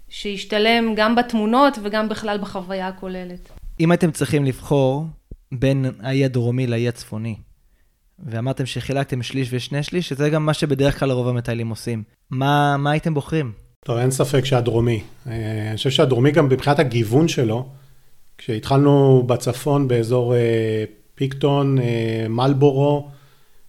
שהשתלם 0.10 0.94
גם 0.96 1.16
בתמונות 1.16 1.78
וגם 1.84 2.10
בכלל 2.10 2.38
בחוויה 2.38 2.88
הכוללת. 2.88 3.50
אם 3.80 3.94
אתם 3.94 4.12
צריכים 4.12 4.46
לבחור 4.46 5.06
בין 5.52 5.86
האי 6.00 6.26
הדרומי 6.26 6.68
לאי 6.68 6.88
הצפוני, 6.88 7.36
ואמרתם 8.20 8.66
שחילקתם 8.66 9.24
שליש 9.24 9.50
ושני 9.52 9.84
שליש, 9.84 10.10
שזה 10.10 10.30
גם 10.30 10.46
מה 10.46 10.54
שבדרך 10.54 11.00
כלל 11.00 11.12
רוב 11.12 11.28
המטיילים 11.28 11.70
עושים. 11.70 12.04
מה, 12.30 12.78
מה 12.78 12.92
הייתם 12.92 13.14
בוחרים? 13.14 13.52
טוב, 13.86 13.98
אין 13.98 14.12
ספק 14.12 14.46
שהדרומי. 14.46 15.04
אה, 15.28 15.68
אני 15.70 15.78
חושב 15.78 15.90
שהדרומי 15.90 16.32
גם 16.32 16.50
מבחינת 16.50 16.80
הגיוון 16.80 17.28
שלו, 17.28 17.70
כשהתחלנו 18.38 19.24
בצפון 19.28 19.88
באזור 19.88 20.36
אה, 20.36 20.40
פיקטון, 21.16 21.78
אה, 21.80 22.26
מלבורו, 22.30 23.08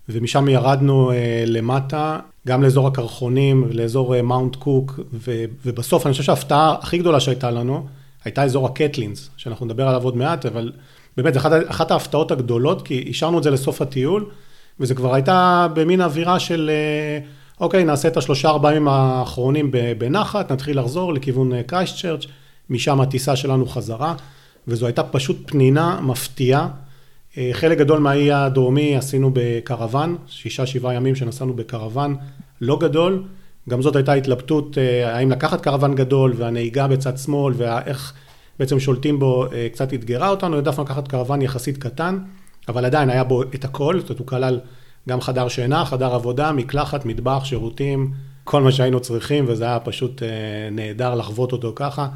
ומשם 0.09 0.49
ירדנו 0.49 1.13
למטה, 1.47 2.19
גם 2.47 2.63
לאזור 2.63 2.87
הקרחונים, 2.87 3.69
לאזור 3.73 4.23
מאונט 4.23 4.57
קוק, 4.57 5.01
ובסוף 5.65 6.07
אני 6.07 6.13
חושב 6.13 6.25
שההפתעה 6.25 6.77
הכי 6.81 6.99
גדולה 6.99 7.21
שהייתה 7.21 7.51
לנו, 7.51 7.87
הייתה 8.25 8.43
אזור 8.43 8.67
הקטלינס, 8.67 9.31
שאנחנו 9.37 9.67
נדבר 9.67 9.89
עליו 9.89 10.05
עוד 10.05 10.17
מעט, 10.17 10.47
אבל 10.47 10.73
באמת, 11.17 11.35
זו 11.35 11.41
אחת, 11.41 11.53
אחת 11.67 11.91
ההפתעות 11.91 12.31
הגדולות, 12.31 12.83
כי 12.83 12.99
אישרנו 12.99 13.39
את 13.39 13.43
זה 13.43 13.51
לסוף 13.51 13.83
הטיול, 13.83 14.31
וזה 14.81 14.95
כבר 14.95 15.15
הייתה 15.15 15.67
במין 15.75 16.01
אווירה 16.01 16.41
של, 16.41 16.71
אה, 16.73 17.27
אוקיי, 17.61 17.85
נעשה 17.85 18.09
את 18.09 18.17
השלושה 18.17 18.49
ארבעה 18.49 18.73
ימים 18.73 18.89
האחרונים 18.89 19.71
בנחת, 19.99 20.53
נתחיל 20.53 20.79
לחזור 20.79 21.15
לכיוון 21.15 21.63
קרייסט 21.63 21.95
אה, 21.95 22.01
צ'רץ', 22.01 22.27
משם 22.71 23.01
הטיסה 23.01 23.37
שלנו 23.37 23.67
חזרה, 23.67 24.15
וזו 24.69 24.87
הייתה 24.87 25.03
פשוט 25.03 25.37
פנינה 25.47 26.01
מפתיעה. 26.01 26.69
אה, 27.39 27.51
חלק 27.53 27.79
גדול 27.79 27.99
מהאי 27.99 28.33
הדרומי 28.33 28.97
עשינו 28.97 29.31
בקרוון, 29.35 30.17
שישה 30.27 30.67
שבעה 30.67 30.95
ימים 30.95 31.15
שנסענו 31.15 31.55
בקרוון 31.55 32.17
לא 32.61 32.79
גדול, 32.79 33.25
גם 33.69 33.83
זאת 33.83 33.97
הייתה 33.97 34.13
התלבטות 34.13 34.79
האם 35.05 35.31
לקחת 35.31 35.61
קרוון 35.61 35.95
גדול 35.95 36.35
והנהיגה 36.37 36.89
בצד 36.89 37.19
שמאל 37.19 37.55
ואיך 37.57 38.13
בעצם 38.59 38.81
שולטים 38.81 39.19
בו, 39.19 39.47
אה, 39.53 39.69
קצת 39.73 39.95
אתגרה 39.95 40.29
אותנו, 40.29 40.57
העדפנו 40.57 40.85
לקחת 40.85 41.09
קרוון 41.09 41.43
יחסית 41.43 41.79
קטן, 41.79 42.19
אבל 42.69 42.85
עדיין 42.85 43.11
היה 43.11 43.25
בו 43.25 43.43
את 43.43 43.65
הכל, 43.65 44.01
זאת 44.01 44.09
אומרת 44.09 44.19
הוא 44.19 44.27
כלל 44.27 44.61
גם 45.09 45.21
חדר 45.21 45.49
שינה, 45.49 45.85
חדר 45.85 46.15
עבודה, 46.15 46.53
מקלחת, 46.53 47.05
מטבח, 47.05 47.45
שירותים, 47.45 48.13
כל 48.45 48.63
מה 48.63 48.73
שהיינו 48.73 49.01
צריכים, 49.01 49.45
וזה 49.49 49.65
היה 49.65 49.81
פשוט 49.81 50.23
אה, 50.23 50.29
נהדר 50.73 51.15
לחוות 51.15 51.53
אותו 51.53 51.73
ככה. 51.77 52.09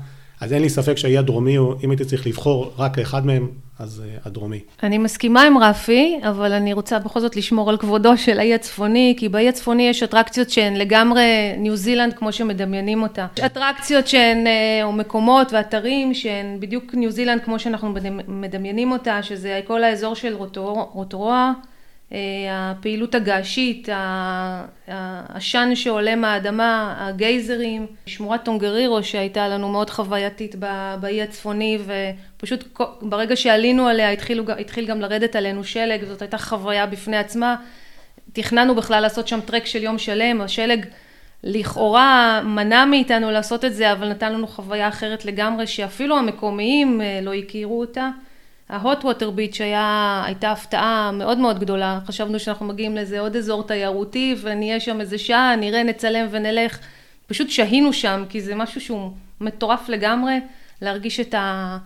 אז 0.42 0.52
אין 0.52 0.62
לי 0.62 0.68
ספק 0.68 0.96
שהאי 0.96 1.18
הדרומי, 1.18 1.58
אם 1.58 1.90
הייתי 1.90 2.04
צריך 2.04 2.26
לבחור 2.26 2.72
רק 2.78 2.98
אחד 2.98 3.26
מהם, 3.26 3.48
אז 3.78 4.02
uh, 4.04 4.26
הדרומי. 4.26 4.60
אני 4.82 4.98
מסכימה 4.98 5.42
עם 5.42 5.58
רפי, 5.58 6.18
אבל 6.22 6.52
אני 6.52 6.72
רוצה 6.72 6.98
בכל 6.98 7.20
זאת 7.20 7.36
לשמור 7.36 7.70
על 7.70 7.76
כבודו 7.76 8.16
של 8.16 8.38
האי 8.38 8.54
הצפוני, 8.54 9.14
כי 9.18 9.28
באי 9.28 9.48
הצפוני 9.48 9.82
יש 9.82 10.02
אטרקציות 10.02 10.50
שהן 10.50 10.76
לגמרי 10.76 11.22
ניו 11.58 11.76
זילנד 11.76 12.12
כמו 12.12 12.32
שמדמיינים 12.32 13.02
אותה. 13.02 13.26
יש 13.38 13.44
אטרקציות 13.44 14.08
שהן, 14.08 14.46
אה, 14.46 14.80
או 14.82 14.92
מקומות 14.92 15.52
ואתרים 15.52 16.14
שהן 16.14 16.60
בדיוק 16.60 16.94
ניו 16.94 17.10
זילנד 17.10 17.40
כמו 17.42 17.58
שאנחנו 17.58 17.94
מדמיינים 18.28 18.92
אותה, 18.92 19.22
שזה 19.22 19.60
כל 19.66 19.84
האזור 19.84 20.14
של 20.14 20.34
רוטור, 20.34 20.90
רוטרואה. 20.92 21.52
אה, 21.56 21.71
הפעילות 22.50 23.14
הגעשית, 23.14 23.88
העשן 24.88 25.70
שעולה 25.74 26.16
מהאדמה, 26.16 26.96
הגייזרים, 26.98 27.86
שמורת 28.06 28.44
טונגרירו 28.44 29.02
שהייתה 29.02 29.48
לנו 29.48 29.68
מאוד 29.68 29.90
חווייתית 29.90 30.54
באי 31.00 31.22
הצפוני 31.22 31.78
ופשוט 32.36 32.80
ברגע 33.02 33.36
שעלינו 33.36 33.88
עליה 33.88 34.10
התחילו, 34.10 34.44
התחיל 34.58 34.86
גם 34.86 35.00
לרדת 35.00 35.36
עלינו 35.36 35.64
שלג, 35.64 36.04
זאת 36.04 36.22
הייתה 36.22 36.38
חוויה 36.38 36.86
בפני 36.86 37.16
עצמה. 37.16 37.56
תכננו 38.32 38.74
בכלל 38.74 39.00
לעשות 39.00 39.28
שם 39.28 39.40
טרק 39.40 39.66
של 39.66 39.82
יום 39.82 39.98
שלם, 39.98 40.40
השלג 40.40 40.86
לכאורה 41.44 42.40
מנע 42.44 42.84
מאיתנו 42.84 43.30
לעשות 43.30 43.64
את 43.64 43.74
זה, 43.74 43.92
אבל 43.92 44.08
נתן 44.08 44.32
לנו 44.32 44.46
חוויה 44.46 44.88
אחרת 44.88 45.24
לגמרי 45.24 45.66
שאפילו 45.66 46.18
המקומיים 46.18 47.00
אה, 47.00 47.20
לא 47.22 47.34
הכירו 47.34 47.80
אותה. 47.80 48.10
ההוט 48.72 49.04
ווטר 49.04 49.30
ביץ' 49.30 49.60
הייתה 50.24 50.52
הפתעה 50.52 51.10
מאוד 51.12 51.38
מאוד 51.38 51.58
גדולה, 51.58 51.98
חשבנו 52.06 52.38
שאנחנו 52.38 52.66
מגיעים 52.66 52.94
לאיזה 52.94 53.20
עוד 53.20 53.36
אזור 53.36 53.66
תיירותי 53.66 54.34
ונהיה 54.42 54.80
שם 54.80 55.00
איזה 55.00 55.18
שעה, 55.18 55.56
נראה, 55.56 55.82
נצלם 55.82 56.26
ונלך, 56.30 56.78
פשוט 57.26 57.50
שהינו 57.50 57.92
שם 57.92 58.24
כי 58.28 58.40
זה 58.40 58.54
משהו 58.54 58.80
שהוא 58.80 59.10
מטורף 59.40 59.88
לגמרי, 59.88 60.40
להרגיש 60.82 61.20
את 61.20 61.34
ה... 61.34 61.78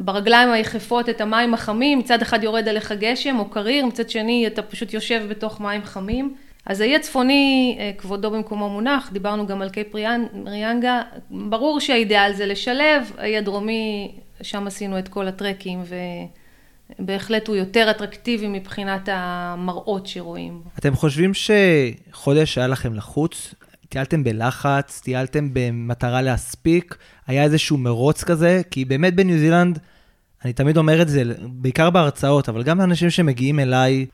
ברגליים 0.00 0.50
היחפות 0.50 1.08
את 1.08 1.20
המים 1.20 1.54
החמים, 1.54 1.98
מצד 1.98 2.22
אחד 2.22 2.44
יורד 2.44 2.68
עליך 2.68 2.92
גשם 2.92 3.38
או 3.38 3.44
קריר, 3.44 3.86
מצד 3.86 4.10
שני 4.10 4.46
אתה 4.46 4.62
פשוט 4.62 4.94
יושב 4.94 5.26
בתוך 5.28 5.60
מים 5.60 5.84
חמים. 5.84 6.34
אז 6.66 6.80
האי 6.80 6.96
הצפוני, 6.96 7.76
אה, 7.80 7.90
כבודו 7.98 8.30
במקומו 8.30 8.68
מונח, 8.68 9.10
דיברנו 9.12 9.46
גם 9.46 9.62
על 9.62 9.70
קייפ 9.70 9.94
ריאנגה, 10.46 11.02
ברור 11.30 11.80
שהאידאל 11.80 12.32
זה 12.32 12.46
לשלב, 12.46 13.12
האי 13.18 13.36
הדרומי 13.36 14.12
שם 14.42 14.66
עשינו 14.66 14.98
את 14.98 15.08
כל 15.08 15.28
הטרקים, 15.28 15.82
ובהחלט 17.00 17.48
הוא 17.48 17.56
יותר 17.56 17.90
אטרקטיבי 17.90 18.48
מבחינת 18.48 19.08
המראות 19.12 20.06
שרואים. 20.06 20.62
אתם 20.78 20.94
חושבים 20.94 21.32
שחודש 21.34 22.58
היה 22.58 22.66
לכם 22.66 22.94
לחוץ? 22.94 23.54
טיילתם 23.88 24.24
בלחץ, 24.24 25.00
טיילתם 25.04 25.48
במטרה 25.52 26.22
להספיק, 26.22 26.96
היה 27.26 27.42
איזשהו 27.42 27.78
מרוץ 27.78 28.24
כזה, 28.24 28.62
כי 28.70 28.84
באמת 28.84 29.14
בניו 29.14 29.38
זילנד 29.38 29.78
אני 30.44 30.52
תמיד 30.52 30.76
אומר 30.76 31.02
את 31.02 31.08
זה, 31.08 31.22
בעיקר 31.42 31.90
בהרצאות, 31.90 32.48
אבל 32.48 32.62
גם 32.62 32.78
לאנשים 32.78 33.10
שמגיעים 33.10 33.60
אליי, 33.60 34.06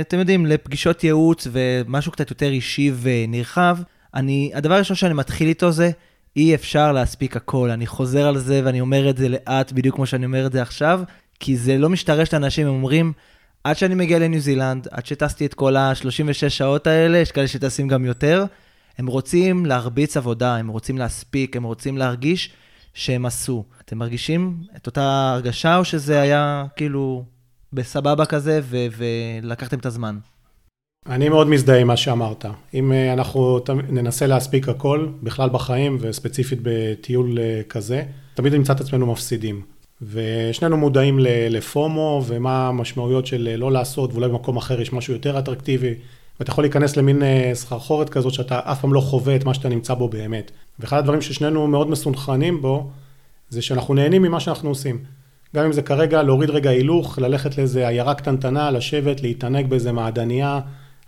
אתם 0.00 0.18
יודעים, 0.18 0.46
לפגישות 0.46 1.04
ייעוץ 1.04 1.46
ומשהו 1.52 2.12
קצת 2.12 2.30
יותר 2.30 2.48
אישי 2.48 2.92
ונרחב, 3.00 3.78
אני, 4.14 4.50
הדבר 4.54 4.74
הראשון 4.74 4.96
שאני 4.96 5.14
מתחיל 5.14 5.48
איתו 5.48 5.72
זה, 5.72 5.90
אי 6.36 6.54
אפשר 6.54 6.92
להספיק 6.92 7.36
הכל. 7.36 7.70
אני 7.70 7.86
חוזר 7.86 8.28
על 8.28 8.38
זה 8.38 8.60
ואני 8.64 8.80
אומר 8.80 9.10
את 9.10 9.16
זה 9.16 9.28
לאט, 9.28 9.72
בדיוק 9.72 9.96
כמו 9.96 10.06
שאני 10.06 10.26
אומר 10.26 10.46
את 10.46 10.52
זה 10.52 10.62
עכשיו, 10.62 11.00
כי 11.40 11.56
זה 11.56 11.78
לא 11.78 11.90
משתרש 11.90 12.34
לאנשים, 12.34 12.66
הם 12.66 12.72
אומרים, 12.72 13.12
עד 13.64 13.76
שאני 13.76 13.94
מגיע 13.94 14.18
לניו 14.18 14.40
זילנד, 14.40 14.88
עד 14.90 15.06
שטסתי 15.06 15.46
את 15.46 15.54
כל 15.54 15.76
ה-36 15.76 16.48
שעות 16.48 16.86
האלה, 16.86 17.18
יש 17.18 17.32
כאלה 17.32 17.48
שטסים 17.48 17.88
גם 17.88 18.04
יותר, 18.04 18.44
הם 18.98 19.06
רוצים 19.06 19.66
להרביץ 19.66 20.16
עבודה, 20.16 20.56
הם 20.56 20.68
רוצים 20.68 20.98
להספיק, 20.98 21.56
הם 21.56 21.62
רוצים 21.62 21.98
להרגיש 21.98 22.50
שהם 22.94 23.26
עשו. 23.26 23.64
אתם 23.84 23.98
מרגישים 23.98 24.56
את 24.76 24.86
אותה 24.86 25.32
הרגשה, 25.34 25.76
או 25.76 25.84
שזה 25.84 26.20
היה 26.20 26.64
כאילו 26.76 27.24
בסבבה 27.72 28.26
כזה, 28.26 28.60
ו- 28.62 28.86
ולקחתם 28.96 29.78
את 29.78 29.86
הזמן? 29.86 30.18
אני 31.06 31.28
מאוד 31.28 31.46
מזדהה 31.46 31.78
עם 31.78 31.86
מה 31.86 31.96
שאמרת. 31.96 32.44
אם 32.74 32.92
אה, 32.92 33.12
אנחנו 33.12 33.60
ננסה 33.88 34.26
להספיק 34.26 34.68
הכל, 34.68 35.06
בכלל 35.22 35.48
בחיים 35.48 35.96
וספציפית 36.00 36.58
בטיול 36.62 37.38
אה, 37.38 37.60
כזה, 37.68 38.02
תמיד 38.34 38.54
נמצא 38.54 38.72
את 38.72 38.80
עצמנו 38.80 39.06
מפסידים. 39.06 39.62
ושנינו 40.02 40.76
מודעים 40.76 41.18
לפומו 41.50 42.22
ומה 42.26 42.68
המשמעויות 42.68 43.26
של 43.26 43.48
אה, 43.48 43.56
לא 43.56 43.72
לעשות, 43.72 44.12
ואולי 44.12 44.28
במקום 44.28 44.56
אחר 44.56 44.80
יש 44.80 44.92
משהו 44.92 45.12
יותר 45.12 45.38
אטרקטיבי. 45.38 45.94
ואתה 46.40 46.50
יכול 46.50 46.64
להיכנס 46.64 46.96
למין 46.96 47.22
סחרחורת 47.54 48.08
כזאת 48.08 48.32
שאתה 48.32 48.60
אף 48.64 48.80
פעם 48.80 48.92
לא 48.92 49.00
חווה 49.00 49.36
את 49.36 49.44
מה 49.44 49.54
שאתה 49.54 49.68
נמצא 49.68 49.94
בו 49.94 50.08
באמת. 50.08 50.50
ואחד 50.78 50.98
הדברים 50.98 51.20
ששנינו 51.20 51.66
מאוד 51.66 51.90
מסונכרנים 51.90 52.62
בו, 52.62 52.90
זה 53.48 53.62
שאנחנו 53.62 53.94
נהנים 53.94 54.22
ממה 54.22 54.40
שאנחנו 54.40 54.68
עושים. 54.68 54.98
גם 55.56 55.64
אם 55.64 55.72
זה 55.72 55.82
כרגע 55.82 56.22
להוריד 56.22 56.50
רגע 56.50 56.70
הילוך, 56.70 57.18
ללכת 57.18 57.58
לאיזה 57.58 57.88
עיירה 57.88 58.14
קטנטנה, 58.14 58.70
לשבת, 58.70 59.22
להתענג 59.22 59.66
באיזה 59.66 59.92
מעדניה, 59.92 60.60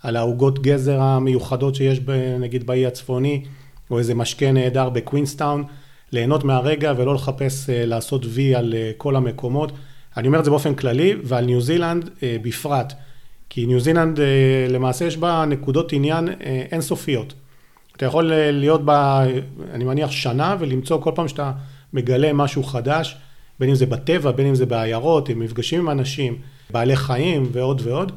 על 0.05 0.17
העוגות 0.17 0.63
גזר 0.63 1.01
המיוחדות 1.01 1.75
שיש 1.75 2.01
ב, 2.01 2.11
נגיד 2.41 2.67
באי 2.67 2.87
הצפוני, 2.87 3.45
או 3.91 3.99
איזה 3.99 4.15
משקה 4.15 4.53
נהדר 4.53 4.89
בקווינסטאון, 4.89 5.65
ליהנות 6.13 6.45
מהרגע 6.45 6.93
ולא 6.97 7.15
לחפש 7.15 7.67
אה, 7.67 7.73
לעשות 7.73 8.23
וי 8.29 8.55
על 8.55 8.73
אה, 8.73 8.77
כל 8.97 9.17
המקומות. 9.17 9.73
אני 10.17 10.27
אומר 10.27 10.39
את 10.39 10.45
זה 10.45 10.51
באופן 10.51 10.75
כללי, 10.75 11.15
ועל 11.25 11.45
ניו 11.45 11.61
זילנד 11.61 12.05
אה, 12.05 12.21
בפרט. 12.43 12.93
כי 13.51 13.67
ניו 13.67 13.81
זילנד 13.81 14.21
למעשה 14.69 15.05
יש 15.05 15.17
בה 15.17 15.45
נקודות 15.49 15.93
עניין 15.93 16.29
אינסופיות. 16.73 17.35
אתה 17.97 18.07
יכול 18.07 18.33
להיות 18.35 18.85
בה, 18.85 19.25
אני 19.73 19.85
מניח, 19.85 20.11
שנה 20.11 20.57
ולמצוא 20.59 21.01
כל 21.01 21.11
פעם 21.15 21.29
שאתה 21.29 21.53
מגלה 21.93 22.33
משהו 22.33 22.63
חדש, 22.63 23.17
בין 23.61 23.69
אם 23.69 23.75
זה 23.75 23.87
בטבע, 23.87 24.33
בין 24.33 24.47
אם 24.47 24.55
זה 24.55 24.67
בעיירות, 24.67 25.29
עם 25.29 25.39
מפגשים 25.39 25.81
עם 25.81 25.91
אנשים, 25.91 26.37
בעלי 26.71 26.97
חיים 26.97 27.49
ועוד 27.53 27.83
ועוד. 27.85 28.13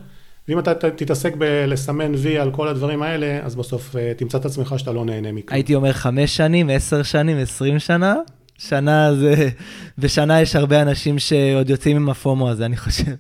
ואם 0.47 0.59
אתה 0.59 0.73
תתעסק 0.89 1.35
בלסמן 1.35 2.11
וי 2.15 2.37
על 2.37 2.51
כל 2.51 2.67
הדברים 2.67 3.01
האלה, 3.01 3.39
אז 3.43 3.55
בסוף 3.55 3.95
אה, 3.95 4.13
תמצא 4.17 4.37
את 4.37 4.45
עצמך 4.45 4.73
שאתה 4.77 4.91
לא 4.91 5.05
נהנה 5.05 5.31
מכלום. 5.31 5.55
הייתי 5.55 5.75
אומר 5.75 5.93
חמש 5.93 6.37
שנים, 6.37 6.69
עשר 6.69 7.03
שנים, 7.03 7.37
עשרים 7.37 7.79
שנה. 7.79 8.15
שנה 8.57 9.15
זה, 9.15 9.49
בשנה 9.97 10.41
יש 10.41 10.55
הרבה 10.55 10.81
אנשים 10.81 11.19
שעוד 11.19 11.69
יוצאים 11.69 11.95
עם 11.95 12.09
הפומו 12.09 12.49
הזה, 12.49 12.65
אני 12.65 12.77
חושב. 12.77 13.11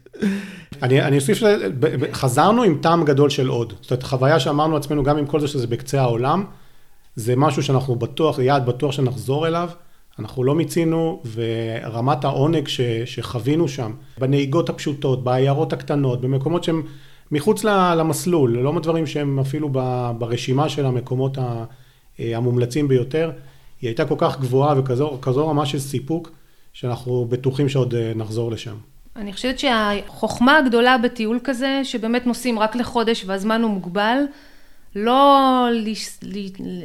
אני, 0.83 1.01
אני 1.01 1.15
אוסיף 1.15 1.37
שחזרנו 1.37 2.63
עם 2.63 2.77
טעם 2.81 3.05
גדול 3.05 3.29
של 3.29 3.47
עוד. 3.47 3.73
זאת 3.81 3.91
אומרת, 3.91 4.03
חוויה 4.03 4.39
שאמרנו 4.39 4.75
לעצמנו, 4.75 5.03
גם 5.03 5.17
עם 5.17 5.25
כל 5.25 5.39
זה 5.39 5.47
שזה 5.47 5.67
בקצה 5.67 6.01
העולם, 6.01 6.43
זה 7.15 7.35
משהו 7.35 7.63
שאנחנו 7.63 7.95
בטוח, 7.95 8.39
יעד 8.39 8.65
בטוח 8.65 8.91
שנחזור 8.91 9.47
אליו. 9.47 9.69
אנחנו 10.19 10.43
לא 10.43 10.55
מיצינו, 10.55 11.21
ורמת 11.33 12.25
העונג 12.25 12.67
ש, 12.67 12.81
שחווינו 13.05 13.67
שם, 13.67 13.91
בנהיגות 14.17 14.69
הפשוטות, 14.69 15.23
בעיירות 15.23 15.73
הקטנות, 15.73 16.21
במקומות 16.21 16.63
שהם 16.63 16.83
מחוץ 17.31 17.63
למסלול, 17.63 18.57
לא 18.57 18.73
מדברים 18.73 19.07
שהם 19.07 19.39
אפילו 19.39 19.69
ברשימה 20.17 20.69
של 20.69 20.85
המקומות 20.85 21.37
המומלצים 22.19 22.87
ביותר, 22.87 23.31
היא 23.81 23.87
הייתה 23.87 24.05
כל 24.05 24.15
כך 24.17 24.39
גבוהה 24.39 24.79
וכזו 24.79 25.47
רמה 25.47 25.65
של 25.65 25.79
סיפוק, 25.79 26.31
שאנחנו 26.73 27.25
בטוחים 27.29 27.69
שעוד 27.69 27.95
אה, 27.95 28.11
נחזור 28.15 28.51
לשם. 28.51 28.75
אני 29.15 29.33
חושבת 29.33 29.59
שהחוכמה 29.59 30.57
הגדולה 30.57 30.97
בטיול 30.97 31.39
כזה, 31.43 31.81
שבאמת 31.83 32.27
נוסעים 32.27 32.59
רק 32.59 32.75
לחודש 32.75 33.23
והזמן 33.27 33.61
הוא 33.61 33.71
מוגבל, 33.71 34.17
לא 34.95 35.67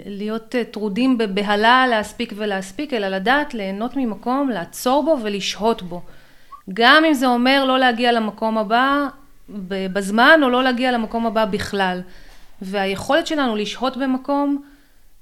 להיות 0.07 0.55
אה, 0.55 0.64
טרודים 0.64 1.18
בבהלה 1.18 1.87
להספיק 1.90 2.33
ולהספיק, 2.37 2.94
אלא 2.94 3.09
לדעת 3.09 3.55
ליהנות 3.55 3.96
ממקום, 3.96 4.48
לעצור 4.48 5.05
בו 5.05 5.18
ולשהות 5.22 5.83
בו. 5.83 6.02
גם 6.72 7.05
אם 7.05 7.14
זה 7.14 7.26
אומר 7.26 7.64
לא 7.64 7.78
להגיע 7.78 8.12
למקום 8.12 8.59
הבא 8.59 9.07
בזמן 9.92 10.40
או 10.42 10.48
לא 10.50 10.64
להגיע 10.64 10.92
למקום 10.92 11.26
הבא 11.26 11.44
בכלל. 11.44 12.00
והיכולת 12.62 13.26
שלנו 13.26 13.56
לשהות 13.56 13.96
במקום 13.96 14.62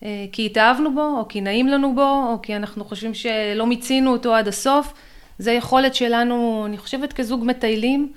אה, 0.03 0.27
כי 0.33 0.47
התאהבנו 0.47 0.95
בו, 0.95 1.19
או 1.19 1.29
כי 1.29 1.41
נעים 1.41 1.69
לנו 1.69 1.95
בו, 1.95 2.25
או 2.33 2.39
כי 2.43 2.57
אנחנו 2.57 2.85
חושבים 2.85 3.15
שלא 3.15 3.67
מיצינו 3.67 4.13
אותו 4.13 4.35
עד 4.35 4.49
הסוף, 4.49 4.93
זה 5.39 5.53
יכולת 5.53 5.95
שלנו, 5.95 6.63
אני 6.67 6.79
חושבת 6.79 7.13
כזוג 7.13 7.45
מטיילים, 7.45 8.13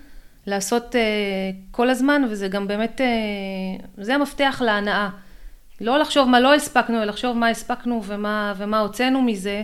לעשות 0.47 0.95
uh, 0.95 0.97
כל 1.71 1.89
הזמן, 1.89 2.21
וזה 2.29 2.47
גם 2.47 2.67
באמת, 2.67 3.01
uh, 3.01 3.83
זה 3.97 4.15
המפתח 4.15 4.61
להנאה. 4.65 5.09
לא 5.81 5.99
לחשוב 5.99 6.29
מה 6.29 6.39
לא 6.39 6.53
הספקנו, 6.53 6.97
אלא 6.97 7.05
לחשוב 7.05 7.37
מה 7.37 7.49
הספקנו 7.49 8.01
ומה, 8.03 8.53
ומה 8.57 8.79
הוצאנו 8.79 9.21
מזה, 9.21 9.61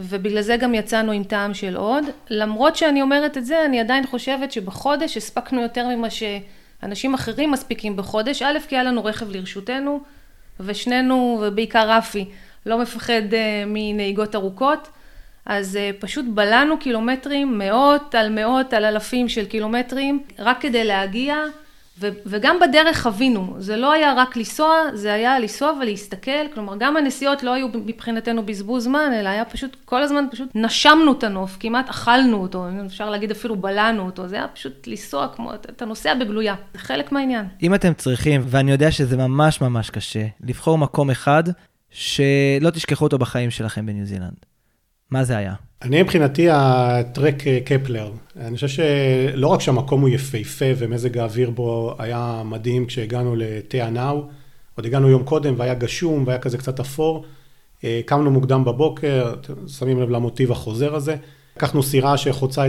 ובגלל 0.00 0.42
זה 0.42 0.56
גם 0.56 0.74
יצאנו 0.74 1.12
עם 1.12 1.24
טעם 1.24 1.54
של 1.54 1.76
עוד. 1.76 2.04
למרות 2.30 2.76
שאני 2.76 3.02
אומרת 3.02 3.36
את 3.36 3.46
זה, 3.46 3.64
אני 3.64 3.80
עדיין 3.80 4.06
חושבת 4.06 4.52
שבחודש 4.52 5.16
הספקנו 5.16 5.62
יותר 5.62 5.88
ממה 5.88 6.08
שאנשים 6.10 7.14
אחרים 7.14 7.50
מספיקים 7.50 7.96
בחודש. 7.96 8.42
א', 8.42 8.58
כי 8.68 8.76
היה 8.76 8.84
לנו 8.84 9.04
רכב 9.04 9.30
לרשותנו, 9.30 10.00
ושנינו, 10.60 11.42
ובעיקר 11.42 11.90
רפי, 11.90 12.24
לא 12.66 12.78
מפחד 12.78 13.22
uh, 13.30 13.34
מנהיגות 13.66 14.34
ארוכות. 14.34 14.88
אז 15.46 15.76
אה, 15.76 15.90
פשוט 15.98 16.24
בלענו 16.28 16.78
קילומטרים, 16.78 17.58
מאות 17.58 18.14
על 18.14 18.28
מאות 18.28 18.72
על 18.72 18.84
אלפים 18.84 19.28
של 19.28 19.44
קילומטרים, 19.44 20.22
רק 20.38 20.60
כדי 20.60 20.84
להגיע, 20.84 21.36
ו- 22.00 22.08
וגם 22.26 22.56
בדרך 22.60 23.02
חווינו, 23.02 23.54
זה 23.58 23.76
לא 23.76 23.92
היה 23.92 24.14
רק 24.16 24.36
לנסוע, 24.36 24.76
זה 24.94 25.12
היה 25.12 25.38
לנסוע 25.38 25.72
ולהסתכל, 25.80 26.48
כלומר 26.54 26.76
גם 26.78 26.96
הנסיעות 26.96 27.42
לא 27.42 27.54
היו 27.54 27.68
מבחינתנו 27.74 28.46
בזבוז 28.46 28.84
זמן, 28.84 29.10
אלא 29.20 29.28
היה 29.28 29.44
פשוט, 29.44 29.76
כל 29.84 30.02
הזמן 30.02 30.24
פשוט 30.30 30.48
נשמנו 30.54 31.12
את 31.12 31.24
הנוף, 31.24 31.56
כמעט 31.60 31.88
אכלנו 31.88 32.36
אותו, 32.36 32.66
אפשר 32.86 33.10
להגיד 33.10 33.30
אפילו 33.30 33.56
בלענו 33.56 34.06
אותו, 34.06 34.28
זה 34.28 34.36
היה 34.36 34.48
פשוט 34.48 34.86
לנסוע 34.86 35.28
כמו, 35.36 35.54
אתה 35.54 35.84
נוסע 35.84 36.14
בגלויה, 36.14 36.54
זה 36.72 36.78
חלק 36.78 37.12
מהעניין. 37.12 37.46
אם 37.62 37.74
אתם 37.74 37.94
צריכים, 37.94 38.42
ואני 38.44 38.70
יודע 38.70 38.90
שזה 38.90 39.16
ממש 39.16 39.60
ממש 39.60 39.90
קשה, 39.90 40.26
לבחור 40.40 40.78
מקום 40.78 41.10
אחד 41.10 41.44
שלא 41.90 42.70
תשכחו 42.70 43.04
אותו 43.04 43.18
בחיים 43.18 43.50
שלכם 43.50 43.86
בניו 43.86 44.04
זילנד. 44.04 44.46
מה 45.10 45.24
זה 45.24 45.36
היה? 45.36 45.54
אני 45.82 46.02
מבחינתי 46.02 46.46
הטרק 46.50 47.46
אה, 47.46 47.58
קפלר. 47.64 48.12
אני 48.36 48.54
חושב 48.54 48.68
שלא 48.68 49.46
רק 49.46 49.60
שהמקום 49.60 50.00
הוא 50.00 50.08
יפהפה 50.08 50.64
ומזג 50.76 51.18
האוויר 51.18 51.50
בו 51.50 51.94
היה 51.98 52.42
מדהים 52.44 52.86
כשהגענו 52.86 53.36
לתה 53.36 53.78
הנאו, 53.78 54.24
עוד 54.74 54.86
הגענו 54.86 55.08
יום 55.08 55.22
קודם 55.22 55.54
והיה 55.56 55.74
גשום 55.74 56.24
והיה 56.26 56.38
כזה 56.38 56.58
קצת 56.58 56.80
אפור. 56.80 57.24
אה, 57.84 58.00
קמנו 58.06 58.30
מוקדם 58.30 58.64
בבוקר, 58.64 59.34
שמים 59.68 60.00
לב 60.00 60.10
למוטיב 60.10 60.52
החוזר 60.52 60.94
הזה. 60.94 61.16
לקחנו 61.56 61.82
סירה 61.82 62.16
שחוצה 62.16 62.66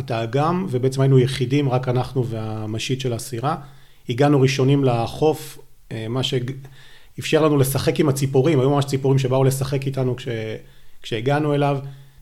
את 0.00 0.10
האגם, 0.10 0.66
ובעצם 0.70 1.00
היינו 1.00 1.18
יחידים, 1.18 1.68
רק 1.68 1.88
אנחנו 1.88 2.26
והמשית 2.26 3.00
של 3.00 3.12
הסירה. 3.12 3.56
הגענו 4.08 4.40
ראשונים 4.40 4.84
לחוף, 4.84 5.58
אה, 5.92 6.06
מה 6.08 6.20
שאפשר 6.22 7.44
לנו 7.44 7.56
לשחק 7.56 8.00
עם 8.00 8.08
הציפורים, 8.08 8.60
היו 8.60 8.70
ממש 8.70 8.84
ציפורים 8.84 9.18
שבאו 9.18 9.44
לשחק 9.44 9.86
איתנו 9.86 10.16
כש... 10.16 10.28
כשהגענו 11.02 11.54
אליו, 11.54 11.78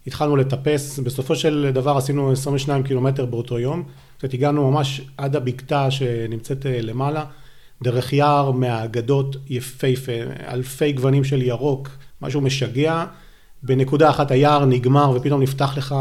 התחלנו 0.06 0.36
לטפס, 0.36 0.98
בסופו 0.98 1.36
של 1.36 1.70
דבר 1.74 1.96
עשינו 1.96 2.32
22 2.32 2.82
קילומטר 2.82 3.26
באותו 3.26 3.58
יום, 3.58 3.82
זאת 4.22 4.34
הגענו 4.34 4.70
ממש 4.70 5.00
עד 5.16 5.36
הבקתה 5.36 5.90
שנמצאת 5.90 6.66
אה, 6.66 6.80
למעלה, 6.80 7.24
דרך 7.82 8.12
יער 8.12 8.50
מהאגדות 8.50 9.36
יפהפה, 9.48 10.12
אלפי 10.48 10.92
גוונים 10.92 11.24
של 11.24 11.42
ירוק, 11.42 11.88
משהו 12.22 12.40
משגע, 12.40 13.04
בנקודה 13.62 14.10
אחת 14.10 14.30
היער 14.30 14.64
נגמר 14.64 15.12
ופתאום 15.16 15.42
נפתח 15.42 15.78
לך 15.78 15.94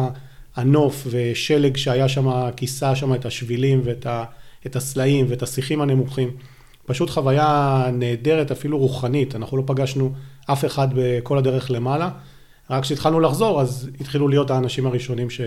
הנוף 0.56 1.08
ושלג 1.10 1.78
שהיה 1.78 2.10
שם, 2.10 2.50
כיסה 2.56 2.96
שם 2.96 3.14
את 3.14 3.26
השבילים 3.26 3.82
ואת 3.84 4.06
ה, 4.06 4.24
את 4.66 4.76
הסלעים 4.76 5.26
ואת 5.30 5.44
השיחים 5.44 5.82
הנמוכים. 5.82 6.32
פשוט 6.86 7.10
חוויה 7.10 7.86
נהדרת, 7.94 8.52
אפילו 8.52 8.78
רוחנית, 8.78 9.36
אנחנו 9.36 9.58
לא 9.58 9.64
פגשנו 9.66 10.12
אף 10.46 10.66
אחד 10.66 10.88
בכל 10.96 11.38
הדרך 11.38 11.72
למעלה. 11.72 12.10
רק 12.70 12.84
כשהתחלנו 12.84 13.20
לחזור, 13.20 13.62
אז 13.62 13.90
התחילו 14.00 14.28
להיות 14.28 14.52
האנשים 14.52 14.86
הראשונים 14.86 15.30
ש... 15.30 15.42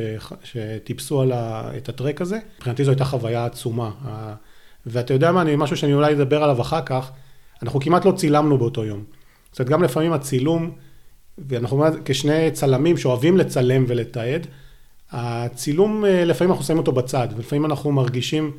שטיפסו 0.45 1.21
על 1.21 1.33
ה... 1.33 1.71
את 1.77 1.89
הטרק 1.89 2.21
הזה. 2.21 2.39
מבחינתי 2.57 2.85
זו 2.85 2.91
הייתה 2.91 3.05
חוויה 3.05 3.45
עצומה. 3.45 3.91
ואתה 4.87 5.15
יודע 5.15 5.33
מה, 5.33 5.43
אני, 5.43 5.57
משהו 5.57 5.77
שאני 5.77 5.95
אולי 5.95 6.13
אדבר 6.13 6.43
עליו 6.43 6.61
אחר 6.61 6.81
כך, 6.87 7.11
אנחנו 7.63 7.81
כמעט 7.81 8.05
לא 8.05 8.13
צילמנו 8.13 8.59
באותו 8.59 8.85
יום. 8.85 9.05
זאת 9.51 9.59
אומרת, 9.59 9.71
גם 9.71 9.83
לפעמים 9.83 10.13
הצילום, 10.13 10.71
ואנחנו 11.39 11.85
כשני 12.05 12.51
צלמים 12.51 12.97
שאוהבים 12.97 13.37
לצלם 13.37 13.85
ולתעד, 13.89 14.47
הצילום, 15.11 16.05
אה, 16.05 16.25
לפעמים 16.25 16.51
אנחנו 16.51 16.65
שמים 16.65 16.79
אותו 16.79 16.93
בצד, 16.93 17.29
ולפעמים 17.37 17.65
אנחנו 17.65 17.93
מרגישים 17.93 18.53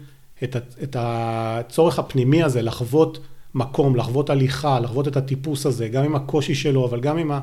את, 0.44 0.56
את 0.84 0.96
הצורך 1.00 2.00
הפנימי 2.00 2.44
הזה 2.44 2.62
לחוות 2.62 3.20
מקום, 3.56 3.96
לחוות 3.96 4.30
הליכה, 4.30 4.80
לחוות 4.80 5.08
את 5.08 5.18
הטיפוס 5.18 5.66
הזה, 5.66 5.88
גם 5.88 6.04
עם 6.04 6.16
הקושי 6.16 6.56
שלו, 6.56 6.86
אבל 6.86 7.00
גם 7.00 7.18
עם 7.18 7.32
ה... 7.32 7.40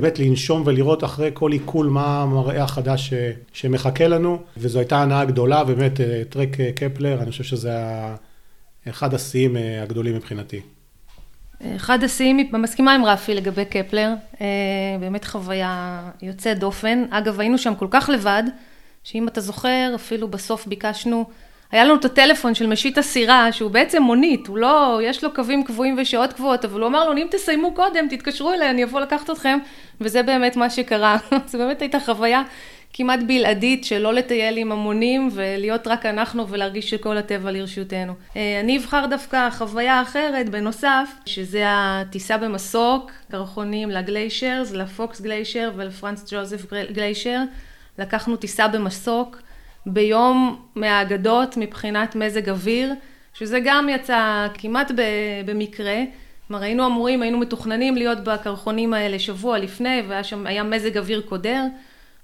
באמת 0.00 0.18
לנשום 0.18 0.62
ולראות 0.66 1.04
אחרי 1.04 1.30
כל 1.34 1.52
עיכול 1.52 1.86
מה 1.86 2.22
המראה 2.22 2.62
החדש 2.62 3.08
ש, 3.08 3.14
שמחכה 3.52 4.08
לנו, 4.08 4.38
וזו 4.56 4.78
הייתה 4.78 5.02
הנאה 5.02 5.24
גדולה, 5.24 5.64
באמת 5.64 6.00
אה, 6.00 6.22
טרק 6.28 6.60
אה, 6.60 6.70
קפלר, 6.72 7.22
אני 7.22 7.30
חושב 7.30 7.44
שזה 7.44 7.72
אחד 8.88 9.14
השיאים 9.14 9.56
הגדולים 9.82 10.14
מבחינתי. 10.16 10.60
אחד 11.76 12.04
השיאים, 12.04 12.50
מסכימה 12.52 12.94
עם 12.94 13.04
רפי 13.04 13.34
לגבי 13.34 13.64
קפלר, 13.64 14.14
באמת 15.00 15.24
חוויה 15.24 16.02
יוצאת 16.22 16.58
דופן. 16.58 17.04
אגב, 17.10 17.40
היינו 17.40 17.58
שם 17.58 17.74
כל 17.74 17.86
כך 17.90 18.08
לבד, 18.08 18.42
שאם 19.04 19.28
אתה 19.28 19.40
זוכר, 19.40 19.92
אפילו 19.94 20.28
בסוף 20.28 20.66
ביקשנו 20.66 21.24
היה 21.70 21.84
לנו 21.84 21.94
את 21.94 22.04
הטלפון 22.04 22.54
של 22.54 22.66
משיט 22.66 22.98
הסירה, 22.98 23.52
שהוא 23.52 23.70
בעצם 23.70 24.02
מונית, 24.02 24.46
הוא 24.46 24.58
לא, 24.58 25.00
יש 25.02 25.24
לו 25.24 25.34
קווים 25.34 25.64
קבועים 25.64 25.96
ושעות 25.98 26.32
קבועות, 26.32 26.64
אבל 26.64 26.80
הוא 26.80 26.88
אמר 26.88 27.08
לנו, 27.08 27.18
אם 27.18 27.26
תסיימו 27.30 27.74
קודם, 27.74 28.08
תתקשרו 28.10 28.52
אליי, 28.52 28.70
אני 28.70 28.84
אבוא 28.84 29.00
לקחת 29.00 29.30
אתכם, 29.30 29.58
וזה 30.00 30.22
באמת 30.22 30.56
מה 30.56 30.70
שקרה. 30.70 31.16
זו 31.48 31.58
באמת 31.58 31.82
הייתה 31.82 32.00
חוויה 32.00 32.42
כמעט 32.92 33.20
בלעדית 33.26 33.84
של 33.84 33.98
לא 33.98 34.14
לטייל 34.14 34.56
עם 34.56 34.72
המונים, 34.72 35.28
ולהיות 35.32 35.86
רק 35.86 36.06
אנחנו 36.06 36.48
ולהרגיש 36.48 36.90
שכל 36.90 37.16
הטבע 37.16 37.50
לרשותנו. 37.50 38.12
אה, 38.36 38.60
אני 38.60 38.78
אבחר 38.78 39.06
דווקא 39.06 39.50
חוויה 39.50 40.02
אחרת, 40.02 40.48
בנוסף, 40.48 41.10
שזה 41.26 41.62
הטיסה 41.66 42.38
במסוק, 42.38 43.10
קרחונים 43.30 43.90
לגליישרס, 43.90 44.72
לפוקס 44.72 45.20
גליישר 45.20 45.72
ולפרנס 45.76 46.24
ג'וזף 46.32 46.62
גליישר. 46.92 47.40
לקחנו 47.98 48.36
טיסה 48.36 48.68
במסוק. 48.68 49.36
ביום 49.86 50.62
מהאגדות 50.74 51.56
מבחינת 51.56 52.16
מזג 52.16 52.50
אוויר, 52.50 52.92
שזה 53.34 53.60
גם 53.64 53.88
יצא 53.88 54.46
כמעט 54.54 54.90
במקרה. 55.46 55.96
כלומר, 56.48 56.62
היינו 56.62 56.86
אמורים, 56.86 57.22
היינו 57.22 57.38
מתוכננים 57.38 57.96
להיות 57.96 58.24
בקרחונים 58.24 58.94
האלה 58.94 59.18
שבוע 59.18 59.58
לפני, 59.58 60.02
והיה 60.08 60.24
שם, 60.24 60.46
היה 60.46 60.62
מזג 60.62 60.98
אוויר 60.98 61.22
קודר, 61.28 61.62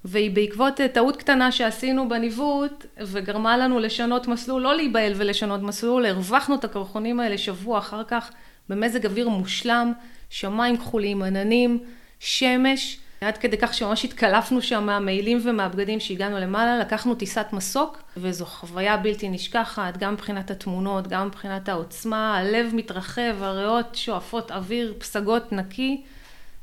והיא 0.05 0.31
בעקבות 0.31 0.79
טעות 0.93 1.17
קטנה 1.17 1.51
שעשינו 1.51 2.09
בניווט, 2.09 2.85
וגרמה 3.01 3.57
לנו 3.57 3.79
לשנות 3.79 4.27
מסלול, 4.27 4.61
לא 4.61 4.75
להיבהל 4.75 5.13
ולשנות 5.15 5.61
מסלול, 5.61 6.05
הרווחנו 6.05 6.55
את 6.55 6.63
הקרחונים 6.63 7.19
האלה 7.19 7.37
שבוע 7.37 7.77
אחר 7.77 8.03
כך 8.03 8.31
במזג 8.69 9.05
אוויר 9.05 9.29
מושלם, 9.29 9.93
שמיים 10.29 10.77
כחולים, 10.77 11.23
עננים, 11.23 11.79
שמש, 12.19 12.97
עד 13.27 13.37
כדי 13.37 13.57
כך 13.57 13.73
שממש 13.73 14.05
התקלפנו 14.05 14.61
שם 14.61 14.85
מהמעילים 14.85 15.39
ומהבגדים 15.43 15.99
שהגענו 15.99 16.39
למעלה, 16.39 16.79
לקחנו 16.79 17.15
טיסת 17.15 17.45
מסוק, 17.53 18.01
וזו 18.17 18.45
חוויה 18.45 18.97
בלתי 18.97 19.29
נשכחת, 19.29 19.97
גם 19.97 20.13
מבחינת 20.13 20.51
התמונות, 20.51 21.07
גם 21.07 21.27
מבחינת 21.27 21.69
העוצמה, 21.69 22.37
הלב 22.37 22.69
מתרחב, 22.73 23.43
הריאות 23.43 23.95
שואפות 23.95 24.51
אוויר, 24.51 24.93
פסגות 24.99 25.51
נקי, 25.51 26.01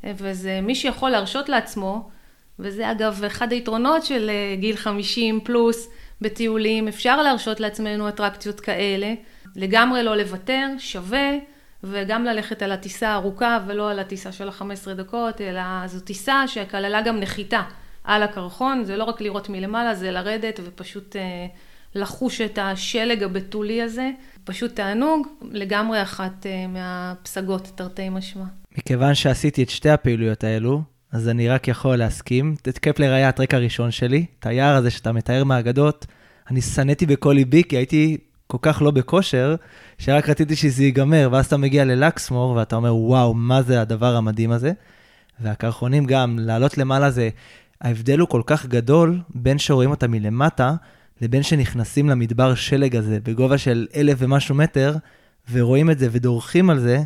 וזה 0.04 0.60
מי 0.62 0.74
שיכול 0.74 1.10
להרשות 1.10 1.48
לעצמו, 1.48 2.08
וזה 2.58 2.90
אגב 2.90 3.24
אחד 3.26 3.52
היתרונות 3.52 4.04
של 4.04 4.30
אה, 4.30 4.56
גיל 4.56 4.76
50 4.76 5.40
פלוס 5.44 5.88
בטיולים, 6.20 6.88
אפשר 6.88 7.22
להרשות 7.22 7.60
לעצמנו 7.60 8.08
אטרקציות 8.08 8.60
כאלה, 8.60 9.14
לגמרי 9.56 10.02
לא 10.02 10.16
לוותר, 10.16 10.66
שווה. 10.78 11.30
וגם 11.84 12.24
ללכת 12.24 12.62
על 12.62 12.72
הטיסה 12.72 13.08
הארוכה 13.08 13.58
ולא 13.66 13.90
על 13.90 13.98
הטיסה 13.98 14.32
של 14.32 14.48
ה-15 14.48 14.94
דקות, 14.94 15.40
אלא 15.40 15.60
זו 15.86 16.00
טיסה 16.00 16.48
שכללה 16.48 17.02
גם 17.02 17.20
נחיתה 17.20 17.62
על 18.04 18.22
הקרחון, 18.22 18.84
זה 18.84 18.96
לא 18.96 19.04
רק 19.04 19.20
לראות 19.20 19.48
מלמעלה, 19.48 19.94
זה 19.94 20.10
לרדת 20.10 20.60
ופשוט 20.64 21.16
אה, 21.16 21.46
לחוש 21.94 22.40
את 22.40 22.58
השלג 22.62 23.22
הבתולי 23.22 23.82
הזה, 23.82 24.10
פשוט 24.44 24.76
תענוג, 24.76 25.26
לגמרי 25.50 26.02
אחת 26.02 26.46
אה, 26.46 26.66
מהפסגות 26.66 27.72
תרתי 27.74 28.08
משמע. 28.08 28.44
מכיוון 28.78 29.14
שעשיתי 29.14 29.62
את 29.62 29.70
שתי 29.70 29.90
הפעילויות 29.90 30.44
האלו, 30.44 30.82
אז 31.12 31.28
אני 31.28 31.48
רק 31.48 31.68
יכול 31.68 31.96
להסכים. 31.96 32.54
את 32.68 32.78
קפלר 32.78 33.12
היה 33.12 33.28
הטרק 33.28 33.54
הראשון 33.54 33.90
שלי, 33.90 34.26
את 34.38 34.46
היער 34.46 34.76
הזה 34.76 34.90
שאתה 34.90 35.12
מתאר 35.12 35.44
מהאגדות, 35.44 36.06
אני 36.50 36.62
שנאתי 36.62 37.06
בכל 37.06 37.32
ליבי, 37.32 37.64
כי 37.64 37.76
הייתי 37.76 38.18
כל 38.50 38.58
כך 38.62 38.82
לא 38.82 38.90
בכושר, 38.90 39.54
שרק 39.98 40.28
רציתי 40.28 40.56
שזה 40.56 40.84
ייגמר, 40.84 41.28
ואז 41.32 41.46
אתה 41.46 41.56
מגיע 41.56 41.84
ללקסמור, 41.84 42.50
ואתה 42.50 42.76
אומר, 42.76 42.96
וואו, 42.96 43.34
מה 43.34 43.62
זה 43.62 43.80
הדבר 43.80 44.16
המדהים 44.16 44.50
הזה? 44.50 44.72
והקרחונים 45.40 46.04
גם, 46.04 46.38
לעלות 46.38 46.78
למעלה 46.78 47.10
זה, 47.10 47.28
ההבדל 47.80 48.18
הוא 48.18 48.28
כל 48.28 48.42
כך 48.46 48.66
גדול 48.66 49.20
בין 49.34 49.58
שרואים 49.58 49.90
אותה 49.90 50.08
מלמטה, 50.08 50.74
לבין 51.20 51.42
שנכנסים 51.42 52.08
למדבר 52.08 52.54
שלג 52.54 52.96
הזה, 52.96 53.18
בגובה 53.22 53.58
של 53.58 53.86
אלף 53.96 54.18
ומשהו 54.20 54.54
מטר, 54.54 54.96
ורואים 55.52 55.90
את 55.90 55.98
זה 55.98 56.08
ודורכים 56.10 56.70
על 56.70 56.78
זה, 56.78 56.98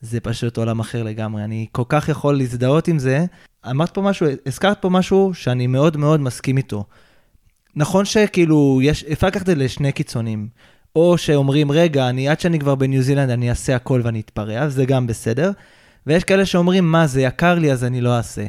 זה 0.00 0.20
פשוט 0.20 0.56
עולם 0.56 0.80
אחר 0.80 1.02
לגמרי. 1.02 1.44
אני 1.44 1.66
כל 1.72 1.82
כך 1.88 2.08
יכול 2.08 2.36
להזדהות 2.36 2.88
עם 2.88 2.98
זה. 2.98 3.24
אמרת 3.70 3.94
פה 3.94 4.02
משהו, 4.02 4.26
הזכרת 4.46 4.82
פה 4.82 4.90
משהו 4.90 5.34
שאני 5.34 5.66
מאוד 5.66 5.96
מאוד 5.96 6.20
מסכים 6.20 6.56
איתו. 6.56 6.84
נכון 7.76 8.04
שכאילו, 8.04 8.80
יש, 8.82 9.04
אפשר 9.04 9.26
לקחת 9.26 9.42
את 9.42 9.46
זה 9.46 9.54
לשני 9.54 9.92
קיצונים. 9.92 10.48
או 10.98 11.18
שאומרים, 11.18 11.70
רגע, 11.70 12.08
אני, 12.08 12.28
עד 12.28 12.40
שאני 12.40 12.58
כבר 12.58 12.74
בניו 12.74 13.02
זילנד, 13.02 13.30
אני 13.30 13.50
אעשה 13.50 13.76
הכל 13.76 14.00
ואני 14.04 14.20
אתפרע, 14.20 14.68
זה 14.68 14.84
גם 14.84 15.06
בסדר. 15.06 15.50
ויש 16.06 16.24
כאלה 16.24 16.46
שאומרים, 16.46 16.92
מה, 16.92 17.06
זה 17.06 17.20
יקר 17.20 17.54
לי, 17.54 17.72
אז 17.72 17.84
אני 17.84 18.00
לא 18.00 18.16
אעשה. 18.16 18.44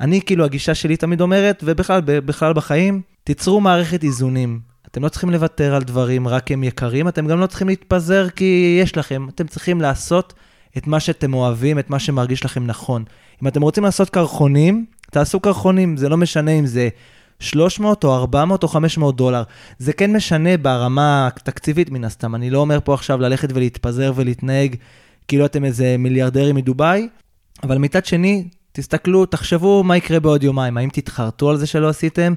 אני, 0.00 0.20
כאילו, 0.20 0.44
הגישה 0.44 0.74
שלי 0.74 0.96
תמיד 0.96 1.20
אומרת, 1.20 1.64
ובכלל, 1.66 2.00
בכלל 2.04 2.52
בחיים, 2.52 3.00
תיצרו 3.24 3.60
מערכת 3.60 4.04
איזונים. 4.04 4.60
אתם 4.90 5.04
לא 5.04 5.08
צריכים 5.08 5.30
לוותר 5.30 5.74
על 5.74 5.82
דברים 5.82 6.28
רק 6.28 6.52
הם 6.52 6.64
יקרים, 6.64 7.08
אתם 7.08 7.26
גם 7.26 7.40
לא 7.40 7.46
צריכים 7.46 7.68
להתפזר 7.68 8.28
כי 8.28 8.78
יש 8.82 8.96
לכם. 8.96 9.26
אתם 9.34 9.46
צריכים 9.46 9.80
לעשות 9.80 10.34
את 10.76 10.86
מה 10.86 11.00
שאתם 11.00 11.34
אוהבים, 11.34 11.78
את 11.78 11.90
מה 11.90 11.98
שמרגיש 11.98 12.44
לכם 12.44 12.66
נכון. 12.66 13.04
אם 13.42 13.48
אתם 13.48 13.62
רוצים 13.62 13.84
לעשות 13.84 14.10
קרחונים, 14.10 14.86
תעשו 15.10 15.40
קרחונים, 15.40 15.96
זה 15.96 16.08
לא 16.08 16.16
משנה 16.16 16.50
אם 16.50 16.66
זה 16.66 16.88
300 17.40 18.04
או 18.04 18.14
400 18.14 18.62
או 18.62 18.68
500 18.68 19.16
דולר. 19.16 19.42
זה 19.78 19.92
כן 19.92 20.16
משנה 20.16 20.56
ברמה 20.56 21.26
התקציבית 21.26 21.90
מן 21.90 22.04
הסתם. 22.04 22.34
אני 22.34 22.50
לא 22.50 22.58
אומר 22.58 22.78
פה 22.84 22.94
עכשיו 22.94 23.20
ללכת 23.20 23.48
ולהתפזר 23.54 24.12
ולהתנהג 24.16 24.76
כאילו 25.28 25.46
אתם 25.46 25.64
איזה 25.64 25.96
מיליארדרים 25.98 26.56
מדובאי, 26.56 27.08
אבל 27.62 27.78
מצד 27.78 28.04
שני, 28.04 28.48
תסתכלו, 28.72 29.26
תחשבו 29.26 29.84
מה 29.84 29.96
יקרה 29.96 30.20
בעוד 30.20 30.42
יומיים. 30.42 30.76
האם 30.76 30.88
תתחרטו 30.92 31.50
על 31.50 31.56
זה 31.56 31.66
שלא 31.66 31.88
עשיתם? 31.88 32.34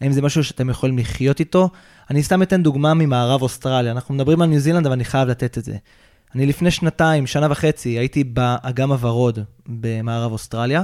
האם 0.00 0.12
זה 0.12 0.22
משהו 0.22 0.44
שאתם 0.44 0.70
יכולים 0.70 0.98
לחיות 0.98 1.40
איתו? 1.40 1.70
אני 2.10 2.22
סתם 2.22 2.42
אתן 2.42 2.62
דוגמה 2.62 2.94
ממערב 2.94 3.42
אוסטרליה. 3.42 3.92
אנחנו 3.92 4.14
מדברים 4.14 4.42
על 4.42 4.48
ניו 4.48 4.60
זילנד, 4.60 4.86
אבל 4.86 4.92
אני 4.92 5.04
חייב 5.04 5.28
לתת 5.28 5.58
את 5.58 5.64
זה. 5.64 5.76
אני 6.34 6.46
לפני 6.46 6.70
שנתיים, 6.70 7.26
שנה 7.26 7.46
וחצי, 7.50 7.88
הייתי 7.88 8.24
באגם 8.24 8.92
הוורוד 8.92 9.38
במערב 9.66 10.32
אוסטרליה. 10.32 10.82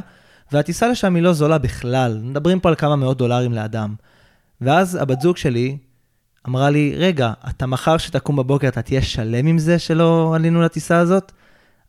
והטיסה 0.52 0.88
לשם 0.88 1.14
היא 1.14 1.22
לא 1.22 1.32
זולה 1.32 1.58
בכלל, 1.58 2.20
מדברים 2.22 2.60
פה 2.60 2.68
על 2.68 2.74
כמה 2.74 2.96
מאות 2.96 3.18
דולרים 3.18 3.52
לאדם. 3.52 3.94
ואז 4.60 4.94
הבת 4.94 5.20
זוג 5.20 5.36
שלי 5.36 5.76
אמרה 6.48 6.70
לי, 6.70 6.94
רגע, 6.96 7.32
אתה 7.48 7.66
מחר 7.66 7.98
שתקום 7.98 8.36
בבוקר 8.36 8.68
אתה 8.68 8.82
תהיה 8.82 9.02
שלם 9.02 9.46
עם 9.46 9.58
זה 9.58 9.78
שלא 9.78 10.34
עלינו 10.34 10.62
לטיסה 10.62 10.98
הזאת? 10.98 11.32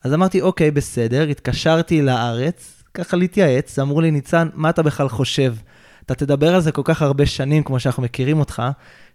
אז 0.04 0.14
אמרתי, 0.14 0.42
אוקיי, 0.42 0.72
בסדר, 0.72 1.28
התקשרתי 1.28 2.02
לארץ, 2.02 2.84
ככה 2.94 3.18
להתייעץ, 3.18 3.80
אמרו 3.80 4.02
לי, 4.02 4.12
ניצן, 4.12 4.50
מה 4.54 4.70
אתה 4.70 4.84
בכלל 4.84 5.10
חושב? 5.10 5.56
אתה 6.06 6.16
תדבר 6.16 6.56
על 6.56 6.62
זה 6.62 6.72
כל 6.72 6.82
כך 6.86 7.02
הרבה 7.02 7.26
שנים, 7.26 7.64
כמו 7.64 7.80
שאנחנו 7.80 8.04
מכירים 8.04 8.40
אותך, 8.40 8.64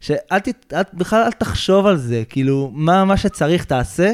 שאל 0.00 0.38
ת... 0.38 0.72
אל, 0.72 0.82
בכלל 0.94 1.22
אל 1.22 1.32
תחשוב 1.32 1.86
על 1.86 1.96
זה, 1.96 2.22
כאילו, 2.28 2.70
מה, 2.74 3.04
מה 3.04 3.16
שצריך 3.16 3.64
תעשה, 3.64 4.12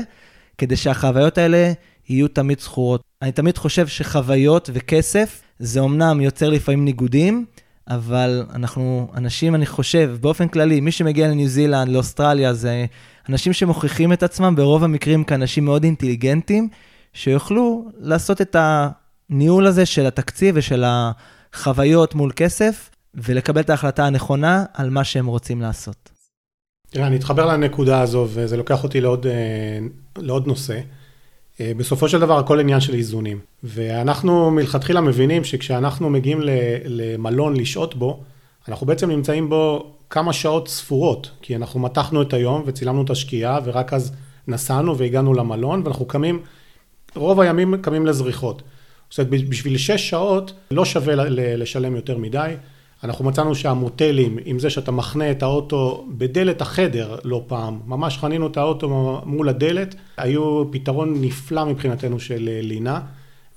כדי 0.59 0.77
שהחוויות 0.77 1.39
האלה 1.39 1.73
יהיו 2.09 2.29
תמיד 2.29 2.61
זכורות. 2.61 3.12
אני 3.23 3.33
תמיד 3.33 3.59
חושב 3.59 3.87
שחוויות 3.87 4.71
וכסף, 4.73 5.43
זה 5.59 5.81
אמנם 5.81 6.21
יוצר 6.21 6.51
לפעמים 6.51 6.85
ניגודים, 6.85 7.45
אבל 7.89 8.47
אנחנו, 8.55 9.09
אנשים, 9.15 9.55
אני 9.55 9.67
חושב, 9.67 10.17
באופן 10.21 10.49
כללי, 10.49 10.81
מי 10.81 10.93
שמגיע 10.93 11.29
לניו 11.29 11.49
זילנד, 11.49 11.89
לאוסטרליה, 11.89 12.55
זה 12.55 12.87
אנשים 13.29 13.53
שמוכיחים 13.53 14.13
את 14.13 14.23
עצמם 14.23 14.57
ברוב 14.57 14.85
המקרים 14.85 15.25
כאנשים 15.25 15.65
מאוד 15.65 15.85
אינטליגנטים, 15.85 16.69
שיוכלו 17.13 17.89
לעשות 17.99 18.41
את 18.41 18.57
הניהול 18.59 19.67
הזה 19.67 19.87
של 19.87 20.07
התקציב 20.07 20.55
ושל 20.59 20.85
החוויות 20.87 22.15
מול 22.15 22.33
כסף, 22.37 22.91
ולקבל 23.15 23.61
את 23.61 23.71
ההחלטה 23.71 24.07
הנכונה 24.07 24.65
על 24.75 24.91
מה 24.91 25.05
שהם 25.05 25.27
רוצים 25.27 25.61
לעשות. 25.61 26.11
תראה, 26.91 27.07
אני 27.07 27.17
אתחבר 27.17 27.47
לנקודה 27.47 28.01
הזו, 28.01 28.29
וזה 28.33 28.57
לוקח 28.57 28.85
אותי 28.85 29.01
לעוד, 29.01 29.27
אה, 29.27 29.79
לעוד 30.17 30.47
נושא. 30.47 30.81
אה, 31.61 31.73
בסופו 31.77 32.09
של 32.09 32.21
דבר 32.21 32.39
הכל 32.39 32.61
עניין 32.61 32.81
של 32.81 32.95
איזונים. 32.95 33.39
ואנחנו 33.65 34.51
מלכתחילה 34.51 35.01
מבינים 35.01 35.45
שכשאנחנו 35.45 36.11
מגיעים 36.11 36.41
למלון 36.85 37.57
לשהות 37.57 37.95
בו, 37.95 38.21
אנחנו 38.69 38.87
בעצם 38.87 39.11
נמצאים 39.11 39.49
בו 39.49 39.93
כמה 40.11 40.33
שעות 40.33 40.69
ספורות, 40.69 41.31
כי 41.43 41.57
אנחנו 41.57 41.81
מתחנו 41.81 42.23
את 42.23 42.33
היום 42.33 42.63
וצילמנו 42.67 43.03
את 43.03 43.11
השקיעה 43.11 43.59
ורק 43.65 43.93
אז 43.93 44.13
נסענו 44.49 44.99
והגענו 44.99 45.35
למלון 45.35 45.83
ואנחנו 45.85 46.05
קמים, 46.05 46.43
רוב 47.15 47.41
הימים 47.41 47.75
קמים 47.83 48.07
לזריחות. 48.07 48.63
זאת 49.11 49.19
אומרת, 49.19 49.49
בשביל 49.49 49.77
שש 49.77 50.11
שעות 50.11 50.53
לא 50.71 50.85
שווה 50.85 51.15
לשלם 51.57 51.97
יותר 51.97 52.19
מדי. 52.19 52.55
אנחנו 53.05 53.25
מצאנו 53.25 53.55
שהמוטלים, 53.55 54.39
עם 54.45 54.59
זה 54.59 54.71
שאתה 54.71 54.91
מחנה 54.91 55.31
את 55.31 55.43
האוטו 55.43 56.07
בדלת 56.09 56.61
החדר 56.61 57.17
לא 57.25 57.45
פעם, 57.47 57.81
ממש 57.87 58.19
חנינו 58.19 58.47
את 58.47 58.57
האוטו 58.57 59.21
מול 59.27 59.49
הדלת, 59.49 59.95
היו 60.17 60.65
פתרון 60.73 61.15
נפלא 61.21 61.65
מבחינתנו 61.65 62.21
של 62.21 62.49
אה, 62.53 62.61
לינה, 62.63 63.01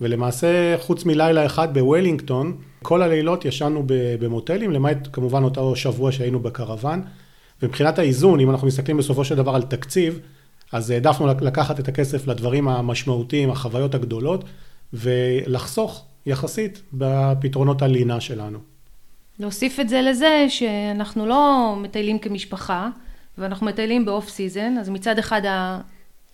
ולמעשה 0.02 0.78
חוץ 0.78 1.06
מלילה 1.06 1.46
אחד 1.46 1.74
בוולינגטון, 1.74 2.58
כל 2.82 3.02
הלילות 3.02 3.46
ישנו 3.46 3.84
במוטלים, 4.20 4.72
למעט 4.72 5.08
כמובן 5.14 5.44
אותו 5.44 5.76
שבוע 5.76 6.12
שהיינו 6.12 6.40
בקרוון, 6.40 7.02
ומבחינת 7.62 8.00
האיזון, 8.00 8.40
אם 8.40 8.50
אנחנו 8.50 8.68
מסתכלים 8.68 8.98
בסופו 8.98 9.26
של 9.26 9.36
דבר 9.36 9.56
על 9.56 9.62
תקציב, 9.62 10.20
אז 10.72 10.90
העדפנו 10.90 11.28
לקחת 11.42 11.80
את 11.80 11.88
הכסף 11.88 12.28
לדברים 12.28 12.68
המשמעותיים, 12.68 13.50
החוויות 13.50 13.96
הגדולות, 13.96 14.44
ולחסוך 14.94 16.06
יחסית 16.26 16.82
בפתרונות 16.94 17.82
הלינה 17.82 18.20
שלנו. 18.20 18.75
להוסיף 19.40 19.80
את 19.80 19.90
זה 19.90 20.02
לזה 20.02 20.46
שאנחנו 20.50 21.26
לא 21.26 21.74
מטיילים 21.78 22.20
כמשפחה, 22.20 22.90
ואנחנו 23.38 23.66
מטיילים 23.66 24.06
ב 24.06 24.12
off 24.12 24.30
season, 24.30 24.78
אז 24.78 24.90
מצד 24.90 25.20
אחד 25.20 25.42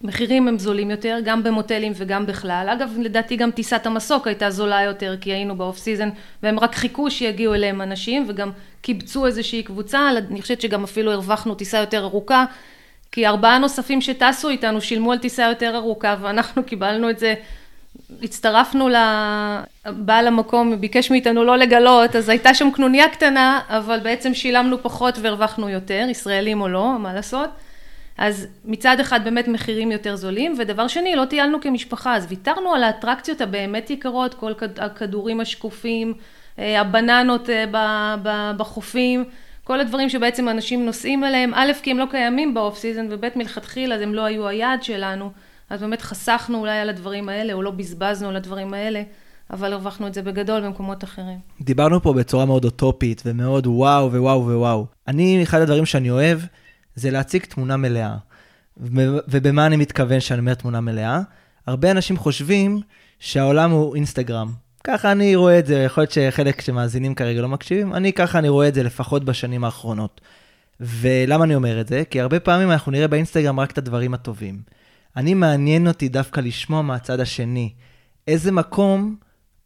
המחירים 0.01 0.47
הם 0.47 0.59
זולים 0.59 0.91
יותר, 0.91 1.17
גם 1.23 1.43
במוטלים 1.43 1.91
וגם 1.95 2.25
בכלל. 2.25 2.67
אגב, 2.73 2.89
לדעתי 2.99 3.35
גם 3.35 3.51
טיסת 3.51 3.85
המסוק 3.85 4.27
הייתה 4.27 4.49
זולה 4.49 4.81
יותר, 4.81 5.15
כי 5.21 5.31
היינו 5.31 5.55
ב 5.57 5.62
off 5.62 5.77
season, 5.77 6.09
והם 6.43 6.59
רק 6.59 6.75
חיכו 6.75 7.11
שיגיעו 7.11 7.53
אליהם 7.53 7.81
אנשים, 7.81 8.25
וגם 8.27 8.51
קיבצו 8.81 9.25
איזושהי 9.25 9.63
קבוצה, 9.63 10.09
אני 10.31 10.41
חושבת 10.41 10.61
שגם 10.61 10.83
אפילו 10.83 11.11
הרווחנו 11.11 11.55
טיסה 11.55 11.77
יותר 11.77 12.03
ארוכה, 12.03 12.45
כי 13.11 13.27
ארבעה 13.27 13.57
נוספים 13.57 14.01
שטסו 14.01 14.49
איתנו 14.49 14.81
שילמו 14.81 15.11
על 15.11 15.17
טיסה 15.17 15.43
יותר 15.43 15.75
ארוכה, 15.75 16.15
ואנחנו 16.21 16.63
קיבלנו 16.63 17.09
את 17.09 17.19
זה 17.19 17.33
הצטרפנו 18.23 18.89
לבעל 18.89 20.27
המקום, 20.27 20.81
ביקש 20.81 21.11
מאיתנו 21.11 21.43
לא 21.43 21.57
לגלות, 21.57 22.15
אז 22.15 22.29
הייתה 22.29 22.53
שם 22.53 22.71
קנוניה 22.71 23.09
קטנה, 23.09 23.59
אבל 23.67 23.99
בעצם 24.03 24.33
שילמנו 24.33 24.83
פחות 24.83 25.17
והרווחנו 25.21 25.69
יותר, 25.69 26.05
ישראלים 26.09 26.61
או 26.61 26.67
לא, 26.67 26.99
מה 26.99 27.13
לעשות. 27.13 27.49
אז 28.17 28.47
מצד 28.65 28.99
אחד 28.99 29.23
באמת 29.23 29.47
מחירים 29.47 29.91
יותר 29.91 30.15
זולים, 30.15 30.55
ודבר 30.57 30.87
שני, 30.87 31.15
לא 31.15 31.25
טיילנו 31.25 31.61
כמשפחה, 31.61 32.15
אז 32.15 32.25
ויתרנו 32.29 32.73
על 32.73 32.83
האטרקציות 32.83 33.41
הבאמת 33.41 33.89
יקרות, 33.89 34.33
כל 34.33 34.51
הכדורים 34.77 35.41
השקופים, 35.41 36.13
אה, 36.59 36.81
הבננות 36.81 37.49
אה, 37.49 37.65
בחופים, 38.57 39.23
כל 39.63 39.79
הדברים 39.79 40.09
שבעצם 40.09 40.49
אנשים 40.49 40.85
נוסעים 40.85 41.23
עליהם, 41.23 41.53
א', 41.53 41.71
כי 41.83 41.91
הם 41.91 41.99
לא 41.99 42.05
קיימים 42.11 42.53
ב 42.53 42.59
off 42.59 42.77
season, 42.77 43.07
וב', 43.09 43.25
מלכתחילה, 43.35 43.95
הם 43.95 44.13
לא 44.13 44.21
היו 44.21 44.47
היעד 44.47 44.83
שלנו. 44.83 45.31
אז 45.71 45.81
באמת 45.81 46.01
חסכנו 46.01 46.59
אולי 46.59 46.79
על 46.79 46.89
הדברים 46.89 47.29
האלה, 47.29 47.53
או 47.53 47.61
לא 47.61 47.71
בזבזנו 47.71 48.29
על 48.29 48.35
הדברים 48.35 48.73
האלה, 48.73 49.03
אבל 49.49 49.73
הרווחנו 49.73 50.07
את 50.07 50.13
זה 50.13 50.21
בגדול 50.21 50.61
במקומות 50.61 51.03
אחרים. 51.03 51.39
דיברנו 51.61 52.01
פה 52.01 52.13
בצורה 52.13 52.45
מאוד 52.45 52.65
אוטופית, 52.65 53.23
ומאוד 53.25 53.67
וואו 53.67 54.11
ווואו 54.11 54.45
ווואו. 54.45 54.85
אני, 55.07 55.43
אחד 55.43 55.61
הדברים 55.61 55.85
שאני 55.85 56.09
אוהב, 56.09 56.39
זה 56.95 57.11
להציג 57.11 57.45
תמונה 57.45 57.77
מלאה. 57.77 58.15
ובמה 59.27 59.65
אני 59.65 59.75
מתכוון 59.75 60.19
שאני 60.19 60.39
אומר 60.39 60.53
תמונה 60.53 60.81
מלאה? 60.81 61.21
הרבה 61.67 61.91
אנשים 61.91 62.17
חושבים 62.17 62.81
שהעולם 63.19 63.71
הוא 63.71 63.95
אינסטגרם. 63.95 64.51
ככה 64.83 65.11
אני 65.11 65.35
רואה 65.35 65.59
את 65.59 65.65
זה, 65.65 65.75
יכול 65.75 66.01
להיות 66.01 66.11
שחלק 66.11 66.61
שמאזינים 66.61 67.15
כרגע 67.15 67.41
לא 67.41 67.47
מקשיבים, 67.47 67.93
אני 67.93 68.13
ככה 68.13 68.39
אני 68.39 68.49
רואה 68.49 68.67
את 68.67 68.73
זה 68.73 68.83
לפחות 68.83 69.25
בשנים 69.25 69.63
האחרונות. 69.63 70.21
ולמה 70.79 71.43
אני 71.43 71.55
אומר 71.55 71.81
את 71.81 71.87
זה? 71.87 72.03
כי 72.09 72.21
הרבה 72.21 72.39
פעמים 72.39 72.71
אנחנו 72.71 72.91
נראה 72.91 73.07
באינסטגרם 73.07 73.59
רק 73.59 73.71
את 73.71 73.77
הדברים 73.77 74.13
הטובים. 74.13 74.80
אני 75.17 75.33
מעניין 75.33 75.87
אותי 75.87 76.09
דווקא 76.09 76.39
לשמוע 76.39 76.81
מהצד 76.81 77.19
השני, 77.19 77.69
איזה 78.27 78.51
מקום 78.51 79.15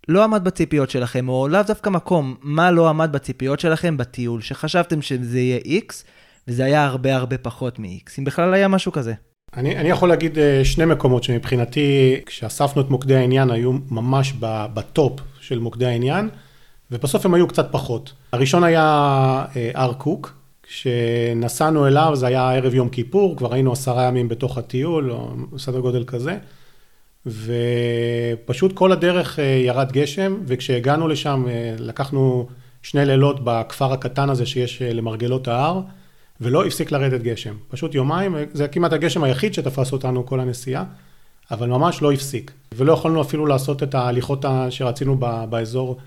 לא 0.07 0.23
עמד 0.23 0.43
בציפיות 0.43 0.89
שלכם, 0.89 1.29
או 1.29 1.47
לאו 1.47 1.61
דווקא 1.67 1.89
מקום, 1.89 2.35
מה 2.41 2.71
לא 2.71 2.89
עמד 2.89 3.11
בציפיות 3.11 3.59
שלכם 3.59 3.97
בטיול, 3.97 4.41
שחשבתם 4.41 5.01
שזה 5.01 5.39
יהיה 5.39 5.81
X, 5.81 5.93
וזה 6.47 6.65
היה 6.65 6.85
הרבה 6.85 7.15
הרבה 7.15 7.37
פחות 7.37 7.79
מ-X, 7.79 8.11
אם 8.19 8.23
בכלל 8.23 8.53
היה 8.53 8.67
משהו 8.67 8.91
כזה. 8.91 9.13
אני, 9.57 9.77
אני 9.77 9.89
יכול 9.89 10.09
להגיד 10.09 10.39
אה, 10.39 10.65
שני 10.65 10.85
מקומות 10.85 11.23
שמבחינתי, 11.23 12.15
כשאספנו 12.25 12.81
את 12.81 12.89
מוקדי 12.89 13.15
העניין, 13.15 13.51
היו 13.51 13.71
ממש 13.91 14.33
בטופ 14.73 15.19
של 15.41 15.59
מוקדי 15.59 15.85
העניין, 15.85 16.29
ובסוף 16.91 17.25
הם 17.25 17.33
היו 17.33 17.47
קצת 17.47 17.67
פחות. 17.71 18.13
הראשון 18.31 18.63
היה 18.63 18.81
אה, 19.55 19.71
הר 19.73 19.93
קוק, 19.93 20.33
כשנסענו 20.67 21.87
אליו 21.87 22.11
זה 22.15 22.27
היה 22.27 22.51
ערב 22.51 22.73
יום 22.73 22.89
כיפור, 22.89 23.37
כבר 23.37 23.53
היינו 23.53 23.71
עשרה 23.71 24.03
ימים 24.03 24.29
בתוך 24.29 24.57
הטיול, 24.57 25.11
או 25.11 25.29
סדר 25.57 25.79
גודל 25.79 26.03
כזה, 26.03 26.37
ופשוט 27.25 28.73
כל 28.73 28.91
הדרך 28.91 29.39
אה, 29.39 29.43
ירד 29.43 29.91
גשם, 29.91 30.37
וכשהגענו 30.45 31.07
לשם 31.07 31.45
אה, 31.47 31.75
לקחנו 31.79 32.47
שני 32.81 33.05
לילות 33.05 33.39
בכפר 33.43 33.93
הקטן 33.93 34.29
הזה 34.29 34.45
שיש 34.45 34.81
אה, 34.81 34.93
למרגלות 34.93 35.47
ההר, 35.47 35.81
ולא 36.41 36.65
הפסיק 36.65 36.91
לרדת 36.91 37.21
גשם. 37.21 37.55
פשוט 37.69 37.95
יומיים, 37.95 38.35
זה 38.53 38.67
כמעט 38.67 38.93
הגשם 38.93 39.23
היחיד 39.23 39.53
שתפס 39.53 39.91
אותנו 39.91 40.25
כל 40.25 40.39
הנסיעה, 40.39 40.83
אבל 41.51 41.69
ממש 41.69 42.01
לא 42.01 42.11
הפסיק. 42.11 42.51
ולא 42.75 42.93
יכולנו 42.93 43.21
אפילו 43.21 43.45
לעשות 43.45 43.83
את 43.83 43.95
ההליכות 43.95 44.45
שרצינו 44.69 45.17
באזור 45.49 45.97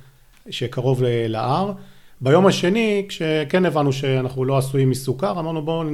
שקרוב 0.50 1.02
להר. 1.06 1.72
ביום 2.20 2.46
השני, 2.46 3.04
כשכן 3.08 3.64
הבנו 3.64 3.92
שאנחנו 3.92 4.44
לא 4.44 4.58
עשויים 4.58 4.90
מסוכר, 4.90 5.30
אמרנו 5.30 5.62
בואו 5.62 5.84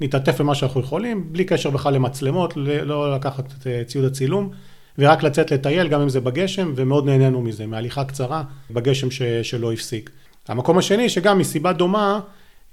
נתעטף 0.00 0.40
במה 0.40 0.54
שאנחנו 0.54 0.80
יכולים, 0.80 1.32
בלי 1.32 1.44
קשר 1.44 1.70
בכלל 1.70 1.94
למצלמות, 1.94 2.56
לא 2.56 3.14
לקחת 3.14 3.52
את 3.58 3.66
אה, 3.66 3.82
ציוד 3.86 4.04
הצילום, 4.04 4.50
ורק 4.98 5.22
לצאת 5.22 5.50
לטייל, 5.50 5.88
גם 5.88 6.00
אם 6.00 6.08
זה 6.08 6.20
בגשם, 6.20 6.72
ומאוד 6.76 7.06
נהנינו 7.06 7.42
מזה, 7.42 7.66
מהליכה 7.66 8.04
קצרה 8.04 8.42
בגשם 8.70 9.10
ש, 9.10 9.22
שלא 9.22 9.72
הפסיק. 9.72 10.10
המקום 10.48 10.78
השני, 10.78 11.08
שגם 11.08 11.38
מסיבה 11.38 11.72
דומה, 11.72 12.20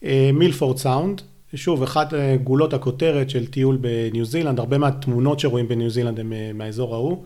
אה, 0.04 0.30
מילפורד 0.34 0.78
סאונד, 0.78 1.22
שוב, 1.56 1.84
אחת 1.84 2.14
אה, 2.14 2.36
גולות 2.44 2.74
הכותרת 2.74 3.30
של 3.30 3.46
טיול 3.48 3.78
בניו 3.78 4.26
זילנד, 4.26 4.60
הרבה 4.60 4.78
מהתמונות 4.78 5.40
שרואים 5.40 5.68
בניו 5.68 5.90
זילנד 5.90 6.20
הם 6.20 6.34
מהאזור 6.54 6.96
ההוא, 6.96 7.24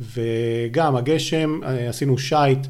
וגם 0.00 0.96
הגשם, 0.96 1.60
עשינו 1.88 2.18
שייט, 2.18 2.66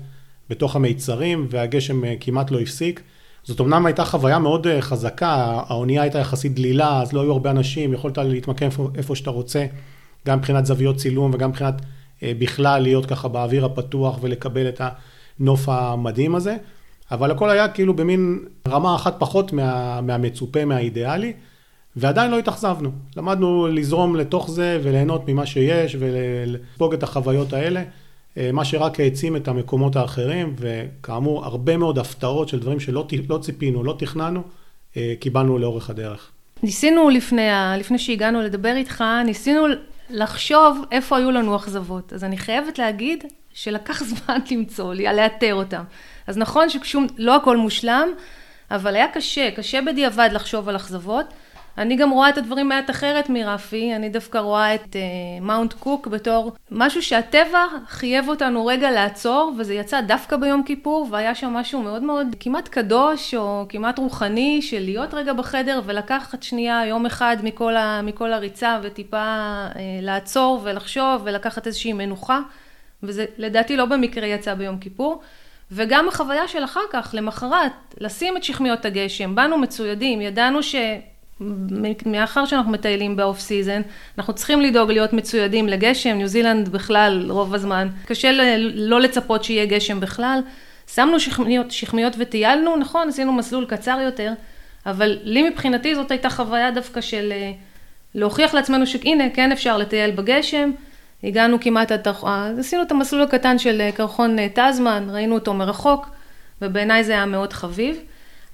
בתוך 0.52 0.76
המיצרים, 0.76 1.46
והגשם 1.50 2.04
אה, 2.04 2.14
כמעט 2.20 2.50
לא 2.50 2.60
הפסיק. 2.60 3.02
זאת 3.44 3.60
אומנם 3.60 3.86
הייתה 3.86 4.04
חוויה 4.04 4.38
מאוד 4.38 4.66
אה, 4.66 4.82
חזקה, 4.82 5.62
האונייה 5.66 6.02
הייתה 6.02 6.18
יחסית 6.18 6.54
דלילה, 6.54 7.02
אז 7.02 7.12
לא 7.12 7.22
היו 7.22 7.32
הרבה 7.32 7.50
אנשים, 7.50 7.92
יכולת 7.92 8.18
להתמקם 8.18 8.68
איפה 8.94 9.16
שאתה 9.16 9.30
רוצה, 9.30 9.66
גם 10.26 10.38
מבחינת 10.38 10.66
זוויות 10.66 10.96
צילום 10.96 11.30
וגם 11.34 11.50
מבחינת 11.50 11.74
אה, 12.22 12.32
בכלל 12.38 12.82
להיות 12.82 13.06
ככה 13.06 13.28
באוויר 13.28 13.64
הפתוח 13.64 14.18
ולקבל 14.20 14.68
את 14.68 14.80
הנוף 15.38 15.68
המדהים 15.68 16.34
הזה, 16.34 16.56
אבל 17.10 17.30
הכל 17.30 17.50
היה 17.50 17.68
כאילו 17.68 17.94
במין 17.94 18.38
רמה 18.68 18.94
אחת 18.94 19.16
פחות 19.18 19.52
מה, 19.52 20.00
מהמצופה, 20.00 20.64
מהאידיאלי, 20.64 21.32
ועדיין 21.96 22.30
לא 22.30 22.38
התאכזבנו. 22.38 22.90
למדנו 23.16 23.66
לזרום 23.66 24.16
לתוך 24.16 24.50
זה 24.50 24.80
וליהנות 24.82 25.28
ממה 25.28 25.46
שיש 25.46 25.96
ולספוג 25.98 26.94
את 26.94 27.02
החוויות 27.02 27.52
האלה. 27.52 27.82
אה, 28.38 28.52
מה 28.52 28.64
שרק 28.64 29.00
העצים 29.00 29.36
את 29.36 29.48
המקומות 29.48 29.96
האחרים, 29.96 30.54
וכאמור, 30.58 31.44
הרבה 31.44 31.76
מאוד 31.76 31.98
הפתעות 31.98 32.48
של 32.48 32.60
דברים 32.60 32.80
שלא 32.80 33.06
לא 33.28 33.38
ציפינו, 33.38 33.84
לא 33.84 33.94
תכננו, 33.98 34.42
אה, 34.96 35.14
קיבלנו 35.20 35.58
לאורך 35.58 35.90
הדרך. 35.90 36.30
ניסינו 36.62 37.10
לפני, 37.10 37.48
לפני 37.78 37.98
שהגענו 37.98 38.42
לדבר 38.42 38.76
איתך, 38.76 39.04
ניסינו 39.24 39.66
לחשוב 40.10 40.84
איפה 40.90 41.16
היו 41.16 41.30
לנו 41.30 41.56
אכזבות. 41.56 42.12
אז 42.12 42.24
אני 42.24 42.36
חייבת 42.36 42.78
להגיד 42.78 43.24
שלקח 43.52 44.02
זמן 44.14 44.38
למצוא 44.50 44.94
לי, 44.94 45.04
לאתר 45.04 45.54
אותם. 45.54 45.82
אז 46.26 46.38
נכון 46.38 46.68
ששום, 46.68 47.06
לא 47.18 47.36
הכל 47.36 47.56
מושלם, 47.56 48.08
אבל 48.70 48.94
היה 48.94 49.08
קשה, 49.08 49.50
קשה 49.50 49.80
בדיעבד 49.82 50.28
לחשוב 50.32 50.68
על 50.68 50.76
אכזבות. 50.76 51.26
אני 51.78 51.96
גם 51.96 52.10
רואה 52.10 52.28
את 52.28 52.38
הדברים 52.38 52.68
מעט 52.68 52.90
אחרת 52.90 53.28
מרפי, 53.30 53.96
אני 53.96 54.08
דווקא 54.08 54.38
רואה 54.38 54.74
את 54.74 54.96
מאונט 55.40 55.72
uh, 55.72 55.76
קוק 55.76 56.06
בתור 56.06 56.52
משהו 56.70 57.02
שהטבע 57.02 57.66
חייב 57.88 58.28
אותנו 58.28 58.66
רגע 58.66 58.90
לעצור, 58.90 59.52
וזה 59.58 59.74
יצא 59.74 60.00
דווקא 60.00 60.36
ביום 60.36 60.62
כיפור, 60.62 61.08
והיה 61.10 61.34
שם 61.34 61.50
משהו 61.50 61.82
מאוד 61.82 62.02
מאוד 62.02 62.26
כמעט 62.40 62.68
קדוש, 62.68 63.34
או 63.34 63.66
כמעט 63.68 63.98
רוחני, 63.98 64.62
של 64.62 64.80
להיות 64.80 65.14
רגע 65.14 65.32
בחדר 65.32 65.80
ולקחת 65.84 66.42
שנייה, 66.42 66.86
יום 66.86 67.06
אחד 67.06 67.36
מכל, 67.42 67.76
ה, 67.76 68.02
מכל 68.02 68.32
הריצה, 68.32 68.78
וטיפה 68.82 69.66
uh, 69.72 69.76
לעצור 70.02 70.60
ולחשוב 70.62 71.22
ולקחת 71.24 71.66
איזושהי 71.66 71.92
מנוחה, 71.92 72.40
וזה 73.02 73.24
לדעתי 73.38 73.76
לא 73.76 73.84
במקרה 73.84 74.26
יצא 74.26 74.54
ביום 74.54 74.78
כיפור. 74.78 75.22
וגם 75.74 76.08
החוויה 76.08 76.48
של 76.48 76.64
אחר 76.64 76.80
כך, 76.92 77.10
למחרת, 77.14 77.72
לשים 77.98 78.36
את 78.36 78.44
שכמיות 78.44 78.84
הגשם, 78.84 79.34
באנו 79.34 79.58
מצוידים, 79.58 80.20
ידענו 80.20 80.62
ש... 80.62 80.74
מאחר 82.06 82.46
שאנחנו 82.46 82.72
מטיילים 82.72 83.16
ב 83.16 83.22
off 83.22 83.40
season, 83.40 83.82
אנחנו 84.18 84.32
צריכים 84.32 84.60
לדאוג 84.60 84.90
להיות 84.90 85.12
מצוידים 85.12 85.68
לגשם, 85.68 86.16
ניו 86.16 86.26
זילנד 86.26 86.68
בכלל 86.68 87.26
רוב 87.30 87.54
הזמן, 87.54 87.88
קשה 88.06 88.30
לא 88.74 89.00
לצפות 89.00 89.44
שיהיה 89.44 89.66
גשם 89.66 90.00
בכלל. 90.00 90.40
שמנו 90.94 91.20
שכמיות, 91.20 91.70
שכמיות 91.70 92.12
וטיילנו, 92.18 92.76
נכון, 92.76 93.08
עשינו 93.08 93.32
מסלול 93.32 93.64
קצר 93.64 93.98
יותר, 94.04 94.32
אבל 94.86 95.18
לי 95.22 95.50
מבחינתי 95.50 95.94
זאת 95.94 96.10
הייתה 96.10 96.30
חוויה 96.30 96.70
דווקא 96.70 97.00
של 97.00 97.32
אה, 97.32 97.52
להוכיח 98.14 98.54
לעצמנו 98.54 98.86
שהנה, 98.86 99.30
כן 99.34 99.52
אפשר 99.52 99.78
לטייל 99.78 100.10
בגשם. 100.10 100.70
הגענו 101.24 101.60
כמעט 101.60 101.92
עד, 101.92 102.08
עשינו 102.58 102.82
את 102.82 102.90
המסלול 102.90 103.22
הקטן 103.22 103.58
של 103.58 103.80
אה, 103.80 103.92
קרחון 103.92 104.38
אה, 104.38 104.46
תזמן, 104.54 105.06
ראינו 105.10 105.34
אותו 105.34 105.54
מרחוק. 105.54 106.06
ובעיניי 106.62 107.04
זה 107.04 107.12
היה 107.12 107.26
מאוד 107.26 107.52
חביב. 107.52 107.96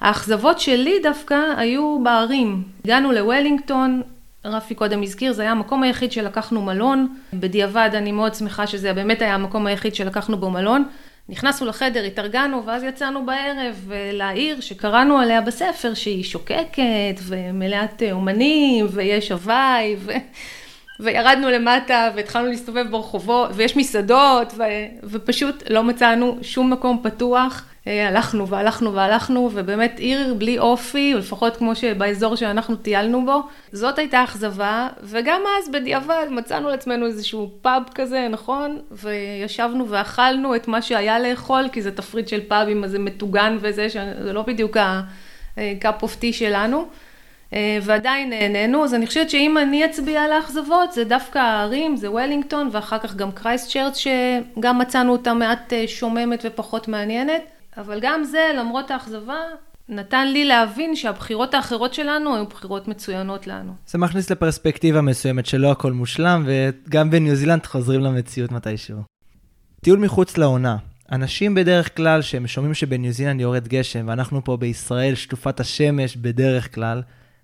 האכזבות 0.01 0.61
שלי 0.61 0.95
דווקא 1.03 1.39
היו 1.57 1.99
בערים. 2.03 2.63
הגענו 2.85 3.13
לוולינגטון, 3.13 4.03
רפי 4.45 4.75
קודם 4.75 5.03
הזכיר, 5.03 5.33
זה 5.33 5.43
היה 5.43 5.51
המקום 5.51 5.83
היחיד 5.83 6.13
שלקחנו 6.13 6.63
מלון. 6.63 7.15
בדיעבד 7.33 7.91
אני 7.95 8.13
מאוד 8.13 8.35
שמחה 8.35 8.67
שזה 8.67 8.93
באמת 8.93 9.23
היה 9.23 9.35
המקום 9.35 9.67
היחיד 9.67 9.95
שלקחנו 9.95 10.37
בו 10.37 10.51
מלון. 10.51 10.85
נכנסנו 11.29 11.67
לחדר, 11.67 12.05
התארגנו, 12.05 12.67
ואז 12.67 12.83
יצאנו 12.83 13.27
בערב 13.27 13.91
לעיר 14.13 14.61
שקראנו 14.61 15.19
עליה 15.19 15.41
בספר, 15.41 15.95
שהיא 15.95 16.25
שוקקת 16.25 17.21
ומלאת 17.23 18.03
אומנים, 18.13 18.87
ויש 18.91 19.33
הוואי, 19.33 19.97
ו... 19.99 20.13
וירדנו 21.01 21.51
למטה 21.51 22.11
והתחלנו 22.17 22.49
להסתובב 22.49 22.87
ברחובות, 22.91 23.51
ויש 23.55 23.77
מסעדות, 23.77 24.53
ו... 24.57 24.63
ופשוט 25.03 25.63
לא 25.71 25.85
מצאנו 25.85 26.39
שום 26.43 26.73
מקום 26.73 27.01
פתוח. 27.03 27.65
אה, 27.89 28.09
הלכנו 28.09 28.49
והלכנו 28.49 28.95
והלכנו, 28.95 29.51
ובאמת 29.55 29.99
עיר 29.99 30.35
בלי 30.35 30.59
אופי, 30.59 31.15
או 31.15 31.19
לפחות 31.19 31.57
כמו 31.57 31.77
שבאזור 31.77 32.37
שאנחנו 32.37 32.77
טיילנו 32.77 33.25
בו. 33.27 33.43
זאת 33.73 33.99
הייתה 33.99 34.25
אכזבה, 34.25 34.89
וגם 35.03 35.41
אז 35.59 35.71
בדיעבד 35.71 36.27
מצאנו 36.31 36.69
לעצמנו 36.69 37.07
איזשהו 37.07 37.51
פאב 37.63 37.83
כזה, 37.95 38.29
נכון? 38.31 38.79
וישבנו 38.91 39.89
ואכלנו 39.89 40.57
את 40.57 40.69
מה 40.69 40.83
שהיה 40.83 41.19
לאכול, 41.19 41.69
כי 41.73 41.83
זה 41.83 41.91
תפריט 41.91 42.29
של 42.29 42.41
פאבים, 42.49 42.85
אז 42.85 42.91
זה 42.91 42.99
מטוגן 42.99 43.57
וזה, 43.61 43.91
שזה 43.91 44.33
לא 44.33 44.43
בדיוק 44.43 44.77
ה-cup 44.77 46.03
of 46.03 46.23
tea 46.23 46.33
שלנו. 46.33 46.89
אה, 47.53 47.79
ועדיין 47.83 48.31
נהנינו, 48.31 48.85
אז 48.85 48.95
אני 48.95 49.07
חושבת 49.07 49.31
שאם 49.31 49.59
אני 49.59 49.85
אצביע 49.85 50.23
על 50.23 50.33
האכזבות, 50.33 50.93
זה 50.93 51.05
דווקא 51.05 51.39
הערים, 51.39 51.97
זה 51.97 52.11
וולינגטון, 52.11 52.69
ואחר 52.73 52.99
כך 52.99 53.15
גם 53.15 53.33
קרייסט 53.33 53.71
צ'רץ, 53.71 53.97
שגם 53.97 54.79
מצאנו 54.79 55.13
אותה 55.13 55.35
מעט 55.35 55.73
אה, 55.73 55.85
שוממת 55.87 56.45
ופחות 56.45 56.89
מעניינת. 56.89 57.43
אבל 57.77 57.99
גם 58.03 58.25
זה, 58.25 58.51
למרות 58.59 58.91
האכזבה, 58.91 59.37
נתן 59.89 60.29
לי 60.29 60.45
להבין 60.45 60.97
שהבחירות 60.97 61.55
האחרות 61.55 61.95
שלנו 61.95 62.35
היו 62.35 62.47
בחירות 62.47 62.89
מצוינות 62.89 63.47
לנו. 63.47 63.73
זה 63.87 63.99
מכניס 63.99 64.31
לפרספקטיבה 64.31 65.01
מסוימת 65.01 65.47
שלא 65.47 65.71
הכל 65.71 65.93
מושלם, 65.93 66.47
וגם 66.47 67.11
בניו 67.11 67.35
זילנד 67.35 67.67
חוזרים 67.67 68.01
למציאות 68.01 68.53
מתישהו. 68.53 68.99
טיול 69.81 69.99
מחוץ 69.99 70.39
לעונה. 70.39 70.77
אנשים 71.13 71.55
בדרך 71.55 71.97
כלל 71.97 72.23
שהם 72.23 72.47
שומעים 72.47 72.75
שבניו 72.75 73.13
זילנד 73.13 73.41
יורד 73.41 73.69
גשם, 73.69 74.05
ואנחנו 74.09 74.45
פה 74.45 74.57
בישראל 74.57 75.15
שטופת 75.15 75.61
השמש 75.61 76.17
בדרך 76.17 76.75
כלל, 76.75 77.03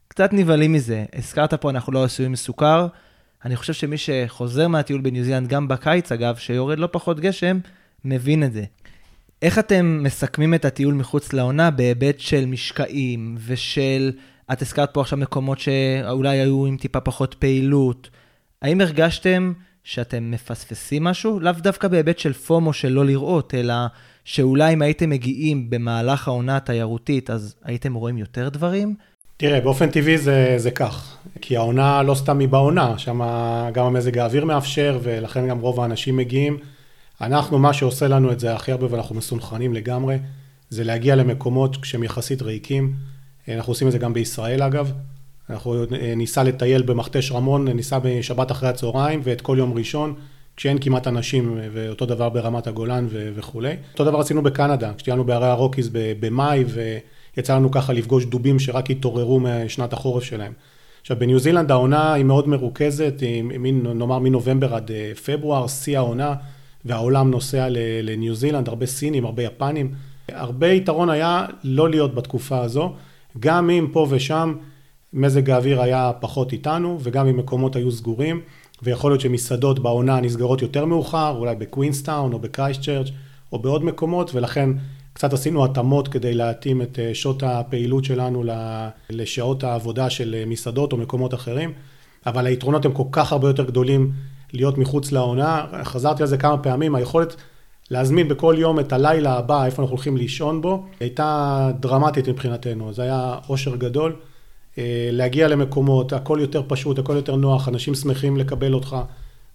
קצת 0.09 0.33
נבהלים 0.33 0.73
מזה. 0.73 1.05
הזכרת 1.15 1.55
פה, 1.55 1.71
אנחנו 1.71 1.93
לא 1.93 2.05
עשויים 2.05 2.33
מסוכר. 2.33 2.87
אני 3.45 3.57
חושב 3.57 3.73
שמי 3.73 3.97
שחוזר 3.99 4.69
מהטיול 4.69 5.01
בניו 5.01 5.25
זילנד, 5.25 5.49
גם 5.49 5.69
בקיץ 5.69 6.13
אגב, 6.13 6.37
שיורד 6.37 6.79
לא 6.79 6.89
פחות 6.93 7.21
גשם, 7.21 7.59
מבין 8.05 8.45
את 8.45 8.53
זה. 8.53 8.65
איך 9.43 9.59
אתם 9.59 10.01
מסכמים 10.03 10.55
את 10.55 10.65
הטיול 10.65 10.95
מחוץ 10.95 11.33
לעונה 11.33 11.71
בהיבט 11.71 12.21
של 12.21 12.47
משקעים 12.47 13.35
ושל, 13.47 14.13
את 14.53 14.63
הזכרת 14.63 14.95
פה 14.95 15.01
עכשיו 15.01 15.19
מקומות 15.19 15.59
שאולי 15.59 16.39
היו 16.39 16.67
עם 16.67 16.77
טיפה 16.77 17.01
פחות 17.01 17.35
פעילות. 17.35 18.11
האם 18.63 18.81
הרגשתם 18.81 19.53
שאתם 19.85 20.31
מפספסים 20.31 21.05
משהו? 21.05 21.41
לאו 21.41 21.53
דווקא 21.53 21.89
בהיבט 21.89 22.19
של 22.19 22.33
פומו 22.33 22.73
של 22.73 22.89
לא 22.89 23.07
לראות, 23.07 23.55
אלא 23.55 23.75
שאולי 24.25 24.73
אם 24.73 24.83
הייתם 24.83 25.11
מגיעים 25.11 25.71
במהלך 25.71 26.29
העונה 26.29 26.57
התיירותית, 26.57 27.31
אז 27.31 27.55
הייתם 27.65 27.95
רואים 27.95 28.19
יותר 28.19 28.49
דברים? 28.49 28.95
תראה, 29.37 29.61
באופן 29.61 29.91
טבעי 29.91 30.19
זה, 30.19 30.55
זה 30.57 30.71
כך, 30.71 31.17
כי 31.41 31.57
העונה 31.57 32.03
לא 32.03 32.15
סתם 32.15 32.39
היא 32.39 32.49
בעונה, 32.49 32.99
שם 32.99 33.21
גם 33.73 33.87
המזג 33.87 34.19
האוויר 34.19 34.45
מאפשר, 34.45 34.99
ולכן 35.03 35.49
גם 35.49 35.61
רוב 35.61 35.81
האנשים 35.81 36.17
מגיעים. 36.17 36.59
אנחנו, 37.21 37.59
מה 37.59 37.73
שעושה 37.73 38.09
לנו 38.09 38.33
את 38.33 38.41
זה 38.41 38.55
הכי 38.55 38.73
הרבה, 38.73 38.87
ואנחנו 38.91 39.15
מסונכרנים 39.15 39.75
לגמרי, 39.75 40.19
זה 40.71 40.85
להגיע 40.85 41.17
למקומות 41.17 41.77
כשהם 41.77 42.03
יחסית 42.03 42.43
ריקים. 42.43 42.93
אנחנו 43.49 43.71
עושים 43.71 43.87
את 43.87 43.93
זה 43.93 43.99
גם 43.99 44.13
בישראל 44.13 44.63
אגב. 44.63 44.93
אנחנו 45.51 45.85
אה, 46.01 46.15
ניסע 46.17 46.43
לטייל 46.43 46.83
במכתש 46.83 47.33
רמון, 47.33 47.69
ניסע 47.69 47.99
בשבת 48.03 48.51
אחרי 48.51 48.69
הצהריים 48.69 49.21
ואת 49.25 49.41
כל 49.41 49.57
יום 49.59 49.73
ראשון, 49.73 50.15
כשאין 50.57 50.79
כמעט 50.79 51.07
אנשים, 51.07 51.59
ואותו 51.73 52.07
דבר 52.07 52.29
ברמת 52.29 52.67
הגולן 52.67 53.07
ו- 53.11 53.31
וכולי. 53.35 53.77
אותו 53.93 54.05
דבר 54.05 54.21
עשינו 54.21 54.43
בקנדה, 54.43 54.93
כשטיילנו 54.97 55.25
בהרי 55.25 55.47
הרוקיס 55.47 55.89
במאי, 55.93 56.65
ויצא 57.37 57.57
לנו 57.57 57.71
ככה 57.71 57.93
לפגוש 57.93 58.25
דובים 58.25 58.59
שרק 58.59 58.91
התעוררו 58.91 59.41
משנת 59.41 59.93
החורף 59.93 60.23
שלהם. 60.23 60.53
עכשיו, 61.01 61.19
בניו 61.19 61.39
זילנד 61.39 61.71
העונה 61.71 62.13
היא 62.13 62.25
מאוד 62.25 62.49
מרוכזת, 62.49 63.15
היא, 63.21 63.45
נאמר 63.73 64.19
מנובמבר 64.19 64.75
עד 64.75 64.91
אה, 64.91 65.13
פברואר, 65.27 65.67
שיא 65.67 65.99
העונה. 65.99 66.35
והעולם 66.85 67.31
נוסע 67.31 67.67
לניו 68.03 68.35
זילנד, 68.35 68.69
הרבה 68.69 68.87
סינים, 68.87 69.25
הרבה 69.25 69.43
יפנים. 69.43 69.95
הרבה 70.29 70.67
יתרון 70.67 71.11
היה 71.11 71.47
לא 71.65 71.91
להיות 71.91 72.15
בתקופה 72.15 72.61
הזו, 72.61 72.93
גם 73.41 73.71
אם 73.71 73.87
פה 73.93 74.07
ושם 74.11 74.55
מזג 75.13 75.51
האוויר 75.51 75.83
היה 75.83 76.13
פחות 76.21 76.53
איתנו, 76.53 76.99
וגם 77.03 77.27
אם 77.27 77.37
מקומות 77.37 77.77
היו 77.77 77.93
סגורים, 77.93 78.41
ויכול 78.83 79.11
להיות 79.11 79.21
שמסעדות 79.21 79.79
בעונה 79.79 80.21
נסגרות 80.21 80.63
יותר 80.63 80.85
מאוחר, 80.85 81.37
אולי 81.37 81.55
בקווינסטאון 81.55 82.33
או 82.33 82.39
בקרייסט 82.39 82.83
צ'רץ' 82.83 83.09
או 83.53 83.59
בעוד 83.59 83.85
מקומות, 83.85 84.35
ולכן 84.35 84.71
קצת 85.15 85.33
עשינו 85.33 85.65
התאמות 85.65 86.09
כדי 86.09 86.35
להתאים 86.35 86.83
את 86.83 86.99
אה, 86.99 87.15
שעות 87.15 87.43
הפעילות 87.43 88.05
שלנו 88.05 88.45
לשעות 89.11 89.65
העבודה 89.65 90.11
של 90.11 90.35
אה, 90.39 90.45
מסעדות 90.47 90.93
או 90.93 90.97
מקומות 90.97 91.35
אחרים, 91.35 91.73
אבל 92.27 92.47
היתרונות 92.47 92.85
הם 92.85 92.93
כל 92.93 93.05
כך 93.13 93.33
הרבה 93.33 93.49
יותר 93.49 93.65
גדולים 93.65 94.13
להיות 94.53 94.79
מחוץ 94.79 95.13
לעונה, 95.13 95.67
חזרתי 95.83 96.23
על 96.23 96.29
זה 96.29 96.37
כמה 96.37 96.59
פעמים, 96.59 96.95
היכולת 96.95 97.37
להזמין 97.91 98.29
בכל 98.29 98.55
יום 98.59 98.81
את 98.81 98.93
הלילה 98.93 99.39
הבא, 99.39 99.65
איפה 99.65 99.83
אנחנו 99.83 99.97
הולכים 99.97 100.17
לישון 100.17 100.63
בו, 100.63 100.87
הייתה 101.01 101.71
דרמטית 101.81 102.29
מבחינתנו, 102.29 102.93
זה 102.93 103.03
היה 103.03 103.39
אושר 103.49 103.77
גדול. 103.77 104.17
אה, 104.79 105.09
להגיע 105.13 105.49
למקומות, 105.49 106.13
הכל 106.13 106.39
יותר 106.41 106.63
פשוט, 106.69 106.99
הכל 106.99 107.13
יותר 107.17 107.37
נוח, 107.37 107.69
אנשים 107.69 107.95
שמחים 107.95 108.37
לקבל 108.37 108.75
אותך, 108.75 108.97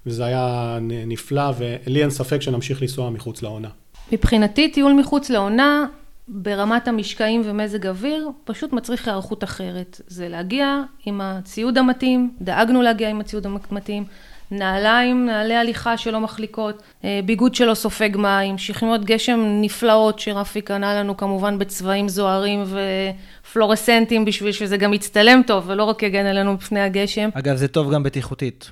וזה 0.05 0.26
היה 0.26 0.78
נפלא, 0.82 1.51
ולי 1.57 2.01
אין 2.01 2.10
ספק 2.10 2.41
שנמשיך 2.41 2.82
לנסוע 2.82 3.10
מחוץ 3.10 3.41
לעונה. 3.41 3.70
מבחינתי, 4.12 4.70
טיול 4.70 4.93
מחוץ 4.93 5.30
לעונה, 5.30 5.86
ברמת 6.28 6.88
המשקעים 6.88 7.41
ומזג 7.45 7.88
אוויר, 7.88 8.30
פשוט 8.43 8.74
מצריך 8.74 9.07
היערכות 9.07 9.43
אחרת. 9.43 10.01
זה 10.07 10.30
להגיע 10.30 10.82
עם 11.05 11.22
הציוד 11.22 11.78
המתאים, 11.78 12.32
דאגנו 12.41 12.82
להגיע 12.82 13.10
עם 13.10 13.20
הציוד 13.20 13.45
המתאים. 13.72 14.03
נעליים, 14.51 15.26
נעלי 15.26 15.55
הליכה 15.55 15.97
שלא 15.97 16.20
מחליקות, 16.20 16.84
אה, 17.03 17.20
ביגוד 17.26 17.55
שלא 17.55 17.74
סופג 17.74 18.18
מים, 18.18 18.57
שכניות 18.57 19.05
גשם 19.05 19.39
נפלאות 19.62 20.20
שרפי 20.20 20.62
קנה 20.62 20.99
לנו 20.99 21.18
כמובן 21.18 21.60
בצבעים 21.60 22.10
זוהרים 22.10 22.64
ופלורסנטים 23.43 24.26
בשביל 24.26 24.51
שזה 24.51 24.78
גם 24.78 24.93
יצטלם 24.93 25.41
טוב 25.47 25.64
ולא 25.68 25.84
רק 25.84 26.03
יגן 26.03 26.26
עלינו 26.26 26.53
מפני 26.53 26.80
הגשם. 26.80 27.30
אגב, 27.34 27.55
זה 27.55 27.68
טוב 27.68 27.93
גם 27.93 28.03
בטיחותית. 28.03 28.72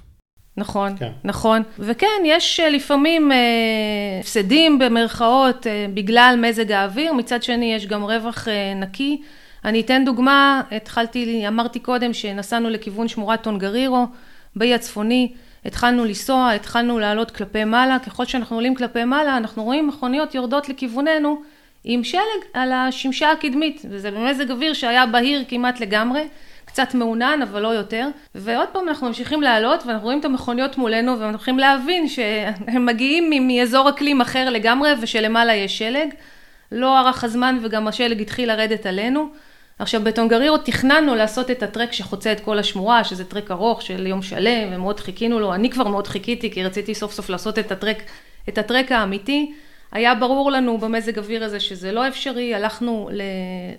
נכון, 0.58 0.97
כן. 0.97 1.12
נכון. 1.24 1.62
וכן, 1.80 2.22
יש 2.26 2.60
אה, 2.60 2.70
לפעמים 2.70 3.32
אה, 3.32 3.38
הפסדים 4.20 4.80
במרכאות 4.80 5.68
אה, 5.68 5.86
בגלל 5.93 6.36
מזג 6.41 6.72
האוויר, 6.72 7.14
מצד 7.14 7.43
שני 7.43 7.74
יש 7.74 7.88
גם 7.88 8.03
רווח 8.03 8.47
אה, 8.47 8.74
נקי. 8.76 9.22
אני 9.66 9.82
אתן 9.82 10.05
דוגמה, 10.05 10.62
התחלתי, 10.72 11.47
אמרתי 11.47 11.80
קודם 11.80 12.14
שנסענו 12.14 12.70
לכיוון 12.70 13.08
שמורת 13.08 13.41
טונגרירו, 13.41 14.05
באי 14.55 14.74
הצפוני, 14.74 15.32
התחלנו 15.66 16.05
לנסוע, 16.05 16.51
התחלנו 16.51 16.99
לעלות 16.99 17.32
כלפי 17.32 17.64
מעלה, 17.64 17.99
ככל 17.99 18.26
שאנחנו 18.26 18.55
עולים 18.55 18.76
כלפי 18.76 19.03
מעלה, 19.03 19.38
אנחנו 19.38 19.64
רואים 19.64 19.88
מכוניות 19.88 20.36
יורדות 20.36 20.70
לכיווננו 20.70 21.41
עם 21.84 22.03
שלג 22.03 22.41
על 22.53 22.72
השמשה 22.72 23.32
הקדמית, 23.32 23.82
וזה 23.89 24.12
במזג 24.12 24.51
אוויר 24.51 24.74
שהיה 24.74 25.05
בהיר 25.05 25.43
כמעט 25.47 25.80
לגמרי, 25.80 26.22
קצת 26.78 26.95
מעונן 26.95 27.39
אבל 27.43 27.61
לא 27.61 27.67
יותר, 27.67 28.07
ועוד 28.36 28.67
פעם 28.71 28.89
אנחנו 28.89 29.07
ממשיכים 29.07 29.41
לעלות 29.41 29.86
ואנחנו 29.86 30.05
רואים 30.05 30.19
את 30.19 30.25
המכוניות 30.25 30.78
מולנו 30.78 31.11
ואנחנו 31.11 31.30
הולכים 31.30 31.59
להבין 31.59 32.07
שהם 32.07 32.86
מגיעים 32.86 33.47
מאזור 33.47 33.89
אקלים 33.89 34.21
אחר 34.21 34.49
לגמרי 34.49 34.89
ושלמעלה 35.01 35.53
יש 35.53 35.78
שלג, 35.78 36.09
לא 36.71 36.99
ארך 36.99 37.23
הזמן 37.23 37.59
וגם 37.61 37.88
השלג 37.88 38.21
התחיל 38.21 38.49
לרדת 38.49 38.86
עלינו. 38.86 39.30
עכשיו 39.80 40.01
בטונגרירו 40.01 40.57
תכננו 40.57 41.15
לעשות 41.15 41.51
את 41.51 41.63
הטרק 41.63 41.93
שחוצה 41.93 42.32
את 42.32 42.39
כל 42.39 42.59
השמורה, 42.59 43.03
שזה 43.03 43.25
טרק 43.25 43.51
ארוך 43.51 43.82
של 43.82 44.07
יום 44.07 44.21
שלם, 44.21 44.67
ומאוד 44.71 44.99
חיכינו 44.99 45.39
לו, 45.39 45.53
אני 45.53 45.69
כבר 45.69 45.88
מאוד 45.88 46.07
חיכיתי, 46.07 46.51
כי 46.51 46.63
רציתי 46.63 46.95
סוף 46.95 47.13
סוף 47.13 47.30
לעשות 47.30 47.59
את 47.59 47.71
הטרק, 47.71 47.97
את 48.49 48.57
הטרק 48.57 48.91
האמיתי. 48.91 49.51
היה 49.91 50.15
ברור 50.15 50.51
לנו 50.51 50.78
במזג 50.78 51.17
אוויר 51.17 51.43
הזה 51.43 51.59
שזה 51.59 51.91
לא 51.91 52.07
אפשרי, 52.07 52.55
הלכנו 52.55 53.09
ל- 53.11 53.21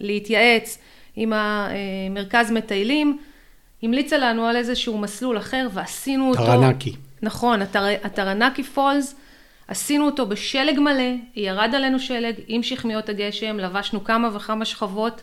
להתייעץ 0.01 0.79
עם 1.21 1.33
המרכז 1.33 2.51
מטיילים, 2.51 3.19
המליצה 3.83 4.19
לנו 4.19 4.47
על 4.47 4.57
איזשהו 4.57 4.99
מסלול 4.99 5.39
אחר 5.39 5.69
ועשינו 5.73 6.31
אותו. 6.31 6.47
טרנקי. 6.47 6.93
נכון, 7.23 7.61
הטרנקי 8.05 8.63
פולס, 8.63 9.15
עשינו 9.69 10.07
אותו 10.07 10.27
בשלג 10.27 10.81
מלא, 10.81 11.15
ירד 11.37 11.75
עלינו 11.75 11.99
שלג 11.99 12.35
עם 12.47 12.63
שכמיות 12.63 13.09
הגשם, 13.09 13.59
לבשנו 13.59 14.05
כמה 14.05 14.37
וכמה 14.37 14.65
שכבות. 14.65 15.23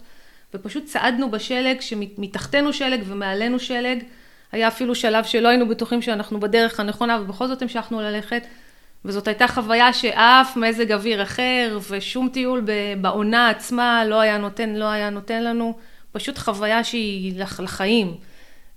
ופשוט 0.54 0.86
צעדנו 0.86 1.32
בשלג, 1.32 1.82
שמתחתנו 1.82 2.74
שלג 2.74 3.02
ומעלינו 3.06 3.60
שלג. 3.60 4.04
היה 4.52 4.68
אפילו 4.68 4.96
שלב 4.96 5.24
שלא 5.24 5.48
היינו 5.48 5.68
בטוחים 5.68 6.02
שאנחנו 6.02 6.40
בדרך 6.40 6.80
הנכונה, 6.80 7.22
ובכל 7.22 7.48
זאת 7.48 7.62
המשכנו 7.62 8.02
ללכת. 8.02 8.44
וזאת 9.06 9.28
הייתה 9.28 9.48
חוויה 9.48 9.94
שאף 9.94 10.58
מזג 10.58 10.92
אוויר 10.92 11.24
אחר 11.24 11.80
ושום 11.90 12.30
טיול 12.34 12.66
בעונה 13.02 13.50
עצמה 13.50 14.06
לא 14.06 14.22
היה 14.22 14.38
נותן, 14.38 14.70
לא 14.70 14.86
היה 14.86 15.10
נותן 15.10 15.44
לנו, 15.44 15.78
פשוט 16.12 16.38
חוויה 16.38 16.84
שהיא 16.84 17.44
לחיים, 17.60 18.18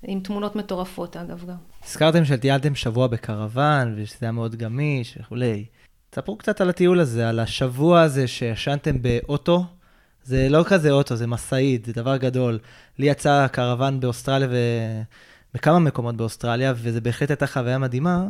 עם 0.02 0.20
תמונות 0.20 0.56
מטורפות 0.56 1.16
אגב 1.16 1.44
גם. 1.48 1.54
הזכרתם 1.84 2.24
שטיילתם 2.24 2.74
שבוע 2.74 3.06
בקרוון 3.06 3.94
ושזה 3.96 4.18
היה 4.20 4.32
מאוד 4.32 4.56
גמיש 4.56 5.18
וכולי. 5.20 5.64
תספרו 6.10 6.36
קצת 6.36 6.60
על 6.60 6.68
הטיול 6.70 7.00
הזה, 7.00 7.28
על 7.28 7.40
השבוע 7.40 8.00
הזה 8.00 8.28
שישנתם 8.28 9.02
באוטו. 9.02 9.64
זה 10.24 10.48
לא 10.50 10.64
כזה 10.66 10.90
אוטו, 10.90 11.16
זה 11.16 11.26
משאית, 11.26 11.84
זה 11.84 11.92
דבר 11.92 12.16
גדול. 12.16 12.58
לי 12.98 13.06
יצא 13.06 13.46
קרוון 13.46 14.00
באוסטרליה 14.00 14.48
ובכמה 15.54 15.78
מקומות 15.78 16.16
באוסטרליה, 16.16 16.72
וזה 16.76 17.00
בהחלט 17.00 17.30
הייתה 17.30 17.46
חוויה 17.46 17.78
מדהימה. 17.78 18.26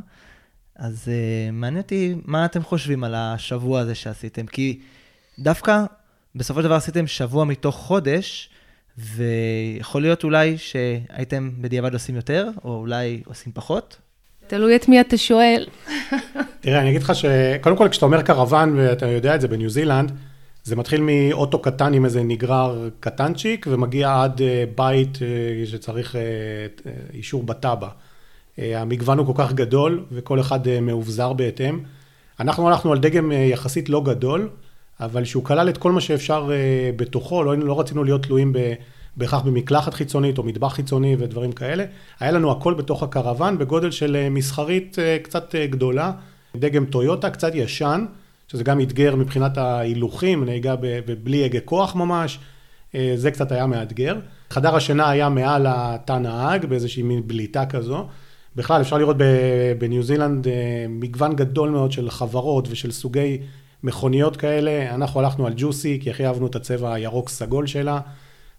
אז 0.78 1.04
uh, 1.04 1.52
מעניין 1.52 1.82
אותי 1.82 2.14
מה 2.24 2.44
אתם 2.44 2.62
חושבים 2.62 3.04
על 3.04 3.14
השבוע 3.14 3.80
הזה 3.80 3.94
שעשיתם, 3.94 4.46
כי 4.46 4.78
דווקא 5.38 5.84
בסופו 6.34 6.60
של 6.60 6.66
דבר 6.66 6.74
עשיתם 6.74 7.06
שבוע 7.06 7.44
מתוך 7.44 7.76
חודש, 7.76 8.50
ויכול 8.98 10.02
להיות 10.02 10.24
אולי 10.24 10.58
שהייתם 10.58 11.50
בדיעבד 11.60 11.92
עושים 11.92 12.16
יותר, 12.16 12.48
או 12.64 12.76
אולי 12.76 13.22
עושים 13.26 13.52
פחות. 13.52 13.96
תלוי 14.46 14.76
את 14.76 14.88
מי 14.88 15.00
אתה 15.00 15.16
שואל. 15.16 15.66
תראה, 16.60 16.80
אני 16.80 16.90
אגיד 16.90 17.02
לך 17.02 17.12
שקודם 17.14 17.76
כל 17.76 17.88
כשאתה 17.88 18.06
אומר 18.06 18.22
קרוון, 18.22 18.78
ואתה 18.78 19.06
יודע 19.06 19.34
את 19.34 19.40
זה 19.40 19.48
בניו 19.48 19.70
זילנד, 19.70 20.12
זה 20.64 20.76
מתחיל 20.76 21.00
מאוטו 21.00 21.58
קטן 21.62 21.94
עם 21.94 22.04
איזה 22.04 22.22
נגרר 22.22 22.88
קטנצ'יק, 23.00 23.66
ומגיע 23.70 24.22
עד 24.22 24.42
אה, 24.42 24.64
בית 24.74 25.18
אה, 25.22 25.66
שצריך 25.66 26.16
אישור 27.14 27.42
בתב"ע. 27.42 27.88
אה, 28.59 28.80
המגוון 28.80 29.18
הוא 29.18 29.26
כל 29.26 29.32
כך 29.36 29.52
גדול, 29.52 30.04
וכל 30.12 30.40
אחד 30.40 30.68
אה, 30.68 30.80
מאובזר 30.80 31.32
בהתאם. 31.32 31.78
אנחנו 32.40 32.68
הלכנו 32.68 32.92
על 32.92 32.98
דגם 32.98 33.32
אה, 33.32 33.36
יחסית 33.36 33.88
לא 33.88 34.02
גדול, 34.04 34.48
אבל 35.00 35.24
שהוא 35.24 35.44
כלל 35.44 35.68
את 35.68 35.78
כל 35.78 35.92
מה 35.92 36.00
שאפשר 36.00 36.50
בתוכו, 36.96 37.42
לא, 37.42 37.56
לא 37.56 37.80
רצינו 37.80 38.04
להיות 38.04 38.22
תלויים 38.22 38.52
בהכרח 39.16 39.42
במקלחת 39.42 39.94
חיצונית 39.94 40.38
או 40.38 40.42
מטבח 40.42 40.72
חיצוני 40.72 41.16
ודברים 41.18 41.52
כאלה. 41.52 41.84
היה 42.20 42.30
לנו 42.30 42.52
הכל 42.52 42.74
בתוך 42.74 43.02
הקרוון 43.02 43.59
בגודל 43.59 43.90
של 43.90 44.28
מסחרית 44.30 44.96
קצת 45.22 45.54
גדולה, 45.70 46.12
דגם 46.56 46.86
טויוטה, 46.86 47.30
קצת 47.30 47.54
ישן, 47.54 48.04
שזה 48.48 48.64
גם 48.64 48.80
אתגר 48.80 49.16
מבחינת 49.16 49.59
ההילוכים, 49.59 50.44
נהיגה 50.44 50.74
בלי 51.22 51.44
הגה 51.44 51.61
כוח 51.61 51.94
ממש, 51.94 52.38
זה 53.14 53.30
קצת 53.30 53.52
היה 53.52 53.66
מאתגר. 53.66 54.16
חדר 54.50 54.76
השינה 54.76 55.11
היה 55.11 55.28
מעל 55.28 55.66
התא 55.68 56.12
נהג 56.12 56.66
באיזושהי 56.66 57.02
מין 57.02 57.22
בליטה 57.28 57.66
כזו. 57.66 58.06
בכלל, 58.59 58.80
אפשר 58.80 58.98
לראות 58.98 59.16
בניו 59.78 60.02
זילנד 60.02 60.48
אה, 60.48 60.86
מגוון 60.88 61.36
גדול 61.36 61.70
מאוד 61.70 61.92
של 61.92 62.11
חברות 62.11 62.68
ושל 62.70 62.90
סוגי 62.90 63.38
מכוניות 63.82 64.36
כאלה. 64.36 64.94
אנחנו 64.94 65.20
הלכנו 65.20 65.46
על 65.46 65.52
ג'וסי, 65.56 65.98
כי 66.02 66.11
הכי 66.11 66.26
אהבנו 66.26 66.46
את 66.46 66.56
הצבע 66.56 66.94
הירוק-סגול 66.94 67.66
שלה. 67.66 68.00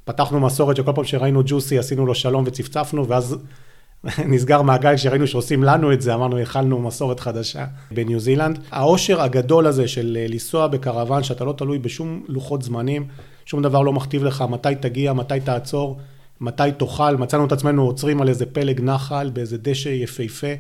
פתחנו 0.05 0.39
מסורת 0.39 0.75
שכל 0.75 0.91
פעם 0.95 1.03
שראינו 1.03 1.41
ג'וסי 1.45 1.79
עשינו 1.79 2.05
לו 2.05 2.15
שלום 2.15 2.43
וצפצפנו, 2.47 3.07
ואז 3.07 3.37
נסגר 4.31 4.61
מעגל 4.61 4.95
כשראינו 4.95 5.27
שעושים 5.27 5.63
לנו 5.63 5.93
את 5.93 6.01
זה, 6.01 6.13
אמרנו, 6.13 6.37
הכלנו 6.37 6.79
מסורת 6.79 7.19
חדשה 7.19 7.65
בניו 7.91 8.19
זילנד. 8.19 8.59
העושר 8.71 9.21
הגדול 9.21 9.67
הזה 9.67 9.87
של 9.87 10.17
אה, 10.19 10.27
לנסוע 10.29 10.67
בקרוון, 10.67 11.23
שאתה 11.23 11.45
לא 11.45 11.53
תלוי 11.57 11.79
בשום 11.79 12.23
לוחות 12.27 12.61
זמנים, 12.61 13.07
שום 13.45 13.61
דבר 13.61 13.81
לא 13.81 13.93
מכתיב 13.93 14.23
לך 14.23 14.43
מתי 14.49 14.75
תגיע, 14.79 15.13
מתי 15.13 15.39
תעצור. 15.39 15.99
מתי 16.41 16.63
תאכל, 16.77 17.17
מצאנו 17.17 17.45
את 17.45 17.51
עצמנו 17.51 17.85
עוצרים 17.85 18.21
על 18.21 18.29
איזה 18.29 18.45
פלג 18.45 18.81
נחל, 18.81 19.29
באיזה 19.33 19.57
דשא 19.57 19.89
יפהפה, 19.89 20.53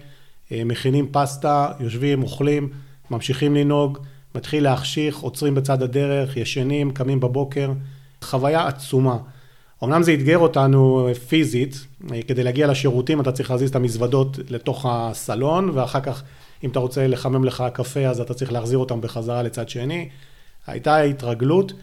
אה, 0.51 0.61
מכינים 0.65 1.07
פסטה, 1.11 1.71
יושבים, 1.79 2.23
אוכלים, 2.23 2.69
ממשיכים 3.11 3.55
לנהוג, 3.55 3.97
מתחיל 4.35 4.63
להחשיך, 4.63 5.17
עוצרים 5.17 5.55
בצד 5.55 5.83
הדרך, 5.83 6.37
ישנים, 6.37 6.91
קמים 6.91 7.19
בבוקר, 7.19 7.71
חוויה 8.21 8.67
עצומה. 8.67 9.17
אמנם 9.83 10.03
זה 10.03 10.13
אתגר 10.13 10.37
אותנו 10.37 11.07
אה, 11.07 11.13
פיזית, 11.13 11.85
אה, 12.11 12.21
כדי 12.27 12.43
להגיע 12.43 12.67
לשירותים 12.67 13.21
אתה 13.21 13.31
צריך 13.31 13.51
להזיז 13.51 13.69
את 13.69 13.75
המזוודות 13.75 14.39
לתוך 14.49 14.85
הסלון, 14.89 15.69
ואחר 15.73 16.01
כך 16.01 16.23
אם 16.63 16.69
אתה 16.69 16.79
רוצה 16.79 17.07
לחמם 17.07 17.43
לך 17.43 17.63
קפה 17.73 17.99
אז 17.99 18.21
אתה 18.21 18.33
צריך 18.33 18.51
להחזיר 18.51 18.77
אותם 18.77 19.01
בחזרה 19.01 19.43
לצד 19.43 19.69
שני. 19.69 20.09
הייתה 20.67 21.01
התרגלות. 21.01 21.73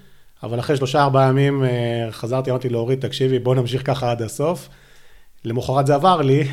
אבל 0.43 0.61
אחרי 0.61 0.77
שלושה 0.77 1.03
ארבעה 1.03 1.29
ימים 1.29 1.65
אה, 1.65 2.09
חזרתי, 2.11 2.51
אמרתי 2.51 2.69
להוריד, 2.69 3.01
תקשיבי, 3.01 3.39
בוא 3.39 3.55
נמשיך 3.55 3.87
ככה 3.87 4.11
עד 4.11 4.23
הסוף. 4.23 4.69
למחרת 5.45 5.87
זה 5.87 5.95
עבר 5.95 6.23
לי, 6.23 6.45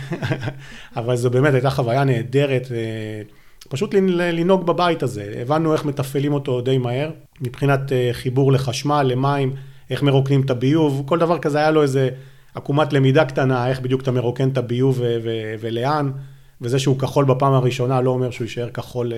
אבל 0.98 1.16
זו 1.16 1.30
באמת 1.30 1.54
הייתה 1.54 1.70
חוויה 1.70 2.04
נהדרת, 2.04 2.68
אה, 2.72 3.22
פשוט 3.70 3.94
לנהוג 3.94 4.66
בבית 4.66 5.04
הזה. 5.04 5.34
הבנו 5.42 5.74
איך 5.74 5.86
מתפעלים 5.86 6.34
אותו 6.34 6.62
די 6.62 6.78
מהר, 6.78 7.12
מבחינת 7.42 7.92
אה, 7.92 8.10
חיבור 8.12 8.52
לחשמל, 8.52 9.04
למים, 9.04 9.56
איך 9.90 10.04
מרוקנים 10.04 10.42
את 10.42 10.50
הביוב, 10.50 11.04
כל 11.06 11.20
דבר 11.20 11.40
כזה 11.40 11.58
היה 11.58 11.72
לו 11.72 11.82
איזה 11.82 12.10
עקומת 12.56 12.94
למידה 12.94 13.26
קטנה, 13.26 13.68
איך 13.70 13.80
בדיוק 13.80 14.02
אתה 14.02 14.12
מרוקן 14.12 14.50
את 14.50 14.58
הביוב 14.58 15.02
ולאן, 15.60 16.12
וזה 16.62 16.80
שהוא 16.80 17.00
כחול 17.00 17.26
בפעם 17.26 17.54
הראשונה 17.54 18.02
לא 18.02 18.10
אומר 18.10 18.32
שהוא 18.32 18.46
יישאר 18.46 18.70
כחול 18.70 19.14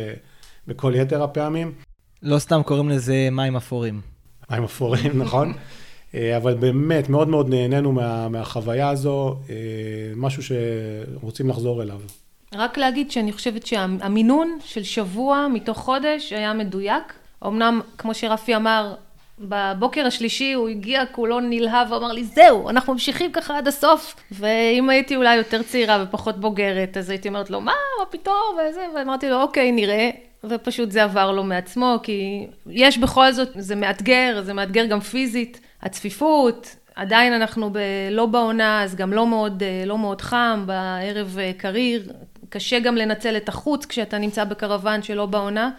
בכל 0.68 0.94
יתר 0.96 1.24
הפעמים. 1.24 1.72
לא 2.24 2.40
סתם 2.40 2.62
קוראים 2.64 2.90
לזה 2.90 3.28
מים 3.32 3.56
אפורים. 3.56 4.15
מים 4.52 4.64
אפורים, 4.64 5.12
נכון? 5.24 5.54
אה, 6.16 6.38
אבל 6.38 6.54
באמת, 6.54 7.10
מאוד 7.10 7.30
מאוד 7.30 7.50
נהנינו 7.50 7.92
מה, 7.92 8.30
מהחוויה 8.30 8.90
הזו, 8.90 9.36
אה, 9.50 9.56
משהו 10.16 10.44
שרוצים 10.44 11.50
לחזור 11.50 11.82
אליו. 11.82 12.00
רק 12.54 12.78
להגיד 12.78 13.12
שאני 13.12 13.32
חושבת 13.32 13.66
שהמינון 13.66 14.58
של 14.66 14.84
שבוע 14.84 15.48
מתוך 15.54 15.78
חודש 15.78 16.34
היה 16.34 16.54
מדויק. 16.54 17.14
אמנם, 17.48 17.82
כמו 17.98 18.14
שרפי 18.14 18.56
אמר, 18.56 18.96
בבוקר 19.40 20.06
השלישי 20.06 20.54
הוא 20.54 20.70
הגיע 20.70 21.06
כולו 21.06 21.40
נלהב 21.40 21.92
ואמר 21.92 22.12
לי, 22.12 22.24
זהו, 22.24 22.70
אנחנו 22.70 22.94
ממשיכים 22.94 23.32
ככה 23.32 23.58
עד 23.58 23.68
הסוף. 23.68 24.16
ואם 24.32 24.90
הייתי 24.90 25.16
אולי 25.16 25.36
יותר 25.36 25.64
צעירה 25.64 26.04
ופחות 26.04 26.40
בוגרת, 26.40 26.98
אז 26.98 27.10
הייתי 27.10 27.28
אומרת 27.28 27.50
לו, 27.50 27.62
מה, 27.62 27.74
מה 28.00 28.06
פתאום, 28.06 28.58
וזה, 28.70 28.86
ואמרתי 28.96 29.30
לו, 29.30 29.42
אוקיי, 29.42 29.72
נראה. 29.72 30.10
ופשוט 30.50 30.92
זה 30.92 31.04
עבר 31.04 31.32
לו 31.32 31.44
מעצמו, 31.44 32.00
כי 32.04 32.48
יש 32.70 32.98
בכל 32.98 33.32
זאת, 33.32 33.50
זה 33.56 33.76
מאתגר, 33.76 34.42
זה 34.42 34.54
מאתגר 34.54 34.86
גם 34.86 35.00
פיזית, 35.00 35.60
הצפיפות, 35.82 36.76
עדיין 36.96 37.34
אנחנו 37.34 37.70
ב, 37.74 37.80
לא 38.12 38.26
בעונה, 38.26 38.84
אז 38.84 38.96
גם 38.96 39.14
לא 39.14 39.28
מאוד, 39.28 39.64
לא 39.86 39.98
מאוד 39.98 40.22
חם, 40.22 40.64
בערב 40.66 41.38
אה, 41.40 41.52
קריר, 41.58 42.12
קשה 42.50 42.80
גם 42.80 42.96
לנצל 42.96 43.38
את 43.38 43.50
החוץ 43.50 43.86
כשאתה 43.86 44.18
נמצא 44.18 44.44
בקרוון 44.44 45.04
שלא 45.04 45.26
בעונה, 45.26 45.72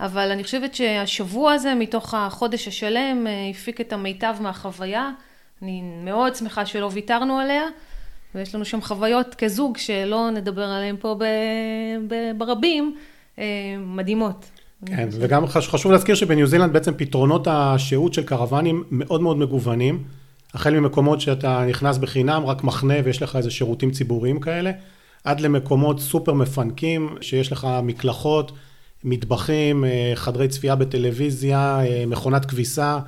אבל 0.00 0.30
אני 0.30 0.44
חושבת 0.44 0.74
שהשבוע 0.74 1.52
הזה, 1.52 1.74
מתוך 1.74 2.14
החודש 2.14 2.68
השלם, 2.68 3.26
אה, 3.26 3.50
הפיק 3.50 3.80
את 3.80 3.92
המיטב 3.92 4.36
מהחוויה. 4.40 5.10
אני 5.62 5.82
מאוד 6.04 6.34
שמחה 6.34 6.66
שלא 6.66 6.90
ויתרנו 6.92 7.38
עליה, 7.38 7.64
ויש 8.34 8.54
לנו 8.54 8.64
שם 8.64 8.80
חוויות 8.80 9.34
כזוג 9.34 9.76
שלא 9.76 10.30
נדבר 10.30 10.64
עליהן 10.64 10.96
פה 11.00 11.14
ב, 11.18 11.24
ב, 12.08 12.14
ברבים. 12.38 12.96
אה, 13.40 13.76
מדהימות. 13.78 14.50
כן, 14.86 15.08
וגם 15.12 15.46
חשוב 15.46 15.92
להזכיר 15.92 16.14
שבניו 16.14 16.46
זילנד 16.46 16.72
בעצם 16.72 16.92
פתרונות 16.96 17.46
השהות 17.50 18.14
של 18.14 18.22
קרוונים 18.22 18.84
מאוד 18.90 19.20
מאוד 19.20 19.36
מגוונים. 19.36 20.04
החל 20.54 20.80
ממקומות 20.80 21.20
שאתה 21.20 21.64
נכנס 21.68 21.98
בחינם, 21.98 22.46
רק 22.46 22.64
מחנה 22.64 22.94
ויש 23.04 23.22
לך 23.22 23.36
איזה 23.36 23.50
שירותים 23.50 23.90
ציבוריים 23.90 24.40
כאלה, 24.40 24.70
עד 25.24 25.40
למקומות 25.40 26.00
סופר 26.00 26.32
מפנקים, 26.32 27.16
שיש 27.20 27.52
לך 27.52 27.68
מקלחות, 27.82 28.52
מטבחים, 29.04 29.84
אה, 29.84 30.12
חדרי 30.14 30.48
צפייה 30.48 30.76
בטלוויזיה, 30.76 31.80
אה, 31.80 32.04
מכונת 32.06 32.44
כביסה, 32.44 32.98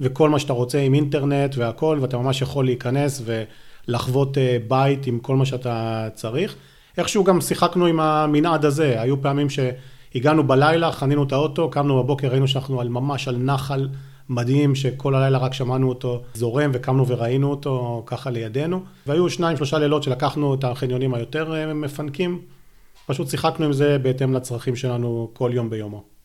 וכל 0.00 0.28
מה 0.30 0.38
שאתה 0.38 0.52
רוצה 0.52 0.78
עם 0.78 0.94
אינטרנט 0.94 1.54
והכל, 1.56 1.98
ואתה 2.00 2.18
ממש 2.18 2.42
יכול 2.42 2.64
להיכנס 2.64 3.22
ולחוות 3.24 4.38
בית 4.68 5.06
עם 5.06 5.18
כל 5.18 5.36
מה 5.36 5.46
שאתה 5.46 6.08
צריך. 6.14 6.56
איכשהו 6.98 7.24
גם 7.24 7.40
שיחקנו 7.40 7.86
עם 7.86 8.00
המנעד 8.00 8.64
הזה, 8.64 9.00
היו 9.00 9.22
פעמים 9.22 9.46
שהגענו 9.50 10.46
בלילה, 10.46 10.92
חנינו 10.92 11.22
את 11.22 11.32
האוטו, 11.32 11.70
קמנו 11.70 12.02
בבוקר, 12.02 12.28
ראינו 12.28 12.48
שאנחנו 12.48 12.80
על, 12.80 12.88
ממש 12.88 13.28
על 13.28 13.36
נחל 13.36 13.88
מדהים, 14.28 14.74
שכל 14.74 15.14
הלילה 15.14 15.38
רק 15.38 15.54
שמענו 15.54 15.88
אותו 15.88 16.22
זורם, 16.34 16.70
וקמנו 16.74 17.08
וראינו 17.08 17.50
אותו 17.50 18.02
ככה 18.06 18.30
לידינו. 18.30 18.80
והיו 19.06 19.30
שניים, 19.30 19.56
שלושה 19.56 19.78
לילות 19.78 20.02
שלקחנו 20.02 20.54
את 20.54 20.64
החניונים 20.64 21.14
היותר 21.14 21.54
אה, 21.54 21.74
מפנקים, 21.74 22.40
פשוט 23.06 23.28
שיחקנו 23.28 23.64
עם 23.64 23.72
זה 23.72 23.98
בהתאם 23.98 24.34
לצרכים 24.34 24.76
שלנו 24.76 25.30
כל 25.32 25.50
יום 25.54 25.70
ביומו. 25.70 26.15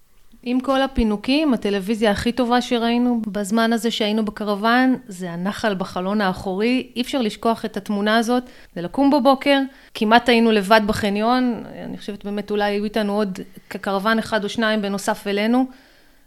עם 0.43 0.59
כל 0.59 0.81
הפינוקים, 0.81 1.53
הטלוויזיה 1.53 2.11
הכי 2.11 2.31
טובה 2.31 2.61
שראינו 2.61 3.21
בזמן 3.27 3.73
הזה 3.73 3.91
שהיינו 3.91 4.25
בקרוון, 4.25 4.95
זה 5.07 5.31
הנחל 5.31 5.73
בחלון 5.73 6.21
האחורי. 6.21 6.91
אי 6.95 7.01
אפשר 7.01 7.21
לשכוח 7.21 7.65
את 7.65 7.77
התמונה 7.77 8.17
הזאת, 8.17 8.43
זה 8.75 8.81
לקום 8.81 9.11
בבוקר, 9.11 9.59
כמעט 9.93 10.29
היינו 10.29 10.51
לבד 10.51 10.81
בחניון, 10.85 11.63
אני 11.85 11.97
חושבת 11.97 12.25
באמת 12.25 12.51
אולי 12.51 12.71
היו 12.71 12.83
איתנו 12.83 13.13
עוד 13.13 13.39
כקרוון 13.69 14.19
אחד 14.19 14.43
או 14.43 14.49
שניים 14.49 14.81
בנוסף 14.81 15.27
אלינו. 15.27 15.65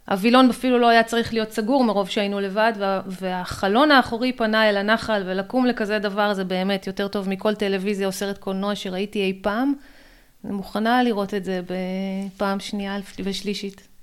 הווילון 0.07 0.49
אפילו 0.49 0.79
לא 0.79 0.89
היה 0.89 1.03
צריך 1.03 1.33
להיות 1.33 1.51
סגור 1.51 1.83
מרוב 1.83 2.09
שהיינו 2.09 2.39
לבד, 2.39 2.73
וה, 2.77 3.01
והחלון 3.07 3.91
האחורי 3.91 4.33
פנה 4.33 4.69
אל 4.69 4.77
הנחל, 4.77 5.23
ולקום 5.25 5.65
לכזה 5.65 5.99
דבר 5.99 6.33
זה 6.33 6.43
באמת 6.43 6.87
יותר 6.87 7.07
טוב 7.07 7.29
מכל 7.29 7.55
טלוויזיה 7.55 8.07
או 8.07 8.11
סרט 8.11 8.37
קולנוע 8.37 8.75
שראיתי 8.75 9.21
אי 9.21 9.39
פעם. 9.41 9.73
אני 10.45 10.53
מוכנה 10.53 11.03
לראות 11.03 11.33
את 11.33 11.45
זה 11.45 11.61
בפעם 11.61 12.59
שנייה 12.59 12.97
ושלישית. 13.23 13.94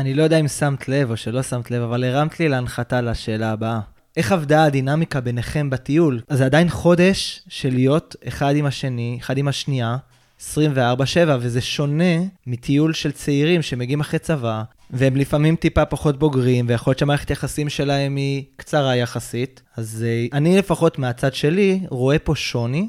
אני 0.00 0.14
לא 0.14 0.22
יודע 0.22 0.36
אם 0.40 0.48
שמת 0.48 0.88
לב 0.88 1.10
או 1.10 1.16
שלא 1.16 1.42
שמת 1.42 1.70
לב, 1.70 1.82
אבל 1.82 2.04
הרמת 2.04 2.40
לי 2.40 2.48
להנחתה 2.48 3.00
לשאלה 3.00 3.52
הבאה. 3.52 3.80
איך 4.16 4.32
עבדה 4.32 4.64
הדינמיקה 4.64 5.20
ביניכם 5.20 5.70
בטיול? 5.70 6.20
אז 6.28 6.38
זה 6.38 6.44
עדיין 6.44 6.68
חודש 6.68 7.42
של 7.48 7.74
להיות 7.74 8.16
אחד 8.28 8.56
עם 8.56 8.66
השני, 8.66 9.18
אחד 9.20 9.38
עם 9.38 9.48
השנייה, 9.48 9.96
24-7, 10.38 10.42
וזה 11.40 11.60
שונה 11.60 12.14
מטיול 12.46 12.92
של 12.92 13.12
צעירים 13.12 13.62
שמגיעים 13.62 14.00
אחרי 14.00 14.18
צבא, 14.18 14.62
והם 14.90 15.16
לפעמים 15.16 15.56
טיפה 15.56 15.84
פחות 15.84 16.18
בוגרים, 16.18 16.66
ויכול 16.68 16.90
להיות 16.90 16.98
שהמערכת 16.98 17.30
יחסים 17.30 17.68
שלהם 17.68 18.16
היא 18.16 18.44
קצרה 18.56 18.96
יחסית. 18.96 19.62
אז 19.76 20.04
uh, 20.30 20.34
אני 20.36 20.58
לפחות 20.58 20.98
מהצד 20.98 21.34
שלי 21.34 21.80
רואה 21.88 22.18
פה 22.18 22.34
שוני. 22.34 22.88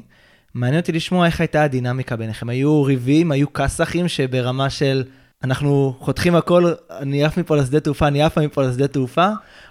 מעניין 0.54 0.80
אותי 0.80 0.92
לשמוע 0.92 1.26
איך 1.26 1.40
הייתה 1.40 1.62
הדינמיקה 1.62 2.16
ביניכם. 2.16 2.48
היו 2.48 2.82
ריבים, 2.82 3.32
היו 3.32 3.52
כסאחים 3.52 4.08
שברמה 4.08 4.70
של 4.70 5.04
אנחנו 5.44 5.94
חותכים 6.00 6.34
הכל, 6.34 6.72
אני 6.90 7.24
עף 7.24 7.38
מפה 7.38 7.56
לשדה 7.56 7.80
תעופה, 7.80 8.08
אני 8.08 8.22
עפה 8.22 8.40
מפה 8.40 8.62
לשדה 8.62 8.88
תעופה, 8.88 9.28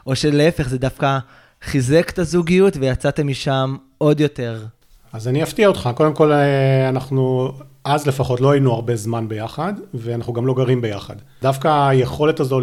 או 0.07 0.15
שלהפך, 0.15 0.69
זה 0.69 0.77
דווקא 0.77 1.17
חיזק 1.61 2.09
את 2.09 2.19
הזוגיות 2.19 2.77
ויצאתם 2.79 3.27
משם 3.27 3.75
עוד 3.97 4.19
יותר. 4.19 4.63
אז 5.13 5.27
אני 5.27 5.43
אפתיע 5.43 5.67
אותך, 5.67 5.89
קודם 5.95 6.13
כל 6.13 6.31
אה, 6.31 6.89
אנחנו 6.89 7.51
אז 7.83 8.07
לפחות 8.07 8.41
לא 8.41 8.51
היינו 8.51 8.73
הרבה 8.73 8.95
זמן 8.95 9.27
ביחד, 9.27 9.73
ואנחנו 9.93 10.33
גם 10.33 10.47
לא 10.47 10.53
גרים 10.53 10.81
ביחד. 10.81 11.15
דווקא 11.41 11.87
היכולת 11.87 12.39
הזו 12.39 12.59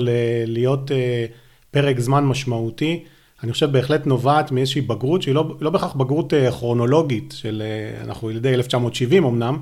להיות 0.47 0.93
אה, 0.93 1.27
פרק 1.71 2.01
זמן 2.01 2.25
משמעותי, 2.25 3.05
אני 3.43 3.53
חושב 3.53 3.73
בהחלט 3.73 4.07
נובעת 4.07 4.53
מאיזושהי 4.53 4.81
בגרות 4.81 5.23
שהיא 5.23 5.35
לא, 5.35 5.57
לא 5.61 5.71
בהכרח 5.71 5.93
בגרות 5.93 6.35
אה, 6.35 6.51
כרונולוגית 6.51 7.35
של, 7.37 7.63
אנחנו 8.05 8.31
ילידי 8.31 8.55
1970 8.55 9.25
אמנם, 9.25 9.59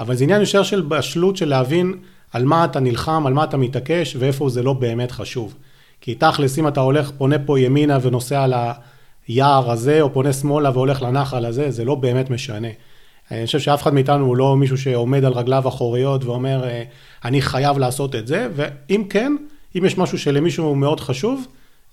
אבל 0.00 0.14
זה 0.14 0.24
עניין 0.24 0.40
יותר 0.40 0.62
של 0.62 0.80
בשלות 0.80 1.36
של 1.36 1.48
להבין 1.48 1.94
על 2.32 2.44
מה 2.44 2.64
אתה 2.64 2.80
נלחם, 2.80 3.26
על 3.26 3.32
מה 3.32 3.44
אתה 3.44 3.56
מתעקש 3.56 4.16
ואיפה 4.18 4.48
זה 4.48 4.62
לא 4.62 4.72
באמת 4.72 5.10
חשוב. 5.10 5.54
כי 6.00 6.14
תכלס, 6.14 6.58
אם 6.58 6.68
אתה 6.68 6.80
הולך, 6.80 7.10
פונה 7.18 7.38
פה 7.38 7.60
ימינה 7.60 7.98
ונוסע 8.02 8.46
ליער 9.28 9.70
הזה, 9.70 10.00
או 10.00 10.12
פונה 10.12 10.32
שמאלה 10.32 10.70
והולך 10.70 11.02
לנחל 11.02 11.44
הזה, 11.44 11.70
זה 11.70 11.84
לא 11.84 11.94
באמת 11.94 12.30
משנה. 12.30 12.68
אני 13.30 13.46
חושב 13.46 13.58
שאף 13.58 13.82
אחד 13.82 13.94
מאיתנו 13.94 14.24
הוא 14.24 14.36
לא 14.36 14.56
מישהו 14.56 14.78
שעומד 14.78 15.24
על 15.24 15.32
רגליו 15.32 15.68
אחוריות 15.68 16.24
ואומר, 16.24 16.64
אה, 16.64 16.82
אני 17.24 17.42
חייב 17.42 17.78
לעשות 17.78 18.14
את 18.14 18.26
זה, 18.26 18.48
ואם 18.54 19.04
כן, 19.10 19.36
אם 19.78 19.84
יש 19.84 19.98
משהו 19.98 20.18
שלמישהו 20.18 20.74
מאוד 20.74 21.00
חשוב, 21.00 21.46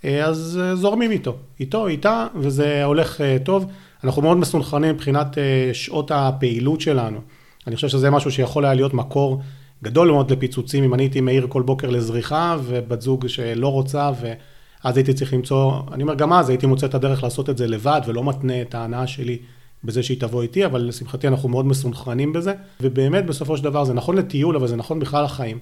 אה, 0.05 0.25
אז 0.25 0.59
אה, 0.63 0.75
זורמים 0.75 1.11
איתו, 1.11 1.35
איתו, 1.59 1.87
איתה, 1.87 2.27
וזה 2.35 2.83
הולך 2.83 3.21
טוב. 3.43 3.65
אנחנו 4.03 4.21
מאוד 4.21 4.37
מסונכרנים 4.37 4.95
מבחינת 4.95 5.37
שעות 5.73 6.11
הפעילות 6.11 6.81
שלנו. 6.81 7.19
אני 7.67 7.75
חושב 7.75 7.87
שזה 7.87 8.09
משהו 8.09 8.31
שיכול 8.31 8.65
היה 8.65 8.73
להיות 8.73 8.93
מקור 8.93 9.41
גדול 9.83 10.11
מאוד 10.11 10.31
לפיצוצים, 10.31 10.83
אם 10.83 10.93
אני 10.93 11.03
הייתי 11.03 11.21
מעיר 11.21 11.47
כל 11.49 11.61
בוקר 11.61 11.89
לזריחה, 11.89 12.57
ובת 12.63 13.01
זוג 13.01 13.27
שלא 13.27 13.67
רוצה, 13.67 14.11
ואז 14.21 14.97
הייתי 14.97 15.13
צריך 15.13 15.33
למצוא, 15.33 15.73
אני 15.91 16.03
אומר, 16.03 16.15
גם 16.15 16.33
אז 16.33 16.49
הייתי 16.49 16.65
מוצא 16.65 16.85
את 16.85 16.95
הדרך 16.95 17.23
לעשות 17.23 17.49
את 17.49 17.57
זה 17.57 17.67
לבד, 17.67 18.01
ולא 18.07 18.23
מתנה 18.23 18.61
את 18.61 18.75
ההנאה 18.75 19.07
שלי 19.07 19.37
בזה 19.83 20.03
שהיא 20.03 20.19
תבוא 20.19 20.41
איתי, 20.41 20.65
אבל 20.65 20.81
לשמחתי 20.81 21.27
אנחנו 21.27 21.49
מאוד 21.49 21.65
מסונכרנים 21.65 22.33
בזה, 22.33 22.53
ובאמת 22.81 23.25
בסופו 23.25 23.57
של 23.57 23.63
דבר 23.63 23.83
זה 23.83 23.93
נכון 23.93 24.17
לטיול, 24.17 24.55
אבל 24.55 24.67
זה 24.67 24.75
נכון 24.75 24.99
בכלל 24.99 25.23
לחיים. 25.23 25.59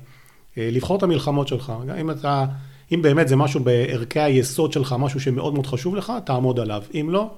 אה, 0.58 0.70
לבחור 0.72 0.98
את 0.98 1.04
המלחמות 1.04 1.48
שלך, 1.48 1.74
אם 2.02 2.12
אתה, 2.12 2.46
אם 2.94 3.02
באמת 3.02 3.28
זה 3.28 3.36
משהו 3.36 3.60
בערכי 3.60 4.20
היסוד 4.20 4.72
שלך, 4.72 4.96
משהו 5.00 5.20
שמאוד 5.20 5.54
מאוד 5.54 5.68
חשוב 5.68 5.96
לך, 5.96 6.14
תעמוד 6.26 6.60
עליו, 6.60 6.84
אם 6.94 7.10
לא... 7.10 7.36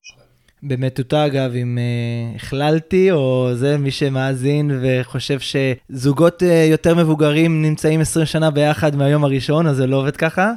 במטותא, 0.63 1.25
אגב, 1.25 1.55
אם 1.55 1.77
uh, 1.77 2.35
הכללתי, 2.35 3.11
או 3.11 3.49
זה 3.53 3.77
מי 3.77 3.91
שמאזין 3.91 4.71
וחושב 4.81 5.39
שזוגות 5.39 6.43
uh, 6.43 6.45
יותר 6.45 6.95
מבוגרים 6.95 7.61
נמצאים 7.61 8.01
20 8.01 8.25
שנה 8.25 8.51
ביחד 8.51 8.95
מהיום 8.95 9.23
הראשון, 9.23 9.67
אז 9.67 9.75
זה 9.75 9.87
לא 9.87 9.95
עובד 9.95 10.17
ככה. 10.17 10.51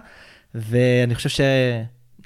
ואני 0.55 1.15
חושב 1.15 1.29
ש... 1.29 1.41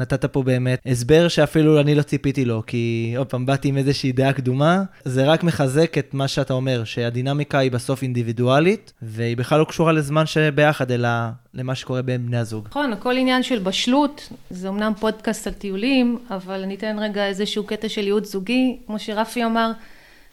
נתת 0.00 0.24
פה 0.24 0.42
באמת 0.42 0.78
הסבר 0.86 1.28
שאפילו 1.28 1.80
אני 1.80 1.94
לא 1.94 2.02
ציפיתי 2.02 2.44
לו, 2.44 2.62
כי 2.66 3.14
עוד 3.18 3.26
פעם, 3.26 3.46
באתי 3.46 3.68
עם 3.68 3.76
איזושהי 3.76 4.12
דעה 4.12 4.32
קדומה. 4.32 4.82
זה 5.04 5.24
רק 5.24 5.42
מחזק 5.42 5.98
את 5.98 6.14
מה 6.14 6.28
שאתה 6.28 6.54
אומר, 6.54 6.84
שהדינמיקה 6.84 7.58
היא 7.58 7.70
בסוף 7.70 8.02
אינדיבידואלית, 8.02 8.92
והיא 9.02 9.36
בכלל 9.36 9.60
לא 9.60 9.64
קשורה 9.64 9.92
לזמן 9.92 10.26
שביחד, 10.26 10.90
אלא 10.90 11.08
למה 11.54 11.74
שקורה 11.74 12.02
בין 12.02 12.26
בני 12.26 12.36
הזוג. 12.36 12.66
נכון, 12.70 12.92
הכל 12.92 13.16
עניין 13.16 13.42
של 13.42 13.58
בשלות, 13.58 14.28
זה 14.50 14.68
אמנם 14.68 14.92
פודקאסט 15.00 15.46
על 15.46 15.52
טיולים, 15.52 16.18
אבל 16.30 16.62
אני 16.62 16.74
אתן 16.74 16.96
רגע 16.98 17.26
איזשהו 17.26 17.64
קטע 17.64 17.88
של 17.88 18.04
ייעוץ 18.04 18.32
זוגי, 18.32 18.78
כמו 18.86 18.98
שרפי 18.98 19.44
אמר, 19.44 19.72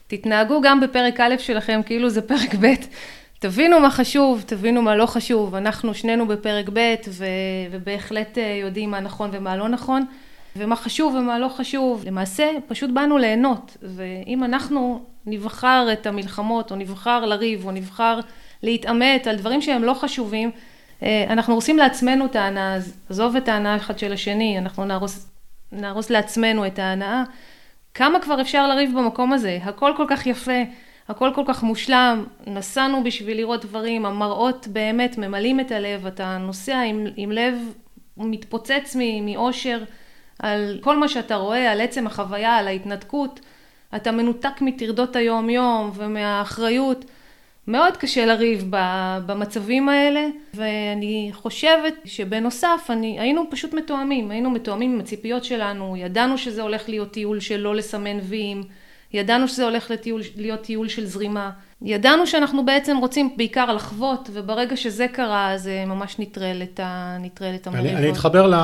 תתנהגו 0.08 0.62
גם 0.64 0.80
בפרק 0.80 1.20
א' 1.20 1.36
שלכם 1.38 1.82
כאילו 1.86 2.10
זה 2.10 2.22
פרק 2.22 2.56
ב'. 2.56 2.68
תבינו 3.42 3.80
מה 3.80 3.90
חשוב, 3.90 4.44
תבינו 4.46 4.82
מה 4.82 4.96
לא 4.96 5.06
חשוב, 5.06 5.56
אנחנו 5.56 5.94
שנינו 5.94 6.28
בפרק 6.28 6.70
ב' 6.74 6.96
ו... 7.10 7.26
ובהחלט 7.72 8.38
אה, 8.38 8.60
יודעים 8.62 8.92
מה 8.92 9.00
נכון 9.00 9.30
ומה 9.34 9.56
לא 9.56 9.70
נכון, 9.70 10.06
ומה 10.56 10.76
חשוב 10.76 11.16
ומה 11.16 11.40
לא 11.40 11.48
חשוב. 11.48 12.04
למעשה, 12.06 12.50
פשוט 12.68 12.90
באנו 12.90 13.18
ליהנות, 13.18 13.78
ואם 13.82 14.44
אנחנו 14.44 15.06
נבחר 15.26 15.88
את 15.94 16.08
המלחמות, 16.08 16.72
או 16.72 16.76
נבחר 16.76 17.26
לריב, 17.26 17.66
או 17.66 17.72
נבחר 17.72 18.20
להתעמת 18.64 19.28
על 19.28 19.36
דברים 19.36 19.62
שהם 19.62 19.84
לא 19.84 19.94
חשובים, 19.94 20.52
אה, 21.04 21.26
אנחנו 21.30 21.54
הורסים 21.54 21.78
לעצמנו 21.78 22.26
את 22.26 22.36
ההנאה, 22.36 22.78
עזוב 23.10 23.36
את 23.36 23.48
ההנאה 23.48 23.76
אחד 23.76 24.00
של 24.00 24.14
השני, 24.14 24.58
אנחנו 24.58 24.86
נהרוס, 24.86 25.28
נהרוס 25.72 26.10
לעצמנו 26.10 26.68
את 26.68 26.80
ההנאה. 26.80 27.24
כמה 27.94 28.20
כבר 28.20 28.42
אפשר 28.42 28.68
לריב 28.68 28.92
במקום 28.98 29.34
הזה? 29.34 29.60
הכל 29.64 29.92
כל 29.98 30.06
כך 30.10 30.28
יפה. 30.28 30.62
הכל 31.12 31.32
כל 31.36 31.44
כך 31.48 31.64
מושלם, 31.64 32.26
נסענו 32.48 33.04
בשביל 33.04 33.38
לראות 33.38 33.66
דברים, 33.66 34.06
המראות 34.06 34.68
באמת 34.68 35.18
ממלאים 35.18 35.60
את 35.60 35.72
הלב, 35.72 36.06
אתה 36.06 36.38
נוסע 36.38 36.80
עם, 36.80 37.08
עם 37.16 37.32
לב 37.32 37.56
מתפוצץ 38.18 38.96
מאושר 39.22 39.84
על 40.40 40.80
כל 40.82 40.98
מה 40.98 41.08
שאתה 41.08 41.36
רואה, 41.36 41.72
על 41.72 41.82
עצם 41.82 42.08
החוויה, 42.08 42.58
על 42.58 42.68
ההתנתקות, 42.68 43.40
אתה 43.96 44.12
מנותק 44.12 44.62
מטרדות 44.62 45.16
היום 45.16 45.50
יום 45.50 45.92
ומהאחריות. 45.96 47.06
מאוד 47.68 47.98
קשה 47.98 48.26
לריב 48.26 48.66
במצבים 49.26 49.90
האלה, 49.90 50.28
ואני 50.54 51.30
חושבת 51.34 51.94
שבנוסף, 52.06 52.88
אני, 52.90 53.20
היינו 53.20 53.44
פשוט 53.50 53.74
מתואמים, 53.74 54.32
היינו 54.32 54.50
מתואמים 54.52 54.94
עם 54.94 55.00
הציפיות 55.00 55.44
שלנו, 55.44 55.98
ידענו 55.98 56.38
שזה 56.38 56.62
הולך 56.62 56.90
להיות 56.90 57.12
טיול 57.12 57.40
של 57.40 57.58
לא 57.58 57.76
לסמן 57.76 58.20
ויים, 58.22 58.64
ידענו 59.14 59.48
שזה 59.48 59.66
הולך 59.66 59.92
לטיול, 59.92 60.22
להיות 60.36 60.62
טיול 60.62 60.88
של 60.88 61.06
זרימה, 61.06 61.52
ידענו 61.82 62.28
שאנחנו 62.28 62.66
בעצם 62.66 62.98
רוצים 62.98 63.34
בעיקר 63.38 63.74
לחוות, 63.74 64.30
וברגע 64.34 64.78
שזה 64.78 65.08
קרה, 65.14 65.54
זה 65.58 65.84
ממש 65.88 66.16
נטרל 66.20 66.62
את, 66.64 66.80
ה, 66.80 67.18
נטרל 67.20 67.56
את 67.56 67.68
המריבות. 67.68 67.92
אני, 67.92 68.00
אני 68.00 68.12
אתחבר 68.12 68.48
ל... 68.48 68.56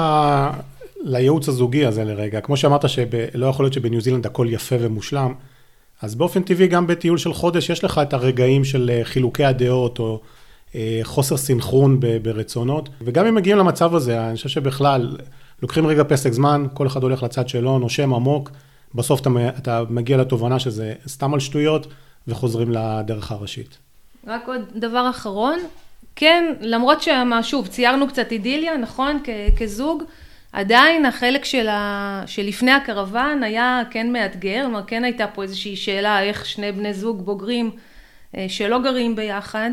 לייעוץ 1.04 1.50
הזוגי 1.50 1.86
הזה 1.86 2.04
לרגע. 2.04 2.42
כמו 2.42 2.58
שאמרת 2.58 2.90
שלא 2.90 3.46
יכול 3.46 3.66
להיות 3.66 3.74
שבניו 3.74 4.02
זילנד 4.02 4.26
הכל 4.26 4.48
יפה 4.50 4.76
ומושלם, 4.80 5.34
אז 6.02 6.16
באופן 6.16 6.44
טבעי 6.44 6.68
גם 6.68 6.88
בטיול 6.88 7.18
של 7.18 7.34
חודש 7.34 7.70
יש 7.70 7.84
לך 7.84 8.02
את 8.04 8.14
הרגעים 8.14 8.64
של 8.64 8.92
אה, 8.94 9.04
חילוקי 9.04 9.46
הדעות, 9.46 10.00
או 10.00 10.20
אה, 10.76 11.00
חוסר 11.04 11.38
סינכרון 11.38 12.00
ברצונות, 12.22 12.90
וגם 13.02 13.26
אם 13.26 13.36
מגיעים 13.36 13.58
למצב 13.58 13.96
הזה, 13.96 14.28
אני 14.28 14.36
חושב 14.36 14.50
שבכלל, 14.50 15.18
לוקחים 15.62 15.88
רגע 15.88 16.04
פסק 16.08 16.32
זמן, 16.32 16.66
כל 16.74 16.88
אחד 16.88 17.04
הולך 17.04 17.24
לצד 17.24 17.50
שלו, 17.50 17.80
נושם 17.80 18.14
עמוק, 18.14 18.52
בסוף 18.96 19.22
אתה, 19.22 19.30
אתה 19.58 19.84
מגיע 19.90 20.18
לתובנה 20.18 20.60
שזה 20.60 20.94
סתם 21.08 21.34
על 21.34 21.40
שטויות, 21.40 21.88
וחוזרים 22.28 22.72
לדרך 22.72 23.32
הראשית. 23.32 23.78
רק 24.28 24.48
עוד 24.48 24.62
דבר 24.76 25.10
אחרון, 25.10 25.60
כן, 26.16 26.54
למרות 26.62 27.02
שמה, 27.02 27.44
שוב, 27.44 27.68
ציירנו 27.68 28.08
קצת 28.08 28.32
אידיליה, 28.32 28.78
נכון, 28.78 29.20
כ- 29.24 29.60
כזוג, 29.60 30.04
עדיין 30.54 31.06
החלק 31.06 31.46
של 31.46 31.68
ה... 31.68 32.24
שלפני 32.28 32.72
הקרוון 32.72 33.44
היה 33.44 33.82
כן 33.92 34.14
מאתגר, 34.14 34.62
כלומר 34.64 34.84
כן 34.88 35.04
הייתה 35.04 35.28
פה 35.28 35.44
איזושהי 35.44 35.76
שאלה 35.76 36.24
איך 36.24 36.46
שני 36.46 36.72
בני 36.72 36.94
זוג 36.94 37.26
בוגרים 37.26 37.72
אה, 38.38 38.46
שלא 38.50 38.80
גרים 38.82 39.16
ביחד, 39.16 39.70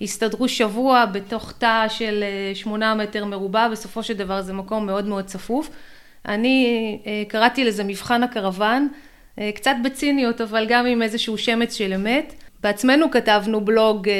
הסתדרו 0.00 0.48
שבוע 0.48 1.06
בתוך 1.06 1.52
תא 1.58 1.86
של 1.88 2.22
אה, 2.22 2.54
שמונה 2.54 2.94
מטר 2.94 3.24
מרובע, 3.24 3.68
בסופו 3.68 4.02
של 4.02 4.14
דבר 4.14 4.42
זה 4.42 4.52
מקום 4.52 4.86
מאוד 4.86 5.04
מאוד 5.04 5.24
צפוף. 5.24 5.70
אני 6.28 6.98
אה, 7.06 7.22
קראתי 7.28 7.64
לזה 7.64 7.84
מבחן 7.84 8.22
הקרוון, 8.22 8.88
אה, 9.38 9.50
קצת 9.54 9.74
בציניות, 9.84 10.40
אבל 10.40 10.66
גם 10.68 10.86
עם 10.86 11.02
איזשהו 11.02 11.38
שמץ 11.38 11.74
של 11.74 11.92
אמת. 11.92 12.34
בעצמנו 12.62 13.10
כתבנו 13.10 13.60
בלוג, 13.60 14.08
אה, 14.08 14.14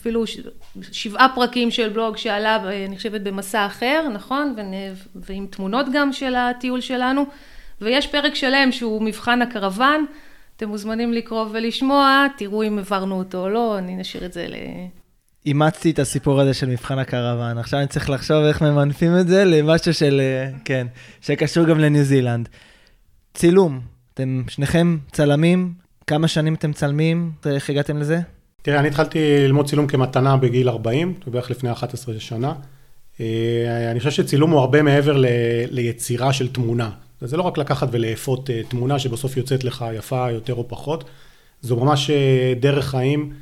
אפילו 0.00 0.24
שבעה 0.92 1.28
פרקים 1.34 1.70
של 1.70 1.88
בלוג 1.88 2.16
שעלה, 2.16 2.56
אני 2.86 2.96
חושבת, 2.96 3.20
במסע 3.20 3.66
אחר, 3.66 4.08
נכון? 4.12 4.56
ועם 5.14 5.46
תמונות 5.50 5.86
גם 5.92 6.12
של 6.12 6.34
הטיול 6.34 6.80
שלנו. 6.80 7.24
ויש 7.80 8.06
פרק 8.06 8.34
שלם 8.34 8.72
שהוא 8.72 9.02
מבחן 9.02 9.42
הקרוון. 9.42 10.06
אתם 10.56 10.68
מוזמנים 10.68 11.12
לקרוא 11.12 11.46
ולשמוע, 11.50 12.26
תראו 12.36 12.62
אם 12.62 12.78
העברנו 12.78 13.18
אותו 13.18 13.38
או 13.38 13.48
לא, 13.48 13.78
אני 13.78 13.96
נשאיר 13.96 14.24
את 14.24 14.32
זה 14.32 14.46
ל... 14.48 14.54
אימצתי 15.48 15.90
את 15.90 15.98
הסיפור 15.98 16.40
הזה 16.40 16.54
של 16.54 16.68
מבחן 16.68 16.98
הקרוון, 16.98 17.58
עכשיו 17.58 17.80
אני 17.80 17.88
צריך 17.88 18.10
לחשוב 18.10 18.44
איך 18.44 18.62
ממנפים 18.62 19.18
את 19.20 19.28
זה 19.28 19.44
למשהו 19.44 19.94
של, 19.94 20.20
אה, 20.20 20.50
כן, 20.64 20.86
שקשור 21.20 21.64
גם 21.64 21.78
לניו 21.78 22.04
זילנד. 22.04 22.48
צילום, 23.34 23.80
אתם 24.14 24.42
שניכם 24.48 24.98
צלמים, 25.12 25.72
כמה 26.06 26.28
שנים 26.28 26.54
אתם 26.54 26.72
צלמים, 26.72 27.32
איך 27.46 27.70
הגעתם 27.70 27.96
לזה? 27.98 28.20
תראה, 28.62 28.80
אני 28.80 28.88
התחלתי 28.88 29.18
ללמוד 29.18 29.66
צילום 29.66 29.86
כמתנה 29.86 30.36
בגיל 30.36 30.68
40, 30.68 31.14
בערך 31.26 31.50
לפני 31.50 31.72
11 31.72 32.14
שנה. 32.18 32.52
אה, 33.20 33.90
אני 33.90 33.98
חושב 33.98 34.10
שצילום 34.10 34.50
הוא 34.50 34.60
הרבה 34.60 34.82
מעבר 34.82 35.16
ל, 35.16 35.26
ליצירה 35.70 36.32
של 36.32 36.48
תמונה. 36.52 36.90
זה 37.20 37.36
לא 37.36 37.42
רק 37.42 37.58
לקחת 37.58 37.88
ולאפות 37.90 38.50
אה, 38.50 38.60
תמונה 38.68 38.98
שבסוף 38.98 39.36
יוצאת 39.36 39.64
לך 39.64 39.84
יפה 39.94 40.30
יותר 40.30 40.54
או 40.54 40.68
פחות, 40.68 41.04
זו 41.62 41.76
ממש 41.76 42.10
דרך 42.60 42.90
חיים, 42.90 43.32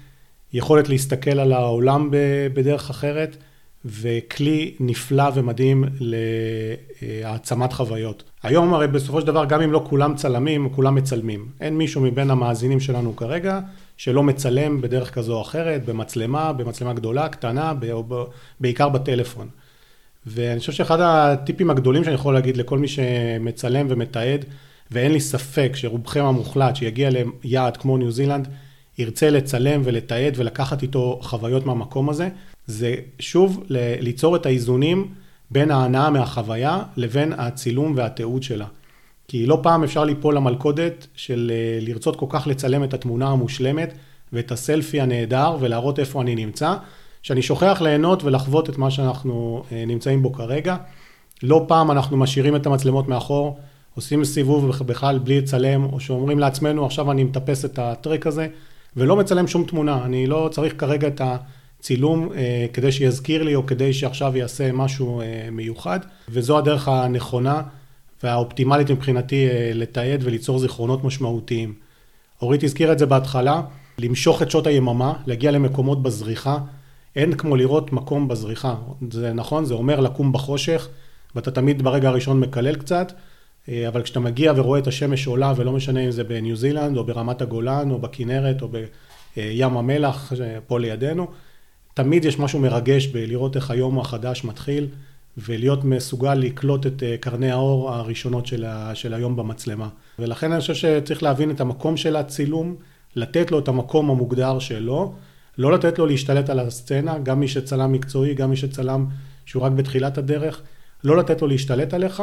יכולת 0.56 0.88
להסתכל 0.88 1.38
על 1.38 1.52
העולם 1.52 2.08
בדרך 2.54 2.90
אחרת, 2.90 3.36
וכלי 3.84 4.74
נפלא 4.80 5.24
ומדהים 5.34 5.84
להעצמת 7.00 7.72
חוויות. 7.72 8.22
היום 8.42 8.74
הרי 8.74 8.88
בסופו 8.88 9.20
של 9.20 9.26
דבר 9.26 9.44
גם 9.44 9.60
אם 9.60 9.72
לא 9.72 9.84
כולם 9.88 10.14
צלמים, 10.14 10.68
כולם 10.68 10.94
מצלמים. 10.94 11.46
אין 11.60 11.78
מישהו 11.78 12.00
מבין 12.00 12.30
המאזינים 12.30 12.80
שלנו 12.80 13.16
כרגע 13.16 13.60
שלא 13.96 14.22
מצלם 14.22 14.80
בדרך 14.80 15.14
כזו 15.14 15.34
או 15.34 15.42
אחרת, 15.42 15.84
במצלמה, 15.84 16.52
במצלמה 16.52 16.92
גדולה, 16.92 17.28
קטנה, 17.28 17.72
בעיקר 18.60 18.88
בטלפון. 18.88 19.48
ואני 20.26 20.60
חושב 20.60 20.72
שאחד 20.72 20.98
הטיפים 21.00 21.70
הגדולים 21.70 22.04
שאני 22.04 22.14
יכול 22.14 22.34
להגיד 22.34 22.56
לכל 22.56 22.78
מי 22.78 22.88
שמצלם 22.88 23.86
ומתעד, 23.90 24.44
ואין 24.90 25.12
לי 25.12 25.20
ספק 25.20 25.72
שרובכם 25.74 26.24
המוחלט 26.24 26.76
שיגיע 26.76 27.10
ליעד 27.44 27.76
כמו 27.76 27.98
ניו 27.98 28.10
זילנד, 28.10 28.48
ירצה 28.98 29.30
לצלם 29.30 29.80
ולתעד 29.84 30.34
ולקחת 30.36 30.82
איתו 30.82 31.18
חוויות 31.22 31.66
מהמקום 31.66 32.10
הזה, 32.10 32.28
זה 32.66 32.94
שוב 33.18 33.64
ליצור 34.00 34.36
את 34.36 34.46
האיזונים 34.46 35.08
בין 35.50 35.70
ההנאה 35.70 36.10
מהחוויה 36.10 36.82
לבין 36.96 37.32
הצילום 37.32 37.92
והתיעוד 37.96 38.42
שלה. 38.42 38.66
כי 39.28 39.46
לא 39.46 39.58
פעם 39.62 39.84
אפשר 39.84 40.04
ליפול 40.04 40.36
למלכודת 40.36 41.06
של 41.14 41.52
אה, 41.54 41.78
לרצות 41.80 42.16
כל 42.16 42.26
כך 42.28 42.46
לצלם 42.46 42.84
את 42.84 42.94
התמונה 42.94 43.28
המושלמת 43.28 43.92
ואת 44.32 44.52
הסלפי 44.52 45.00
הנהדר 45.00 45.56
ולהראות 45.60 45.98
איפה 45.98 46.22
אני 46.22 46.34
נמצא, 46.34 46.74
שאני 47.22 47.42
שוכח 47.42 47.80
ליהנות 47.80 48.24
ולחוות 48.24 48.70
את 48.70 48.78
מה 48.78 48.90
שאנחנו 48.90 49.62
אה, 49.72 49.84
נמצאים 49.86 50.22
בו 50.22 50.32
כרגע. 50.32 50.76
לא 51.42 51.64
פעם 51.68 51.90
אנחנו 51.90 52.16
משאירים 52.16 52.56
את 52.56 52.66
המצלמות 52.66 53.08
מאחור, 53.08 53.58
עושים 53.94 54.24
סיבוב 54.24 54.70
בכלל 54.86 55.18
בלי 55.18 55.40
לצלם, 55.40 55.84
או 55.84 56.00
שאומרים 56.00 56.38
לעצמנו 56.38 56.86
עכשיו 56.86 57.10
אני 57.10 57.24
מטפס 57.24 57.64
את 57.64 57.78
הטרק 57.78 58.26
הזה, 58.26 58.48
ולא 58.96 59.16
מצלם 59.16 59.46
שום 59.46 59.64
תמונה. 59.64 60.04
אני 60.04 60.26
לא 60.26 60.48
צריך 60.52 60.74
כרגע 60.78 61.08
את 61.08 61.20
הצילום 61.24 62.32
אה, 62.34 62.66
כדי 62.72 62.92
שיזכיר 62.92 63.42
לי, 63.42 63.54
או 63.54 63.66
כדי 63.66 63.92
שעכשיו 63.92 64.36
יעשה 64.36 64.72
משהו 64.72 65.20
אה, 65.20 65.48
מיוחד, 65.52 66.00
וזו 66.28 66.58
הדרך 66.58 66.88
הנכונה 66.88 67.62
והאופטימלית 68.22 68.90
מבחינתי 68.90 69.48
אה, 69.48 69.70
לתעד 69.74 70.20
וליצור 70.22 70.58
זיכרונות 70.58 71.04
משמעותיים. 71.04 71.74
אורית 72.42 72.64
הזכירה 72.64 72.92
את 72.92 72.98
זה 72.98 73.06
בהתחלה, 73.06 73.62
למשוך 73.98 74.42
את 74.42 74.50
שעות 74.50 74.66
היממה, 74.66 75.12
להגיע 75.26 75.50
למקומות 75.50 76.02
בזריחה. 76.02 76.58
אין 77.16 77.36
כמו 77.36 77.56
לראות 77.56 77.92
מקום 77.92 78.28
בזריחה. 78.28 78.74
זה 79.10 79.32
נכון, 79.32 79.64
זה 79.64 79.74
אומר 79.74 80.00
לקום 80.00 80.32
בחושך, 80.32 80.88
ואתה 81.34 81.50
תמיד 81.50 81.82
ברגע 81.82 82.08
הראשון 82.08 82.40
מקלל 82.40 82.76
קצת, 82.76 83.12
אבל 83.68 84.02
כשאתה 84.02 84.20
מגיע 84.20 84.52
ורואה 84.56 84.78
את 84.78 84.86
השמש 84.86 85.26
עולה, 85.26 85.52
ולא 85.56 85.72
משנה 85.72 86.00
אם 86.00 86.10
זה 86.10 86.24
בניו 86.24 86.56
זילנד, 86.56 86.96
או 86.96 87.04
ברמת 87.04 87.42
הגולן, 87.42 87.90
או 87.90 87.98
בכנרת, 87.98 88.62
או 88.62 88.68
בים 88.68 89.76
המלח, 89.76 90.32
פה 90.66 90.80
לידינו, 90.80 91.26
תמיד 91.94 92.24
יש 92.24 92.38
משהו 92.38 92.58
מרגש 92.58 93.06
בלראות 93.06 93.56
איך 93.56 93.70
היום 93.70 93.98
החדש 93.98 94.44
מתחיל, 94.44 94.86
ולהיות 95.38 95.84
מסוגל 95.84 96.34
לקלוט 96.34 96.86
את 96.86 97.02
אה, 97.02 97.16
קרני 97.16 97.50
האור 97.50 97.92
הראשונות 97.92 98.46
של, 98.46 98.64
ה, 98.64 98.94
של 98.94 99.14
היום 99.14 99.36
במצלמה. 99.36 99.88
ולכן 100.18 100.52
אני 100.52 100.60
חושב 100.60 100.74
שצריך 100.74 101.22
להבין 101.22 101.50
את 101.50 101.60
המקום 101.60 101.96
של 101.96 102.16
הצילום, 102.16 102.76
לתת 103.16 103.50
לו 103.50 103.58
את 103.58 103.68
המקום 103.68 104.10
המוגדר 104.10 104.58
שלו, 104.58 105.14
לא 105.58 105.72
לתת 105.72 105.98
לו 105.98 106.06
להשתלט 106.06 106.50
על 106.50 106.60
הסצנה, 106.60 107.18
גם 107.18 107.40
מי 107.40 107.48
שצלם 107.48 107.92
מקצועי, 107.92 108.34
גם 108.34 108.50
מי 108.50 108.56
שצלם 108.56 109.06
שהוא 109.46 109.62
רק 109.62 109.72
בתחילת 109.72 110.18
הדרך, 110.18 110.62
לא 111.04 111.16
לתת 111.16 111.42
לו 111.42 111.48
להשתלט 111.48 111.94
עליך, 111.94 112.22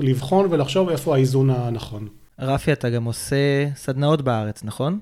לבחון 0.00 0.46
ולחשוב 0.50 0.88
איפה 0.88 1.14
האיזון 1.14 1.50
הנכון. 1.50 2.08
רפי, 2.40 2.72
אתה 2.72 2.90
גם 2.90 3.04
עושה 3.04 3.68
סדנאות 3.74 4.22
בארץ, 4.22 4.64
נכון? 4.64 4.98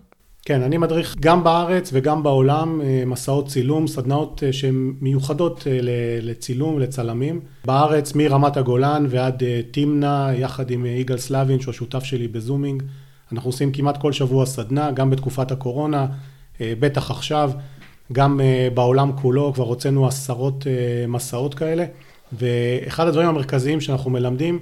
כן, 0.47 0.63
אני 0.63 0.79
מדריך 0.79 1.17
גם 1.21 1.45
בארץ 1.45 1.91
וגם 1.93 2.23
בעולם 2.23 2.81
אה, 2.81 3.03
מסעות 3.07 3.49
צילום, 3.49 3.87
סדנאות 3.87 4.43
אה, 4.47 4.53
שהן 4.53 4.95
מיוחדות 5.01 5.67
אה, 5.67 5.79
לצילום, 6.23 6.79
לצלמים. 6.79 7.41
בארץ 7.65 8.15
מרמת 8.15 8.57
הגולן 8.57 9.07
ועד 9.09 9.43
תמנע, 9.71 10.31
יחד 10.35 10.71
עם 10.71 10.87
יגאל 10.87 11.19
סלבין, 11.19 11.61
שהוא 11.61 11.73
השותף 11.73 12.05
שלי 12.05 12.29
בזומינג. 12.29 12.83
אנחנו 13.33 13.49
עושים 13.49 13.73
כמעט 13.73 14.01
כל 14.01 14.13
שבוע 14.13 14.47
סדנה, 14.47 14.91
גם 14.91 15.11
בתקופת 15.11 15.51
הקורונה, 15.51 16.07
בטח 16.61 17.11
עכשיו, 17.11 17.51
גם 18.13 18.41
בעולם 18.75 19.13
כולו, 19.13 19.53
כבר 19.55 19.65
הוצאנו 19.65 20.07
עשרות 20.07 20.67
מסעות 21.09 21.55
כאלה. 21.55 21.85
ואחד 22.33 23.09
הדברים 23.09 23.29
המרכזיים 23.29 23.81
שאנחנו 23.81 24.11
מלמדים, 24.11 24.59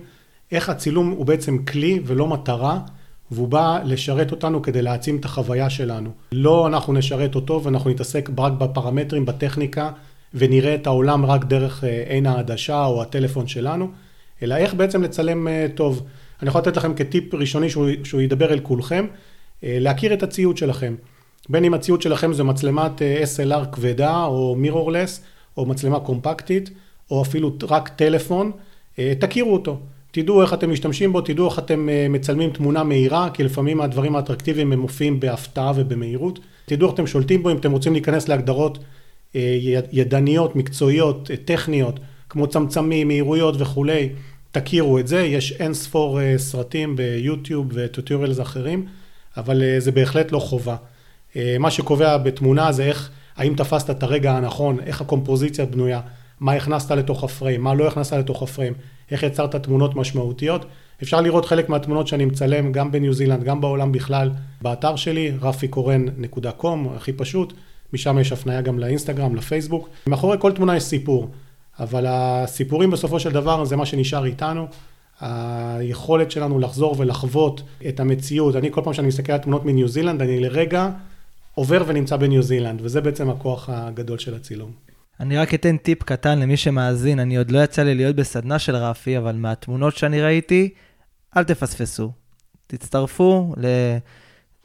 איך 0.52 0.68
הצילום 0.68 1.10
הוא 1.10 1.26
בעצם 1.26 1.58
כלי 1.64 2.00
ולא 2.04 2.26
מטרה. 2.26 2.78
והוא 3.30 3.48
בא 3.48 3.78
לשרת 3.84 4.30
אותנו 4.30 4.62
כדי 4.62 4.82
להעצים 4.82 5.16
את 5.16 5.24
החוויה 5.24 5.70
שלנו. 5.70 6.10
לא 6.32 6.66
אנחנו 6.66 6.92
נשרת 6.92 7.34
אותו 7.34 7.60
ואנחנו 7.64 7.90
נתעסק 7.90 8.30
רק 8.38 8.52
בפרמטרים, 8.52 9.26
בטכניקה, 9.26 9.90
ונראה 10.34 10.74
את 10.74 10.86
העולם 10.86 11.26
רק 11.26 11.44
דרך 11.44 11.84
אה, 11.84 12.04
עין 12.08 12.26
העדשה 12.26 12.84
או 12.84 13.02
הטלפון 13.02 13.46
שלנו, 13.46 13.88
אלא 14.42 14.54
איך 14.54 14.74
בעצם 14.74 15.02
לצלם 15.02 15.48
אה, 15.48 15.66
טוב. 15.74 16.06
אני 16.42 16.48
יכול 16.48 16.60
לתת 16.60 16.76
לכם 16.76 16.94
כטיפ 16.94 17.34
ראשוני 17.34 17.70
שהוא, 17.70 17.88
שהוא 18.04 18.20
ידבר 18.20 18.52
אל 18.52 18.60
כולכם, 18.60 19.06
אה, 19.64 19.76
להכיר 19.80 20.14
את 20.14 20.22
הציוד 20.22 20.56
שלכם. 20.56 20.94
בין 21.48 21.64
אם 21.64 21.74
הציוד 21.74 22.02
שלכם 22.02 22.32
זה 22.32 22.44
מצלמת 22.44 23.02
SLR 23.22 23.66
כבדה 23.72 24.24
או 24.24 24.56
מירורלס, 24.58 25.20
או 25.56 25.66
מצלמה 25.66 26.00
קומפקטית, 26.00 26.70
או 27.10 27.22
אפילו 27.22 27.52
רק 27.68 27.88
טלפון, 27.88 28.50
תכירו 29.18 29.52
אותו. 29.52 29.78
תדעו 30.14 30.42
איך 30.42 30.54
אתם 30.54 30.70
משתמשים 30.70 31.12
בו, 31.12 31.20
תדעו 31.20 31.48
איך 31.48 31.58
אתם 31.58 31.88
אה, 31.88 32.06
מצלמים 32.10 32.50
תמונה 32.50 32.82
מהירה, 32.82 33.28
כי 33.34 33.42
לפעמים 33.42 33.80
הדברים 33.80 34.16
האטרקטיביים 34.16 34.72
הם 34.72 34.78
מופיעים 34.78 35.20
בהפתעה 35.20 35.72
ובמהירות. 35.76 36.38
תדעו 36.66 36.88
איך 36.88 36.94
אתם 36.94 37.06
שולטים 37.06 37.42
בו, 37.42 37.50
אם 37.50 37.56
אתם 37.56 37.72
רוצים 37.72 37.92
להיכנס 37.92 38.28
להגדרות 38.28 38.78
אה, 39.36 39.58
ידניות, 39.92 40.56
מקצועיות, 40.56 41.30
אה, 41.30 41.36
טכניות, 41.36 42.00
כמו 42.28 42.46
צמצמים, 42.46 43.08
מהירויות 43.08 43.54
וכולי, 43.58 44.08
תכירו 44.52 44.98
את 44.98 45.08
זה. 45.08 45.20
יש 45.20 45.52
אין 45.52 45.74
ספור 45.74 46.18
סרטים 46.36 46.96
ביוטיוב 46.96 47.66
וטוטוריאלס 47.74 48.40
אחרים, 48.40 48.86
אבל 49.36 49.62
זה 49.78 49.92
בהחלט 49.92 50.32
לא 50.32 50.38
חובה. 50.38 50.76
מה 51.58 51.70
שקובע 51.70 52.16
בתמונה 52.18 52.72
זה 52.72 52.84
איך, 52.84 53.10
האם 53.36 53.54
תפסת 53.56 53.90
את 53.90 54.02
הרגע 54.02 54.32
הנכון, 54.32 54.80
איך 54.86 55.00
הקומפוזיציה 55.00 55.66
בנויה, 55.66 56.00
מה 56.40 56.52
הכנסת 56.52 56.90
לתוך 56.90 57.24
הפריים, 57.24 57.62
מה 57.62 57.74
לא 57.74 57.88
הכנסת 57.88 58.12
לתוך 58.12 58.42
הפריים. 58.42 58.72
איך 59.10 59.22
יצרת 59.22 59.56
תמונות 59.56 59.96
משמעותיות. 59.96 60.64
אפשר 61.02 61.20
לראות 61.20 61.44
חלק 61.44 61.68
מהתמונות 61.68 62.08
שאני 62.08 62.24
מצלם 62.24 62.72
גם 62.72 62.92
בניו 62.92 63.12
זילנד, 63.12 63.44
גם 63.44 63.60
בעולם 63.60 63.92
בכלל, 63.92 64.30
באתר 64.62 64.96
שלי, 64.96 65.32
רפיקורן.com, 65.40 66.66
הכי 66.96 67.12
פשוט, 67.12 67.52
משם 67.92 68.18
יש 68.18 68.32
הפניה 68.32 68.60
גם 68.60 68.78
לאינסטגרם, 68.78 69.34
לפייסבוק. 69.34 69.88
מאחורי 70.06 70.36
כל 70.40 70.52
תמונה 70.52 70.76
יש 70.76 70.82
סיפור, 70.82 71.28
אבל 71.80 72.04
הסיפורים 72.08 72.90
בסופו 72.90 73.20
של 73.20 73.32
דבר 73.32 73.64
זה 73.64 73.76
מה 73.76 73.86
שנשאר 73.86 74.24
איתנו. 74.24 74.66
היכולת 75.20 76.30
שלנו 76.30 76.58
לחזור 76.58 76.94
ולחוות 76.98 77.62
את 77.88 78.00
המציאות. 78.00 78.56
אני 78.56 78.72
כל 78.72 78.80
פעם 78.84 78.94
שאני 78.94 79.08
מסתכל 79.08 79.32
על 79.32 79.38
תמונות 79.38 79.64
מניו 79.64 79.88
זילנד, 79.88 80.22
אני 80.22 80.40
לרגע 80.40 80.90
עובר 81.54 81.82
ונמצא 81.86 82.16
בניו 82.16 82.42
זילנד, 82.42 82.80
וזה 82.82 83.00
בעצם 83.00 83.30
הכוח 83.30 83.68
הגדול 83.72 84.18
של 84.18 84.34
הצילום. 84.34 84.70
אני 85.20 85.36
רק 85.36 85.54
אתן 85.54 85.76
טיפ 85.76 86.02
קטן 86.02 86.38
למי 86.38 86.56
שמאזין, 86.56 87.18
אני 87.18 87.36
עוד 87.36 87.50
לא 87.50 87.64
יצא 87.64 87.82
לי 87.82 87.94
להיות 87.94 88.16
בסדנה 88.16 88.58
של 88.58 88.76
רפי, 88.76 89.18
אבל 89.18 89.36
מהתמונות 89.36 89.96
שאני 89.96 90.22
ראיתי, 90.22 90.74
אל 91.36 91.44
תפספסו. 91.44 92.12
תצטרפו 92.66 93.54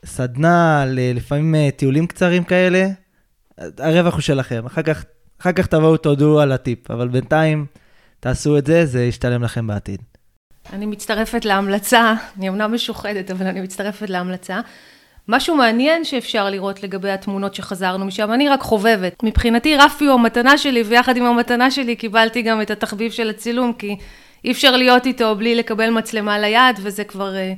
לסדנה, 0.03 0.85
לפעמים 0.87 1.55
אה, 1.55 1.69
טיולים 1.75 2.07
קצרים 2.07 2.43
כאלה, 2.43 2.87
הרווח 3.77 4.13
הוא 4.13 4.21
שלכם. 4.21 4.65
אחר 4.65 4.81
כך, 4.81 5.05
אחר 5.41 5.51
כך 5.51 5.67
תבואו 5.67 5.97
תודו 5.97 6.39
על 6.39 6.51
הטיפ, 6.51 6.91
אבל 6.91 7.07
בינתיים 7.07 7.65
תעשו 8.19 8.57
את 8.57 8.65
זה, 8.65 8.85
זה 8.85 9.03
ישתלם 9.03 9.43
לכם 9.43 9.67
בעתיד. 9.67 10.01
אני 10.73 10.85
מצטרפת 10.85 11.45
להמלצה, 11.45 12.13
אני 12.37 12.49
אמנם 12.49 12.73
משוחדת, 12.73 13.31
אבל 13.31 13.47
אני 13.47 13.61
מצטרפת 13.61 14.09
להמלצה. 14.09 14.61
משהו 15.31 15.55
מעניין 15.55 16.03
שאפשר 16.03 16.49
לראות 16.49 16.83
לגבי 16.83 17.09
התמונות 17.09 17.55
שחזרנו 17.55 18.05
משם, 18.05 18.31
אני 18.33 18.49
רק 18.49 18.61
חובבת. 18.61 19.23
מבחינתי 19.23 19.75
רפי 19.75 20.05
הוא 20.05 20.13
המתנה 20.13 20.57
שלי, 20.57 20.83
ויחד 20.83 21.17
עם 21.17 21.25
המתנה 21.25 21.71
שלי 21.71 21.95
קיבלתי 21.95 22.41
גם 22.41 22.61
את 22.61 22.71
התחביב 22.71 23.11
של 23.11 23.29
הצילום, 23.29 23.73
כי 23.73 23.95
אי 24.45 24.51
אפשר 24.51 24.77
להיות 24.77 25.05
איתו 25.05 25.35
בלי 25.35 25.55
לקבל 25.55 25.89
מצלמה 25.89 26.39
ליד, 26.39 26.79
וזה 26.81 27.03
כבר 27.03 27.33
uh, 27.33 27.57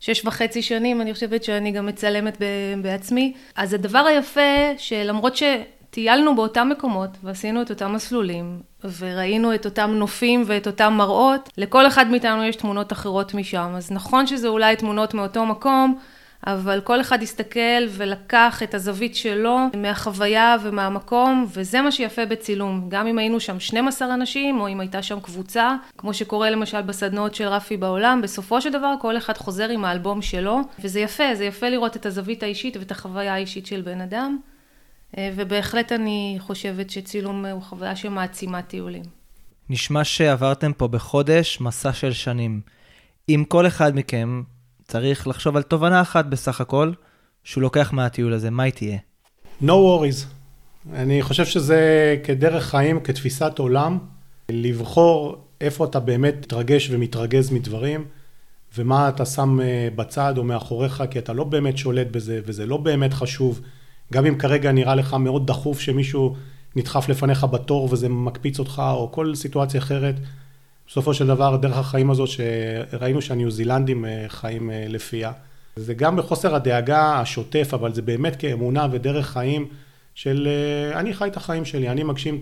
שש 0.00 0.24
וחצי 0.24 0.62
שנים, 0.62 1.00
אני 1.00 1.14
חושבת 1.14 1.44
שאני 1.44 1.70
גם 1.70 1.86
מצלמת 1.86 2.42
בעצמי. 2.82 3.32
אז 3.56 3.74
הדבר 3.74 3.98
היפה, 3.98 4.72
שלמרות 4.78 5.36
שטיילנו 5.36 6.36
באותם 6.36 6.68
מקומות, 6.68 7.10
ועשינו 7.22 7.62
את 7.62 7.70
אותם 7.70 7.92
מסלולים, 7.92 8.60
וראינו 8.98 9.54
את 9.54 9.64
אותם 9.64 9.90
נופים 9.90 10.42
ואת 10.46 10.66
אותם 10.66 10.92
מראות, 10.92 11.50
לכל 11.56 11.86
אחד 11.86 12.10
מאיתנו 12.10 12.44
יש 12.44 12.56
תמונות 12.56 12.92
אחרות 12.92 13.34
משם. 13.34 13.72
אז 13.76 13.90
נכון 13.90 14.26
שזה 14.26 14.48
אולי 14.48 14.76
תמונות 14.76 15.14
מאותו 15.14 15.46
מקום, 15.46 15.98
אבל 16.46 16.80
כל 16.84 17.00
אחד 17.00 17.22
הסתכל 17.22 17.86
ולקח 17.88 18.62
את 18.62 18.74
הזווית 18.74 19.16
שלו 19.16 19.58
מהחוויה 19.76 20.56
ומהמקום, 20.62 21.46
וזה 21.52 21.82
מה 21.82 21.92
שיפה 21.92 22.26
בצילום. 22.26 22.86
גם 22.88 23.06
אם 23.06 23.18
היינו 23.18 23.40
שם 23.40 23.60
12 23.60 24.14
אנשים, 24.14 24.60
או 24.60 24.68
אם 24.68 24.80
הייתה 24.80 25.02
שם 25.02 25.20
קבוצה, 25.20 25.74
כמו 25.98 26.14
שקורה 26.14 26.50
למשל 26.50 26.82
בסדנאות 26.82 27.34
של 27.34 27.48
רפי 27.48 27.76
בעולם, 27.76 28.20
בסופו 28.22 28.60
של 28.60 28.72
דבר 28.72 28.94
כל 29.00 29.16
אחד 29.16 29.36
חוזר 29.36 29.68
עם 29.68 29.84
האלבום 29.84 30.22
שלו, 30.22 30.60
וזה 30.78 31.00
יפה, 31.00 31.34
זה 31.34 31.44
יפה 31.44 31.68
לראות 31.68 31.96
את 31.96 32.06
הזווית 32.06 32.42
האישית 32.42 32.76
ואת 32.76 32.90
החוויה 32.90 33.34
האישית 33.34 33.66
של 33.66 33.82
בן 33.82 34.00
אדם, 34.00 34.38
אה, 35.18 35.30
ובהחלט 35.36 35.92
אני 35.92 36.36
חושבת 36.38 36.90
שצילום 36.90 37.46
הוא 37.46 37.62
חוויה 37.62 37.96
שמעצימה 37.96 38.62
טיולים. 38.62 39.02
נשמע 39.70 40.04
שעברתם 40.04 40.72
פה 40.72 40.88
בחודש 40.88 41.60
מסע 41.60 41.92
של 41.92 42.12
שנים. 42.12 42.60
אם 43.28 43.44
כל 43.48 43.66
אחד 43.66 43.96
מכם 43.96 44.42
צריך 44.90 45.28
לחשוב 45.28 45.56
על 45.56 45.62
תובנה 45.62 46.00
אחת 46.00 46.26
בסך 46.26 46.60
הכל, 46.60 46.92
שהוא 47.44 47.62
לוקח 47.62 47.92
מהטיול 47.92 48.32
הזה, 48.32 48.50
מה 48.50 48.62
היא 48.62 48.72
תהיה? 48.72 48.98
No 49.62 49.66
worries. 49.66 50.26
אני 50.92 51.22
חושב 51.22 51.44
שזה 51.44 52.16
כדרך 52.24 52.64
חיים, 52.64 53.00
כתפיסת 53.00 53.58
עולם, 53.58 53.98
לבחור 54.48 55.36
איפה 55.60 55.84
אתה 55.84 56.00
באמת 56.00 56.34
מתרגש 56.38 56.90
ומתרגז 56.90 57.50
מדברים, 57.50 58.04
ומה 58.78 59.08
אתה 59.08 59.26
שם 59.26 59.60
אה, 59.60 59.88
בצד 59.96 60.34
או 60.38 60.44
מאחוריך, 60.44 61.02
כי 61.10 61.18
אתה 61.18 61.32
לא 61.32 61.44
באמת 61.44 61.78
שולט 61.78 62.06
בזה, 62.10 62.40
וזה 62.46 62.66
לא 62.66 62.76
באמת 62.76 63.12
חשוב. 63.12 63.60
גם 64.12 64.26
אם 64.26 64.38
כרגע 64.38 64.72
נראה 64.72 64.94
לך 64.94 65.14
מאוד 65.14 65.46
דחוף 65.46 65.80
שמישהו 65.80 66.36
נדחף 66.76 67.08
לפניך 67.08 67.44
בתור 67.44 67.88
וזה 67.92 68.08
מקפיץ 68.08 68.58
אותך, 68.58 68.82
או 68.86 69.12
כל 69.12 69.34
סיטואציה 69.34 69.80
אחרת, 69.80 70.14
בסופו 70.90 71.14
של 71.14 71.26
דבר, 71.26 71.56
דרך 71.56 71.76
החיים 71.76 72.10
הזאת 72.10 72.28
שראינו 72.28 73.22
שהניו 73.22 73.50
זילנדים 73.50 74.04
אה, 74.04 74.24
חיים 74.28 74.70
אה, 74.70 74.84
לפיה. 74.88 75.32
זה 75.76 75.94
גם 75.94 76.16
בחוסר 76.16 76.54
הדאגה 76.54 77.20
השוטף, 77.20 77.70
אבל 77.74 77.94
זה 77.94 78.02
באמת 78.02 78.36
כאמונה 78.36 78.86
ודרך 78.90 79.26
חיים 79.26 79.66
של 80.14 80.48
אה, 80.48 81.00
אני 81.00 81.14
חי 81.14 81.28
את 81.28 81.36
החיים 81.36 81.64
שלי, 81.64 81.88
אני 81.88 82.02
מגשים 82.02 82.40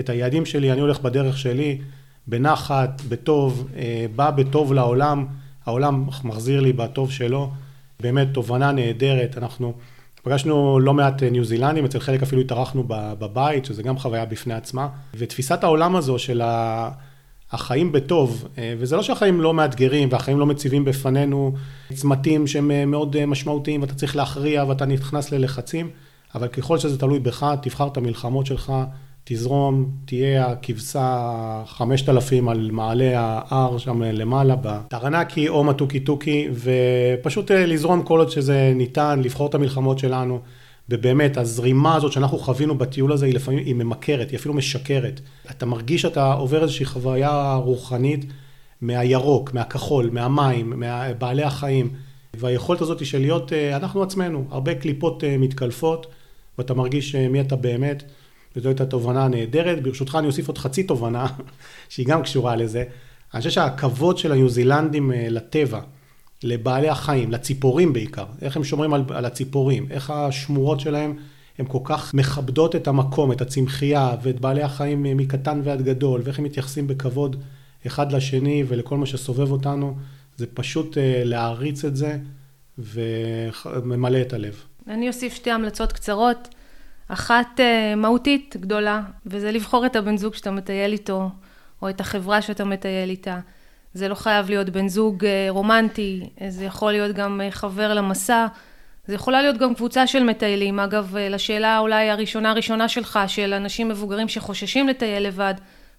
את 0.00 0.08
היעדים 0.08 0.46
שלי, 0.46 0.72
אני 0.72 0.80
הולך 0.80 1.00
בדרך 1.00 1.38
שלי, 1.38 1.78
בנחת, 2.26 3.02
בטוב, 3.08 3.68
בא 4.16 4.30
בטוב 4.30 4.72
לעולם, 4.72 5.26
העולם 5.66 6.06
מחזיר 6.24 6.60
לי 6.60 6.72
בטוב 6.72 7.12
שלו. 7.12 7.50
באמת 8.00 8.28
תובנה 8.32 8.72
נהדרת, 8.72 9.38
אנחנו 9.38 9.74
פגשנו 10.22 10.80
לא 10.80 10.94
מעט 10.94 11.22
ניו 11.22 11.44
זילנדים, 11.44 11.84
אצל 11.84 12.00
חלק 12.00 12.22
אפילו 12.22 12.40
התארחנו 12.40 12.84
בבית, 12.88 13.64
שזה 13.64 13.82
גם 13.82 13.98
חוויה 13.98 14.24
בפני 14.24 14.54
עצמה. 14.54 14.88
ותפיסת 15.14 15.64
העולם 15.64 15.96
הזו 15.96 16.18
של 16.18 16.40
ה... 16.40 16.90
החיים 17.52 17.92
בטוב, 17.92 18.48
אה, 18.58 18.74
וזה 18.78 18.96
לא 18.96 19.02
שהחיים 19.02 19.40
לא 19.40 19.54
מאתגרים 19.54 20.08
והחיים 20.12 20.38
לא 20.38 20.46
מציבים 20.46 20.84
בפנינו 20.84 21.52
צמתים 21.94 22.46
שהם 22.46 22.70
אה, 22.70 22.86
מאוד 22.86 23.16
אה, 23.16 23.26
משמעותיים 23.26 23.82
ואתה 23.82 23.94
צריך 23.94 24.16
להכריע 24.16 24.64
ואתה 24.68 24.86
נכנס 24.86 25.32
ללחצים, 25.32 25.90
אבל 26.34 26.48
ככל 26.48 26.78
שזה 26.78 26.98
תלוי 26.98 27.18
בך, 27.18 27.54
תבחר 27.62 27.86
את 27.86 27.96
המלחמות 27.96 28.46
שלך, 28.46 28.72
תזרום, 29.24 29.90
תהיה 30.04 30.46
הכבשה 30.46 31.62
5000 31.66 32.48
על 32.48 32.70
מעלה 32.70 33.12
ההר 33.16 33.78
שם 33.78 34.02
למעלה 34.02 34.54
בטרנקי 34.62 35.48
או 35.48 35.64
מתוקי 35.64 36.00
תוכי, 36.00 36.48
ופשוט 36.52 37.50
לזרום 37.50 38.02
כל 38.02 38.18
עוד 38.18 38.30
שזה 38.30 38.72
ניתן, 38.74 39.20
לבחור 39.24 39.48
את 39.48 39.54
המלחמות 39.54 39.98
שלנו. 39.98 40.40
ובאמת, 40.90 41.36
הזרימה 41.36 41.94
הזאת 41.94 42.12
שאנחנו 42.12 42.38
חווינו 42.38 42.78
בטיול 42.78 43.12
הזה, 43.12 43.26
היא 43.26 43.34
לפעמים, 43.34 43.64
היא 43.64 43.74
ממכרת, 43.74 44.30
היא 44.30 44.38
אפילו 44.38 44.54
משקרת. 44.54 45.20
אתה 45.50 45.66
מרגיש 45.66 46.02
שאתה 46.02 46.32
עובר 46.32 46.62
איזושהי 46.62 46.86
חוויה 46.86 47.54
רוחנית 47.54 48.24
מהירוק, 48.80 49.54
מהכחול, 49.54 50.10
מהמים, 50.10 50.72
מבעלי 50.76 51.42
החיים. 51.42 51.90
והיכולת 52.38 52.80
הזאת 52.80 53.06
של 53.06 53.18
להיות 53.18 53.52
אה, 53.52 53.76
אנחנו 53.76 54.02
עצמנו, 54.02 54.46
הרבה 54.50 54.74
קליפות 54.74 55.24
אה, 55.24 55.38
מתקלפות, 55.38 56.06
ואתה 56.58 56.74
מרגיש 56.74 57.14
אה, 57.14 57.28
מי 57.28 57.40
אתה 57.40 57.56
באמת, 57.56 58.02
וזו 58.56 58.68
הייתה 58.68 58.86
תובנה 58.86 59.28
נהדרת. 59.28 59.82
ברשותך 59.82 60.16
אני 60.18 60.26
אוסיף 60.26 60.48
עוד 60.48 60.58
חצי 60.58 60.82
תובנה, 60.82 61.26
שהיא 61.88 62.06
גם 62.06 62.22
קשורה 62.22 62.56
לזה. 62.56 62.84
אני 63.34 63.40
חושב 63.40 63.50
שהכבוד 63.50 64.18
של 64.18 64.32
הניו 64.32 64.48
זילנדים 64.48 65.12
לטבע, 65.14 65.80
לבעלי 66.42 66.88
החיים, 66.88 67.32
לציפורים 67.32 67.92
בעיקר, 67.92 68.26
איך 68.42 68.56
הם 68.56 68.64
שומרים 68.64 68.94
על, 68.94 69.04
על 69.08 69.24
הציפורים, 69.24 69.86
איך 69.90 70.10
השמורות 70.10 70.80
שלהם 70.80 71.16
הן 71.58 71.66
כל 71.68 71.78
כך 71.84 72.14
מכבדות 72.14 72.76
את 72.76 72.88
המקום, 72.88 73.32
את 73.32 73.40
הצמחייה 73.40 74.16
ואת 74.22 74.40
בעלי 74.40 74.62
החיים 74.62 75.02
מקטן 75.02 75.60
ועד 75.64 75.82
גדול, 75.82 76.20
ואיך 76.24 76.38
הם 76.38 76.44
מתייחסים 76.44 76.86
בכבוד 76.86 77.36
אחד 77.86 78.12
לשני 78.12 78.64
ולכל 78.68 78.96
מה 78.96 79.06
שסובב 79.06 79.52
אותנו, 79.52 79.96
זה 80.36 80.46
פשוט 80.54 80.94
uh, 80.94 80.98
להעריץ 81.24 81.84
את 81.84 81.96
זה 81.96 82.18
וממלא 82.78 84.20
את 84.20 84.32
הלב. 84.32 84.62
אני 84.88 85.08
אוסיף 85.08 85.34
שתי 85.34 85.50
המלצות 85.50 85.92
קצרות. 85.92 86.48
אחת 87.08 87.46
uh, 87.56 87.96
מהותית 87.96 88.56
גדולה, 88.60 89.02
וזה 89.26 89.50
לבחור 89.50 89.86
את 89.86 89.96
הבן 89.96 90.16
זוג 90.16 90.34
שאתה 90.34 90.50
מטייל 90.50 90.92
איתו, 90.92 91.30
או 91.82 91.88
את 91.88 92.00
החברה 92.00 92.42
שאתה 92.42 92.64
מטייל 92.64 93.10
איתה. 93.10 93.40
זה 93.96 94.08
לא 94.08 94.14
חייב 94.14 94.50
להיות 94.50 94.70
בן 94.70 94.88
זוג 94.88 95.24
אה, 95.24 95.46
רומנטי, 95.48 96.28
זה 96.48 96.64
יכול 96.64 96.92
להיות 96.92 97.16
גם 97.16 97.40
אה, 97.40 97.50
חבר 97.50 97.94
למסע, 97.94 98.46
זה 99.06 99.14
יכולה 99.14 99.42
להיות 99.42 99.58
גם 99.58 99.74
קבוצה 99.74 100.06
של 100.06 100.22
מטיילים. 100.22 100.80
אגב, 100.80 101.16
אה, 101.16 101.28
לשאלה 101.28 101.78
אולי 101.78 102.10
הראשונה 102.10 102.50
הראשונה 102.50 102.88
שלך, 102.88 103.18
של 103.26 103.54
אנשים 103.54 103.88
מבוגרים 103.88 104.28
שחוששים 104.28 104.88
לטייל 104.88 105.26
לבד, 105.26 105.54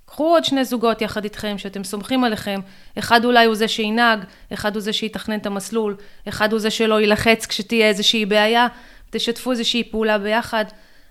קחו 0.05 0.23
עוד 0.23 0.45
שני 0.45 0.65
זוגות 0.65 1.01
יחד 1.01 1.23
איתכם, 1.23 1.57
שאתם 1.57 1.83
סומכים 1.83 2.23
עליכם. 2.23 2.59
אחד 2.99 3.25
אולי 3.25 3.45
הוא 3.45 3.55
זה 3.55 3.67
שינהג, 3.67 4.19
אחד 4.53 4.75
הוא 4.75 4.81
זה 4.81 4.93
שיתכנן 4.93 5.39
את 5.39 5.45
המסלול, 5.45 5.95
אחד 6.29 6.51
הוא 6.51 6.59
זה 6.59 6.69
שלא 6.69 7.01
יילחץ 7.01 7.45
כשתהיה 7.45 7.87
איזושהי 7.87 8.25
בעיה, 8.25 8.67
תשתפו 9.09 9.51
איזושהי 9.51 9.83
פעולה 9.83 10.17
ביחד. 10.17 10.65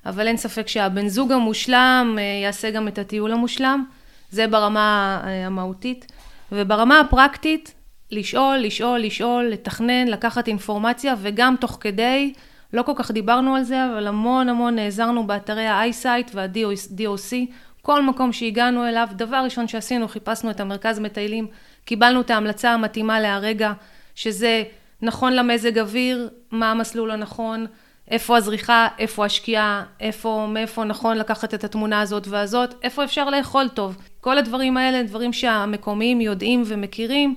אבל 0.07 0.26
אין 0.26 0.37
ספק 0.37 0.68
שהבן 0.68 1.09
זוג 1.09 1.32
המושלם 1.32 2.18
יעשה 2.43 2.70
גם 2.70 2.89
את 2.89 2.99
הטיול 2.99 3.32
המושלם. 3.32 3.84
זה 4.30 4.47
ברמה 4.47 5.20
המהותית. 5.24 6.07
וברמה 6.53 7.01
הפרקטית, 7.01 7.74
לשאול, 8.11 8.57
לשאול, 8.57 9.01
לשאול, 9.01 9.44
לתכנן, 9.44 10.09
לקחת 10.09 10.49
אינפורמציה, 10.49 11.14
וגם 11.18 11.55
תוך 11.61 11.78
כדי, 11.80 12.32
לא 12.72 12.82
כל 12.82 12.92
כך 12.97 13.11
דיברנו 13.11 13.57
על 13.57 13.62
זה, 13.62 13.84
אבל 13.92 14.07
המון 14.07 14.49
המון 14.49 14.74
נעזרנו 14.74 15.26
באתרי 15.26 15.66
ה-iSight 15.66 16.30
וה-DOC, 16.34 17.34
כל 17.82 18.03
מקום 18.03 18.32
שהגענו 18.32 18.88
אליו, 18.88 19.09
דבר 19.12 19.36
ראשון 19.44 19.68
שעשינו, 19.68 20.09
חיפשנו 20.09 20.51
את 20.51 20.61
המרכז 20.61 20.99
מטיילים, 20.99 21.47
קיבלנו 21.84 22.20
את 22.20 22.30
ההמלצה 22.30 22.70
המתאימה 22.70 23.20
להרגע, 23.20 23.72
שזה 24.14 24.62
נכון 25.03 25.32
למזג 25.32 25.78
אוויר, 25.78 26.28
מה 26.51 26.70
המסלול 26.70 27.11
הנכון, 27.11 27.66
איפה 28.11 28.36
הזריחה, 28.36 28.88
איפה 28.99 29.24
השקיעה, 29.24 29.84
איפה, 30.01 30.47
מאיפה 30.51 30.84
נכון 30.84 31.16
לקחת 31.16 31.55
את 31.55 31.64
התמונה 31.64 32.01
הזאת 32.01 32.28
והזאת, 32.28 32.74
איפה 32.82 33.05
אפשר 33.05 33.30
לאכול 33.30 33.68
טוב. 33.68 33.97
כל 34.27 34.39
הדברים 34.39 34.77
האלה 34.77 35.03
דברים 35.03 35.33
שהמקומיים 35.33 36.20
יודעים 36.20 36.62
ומכירים, 36.66 37.35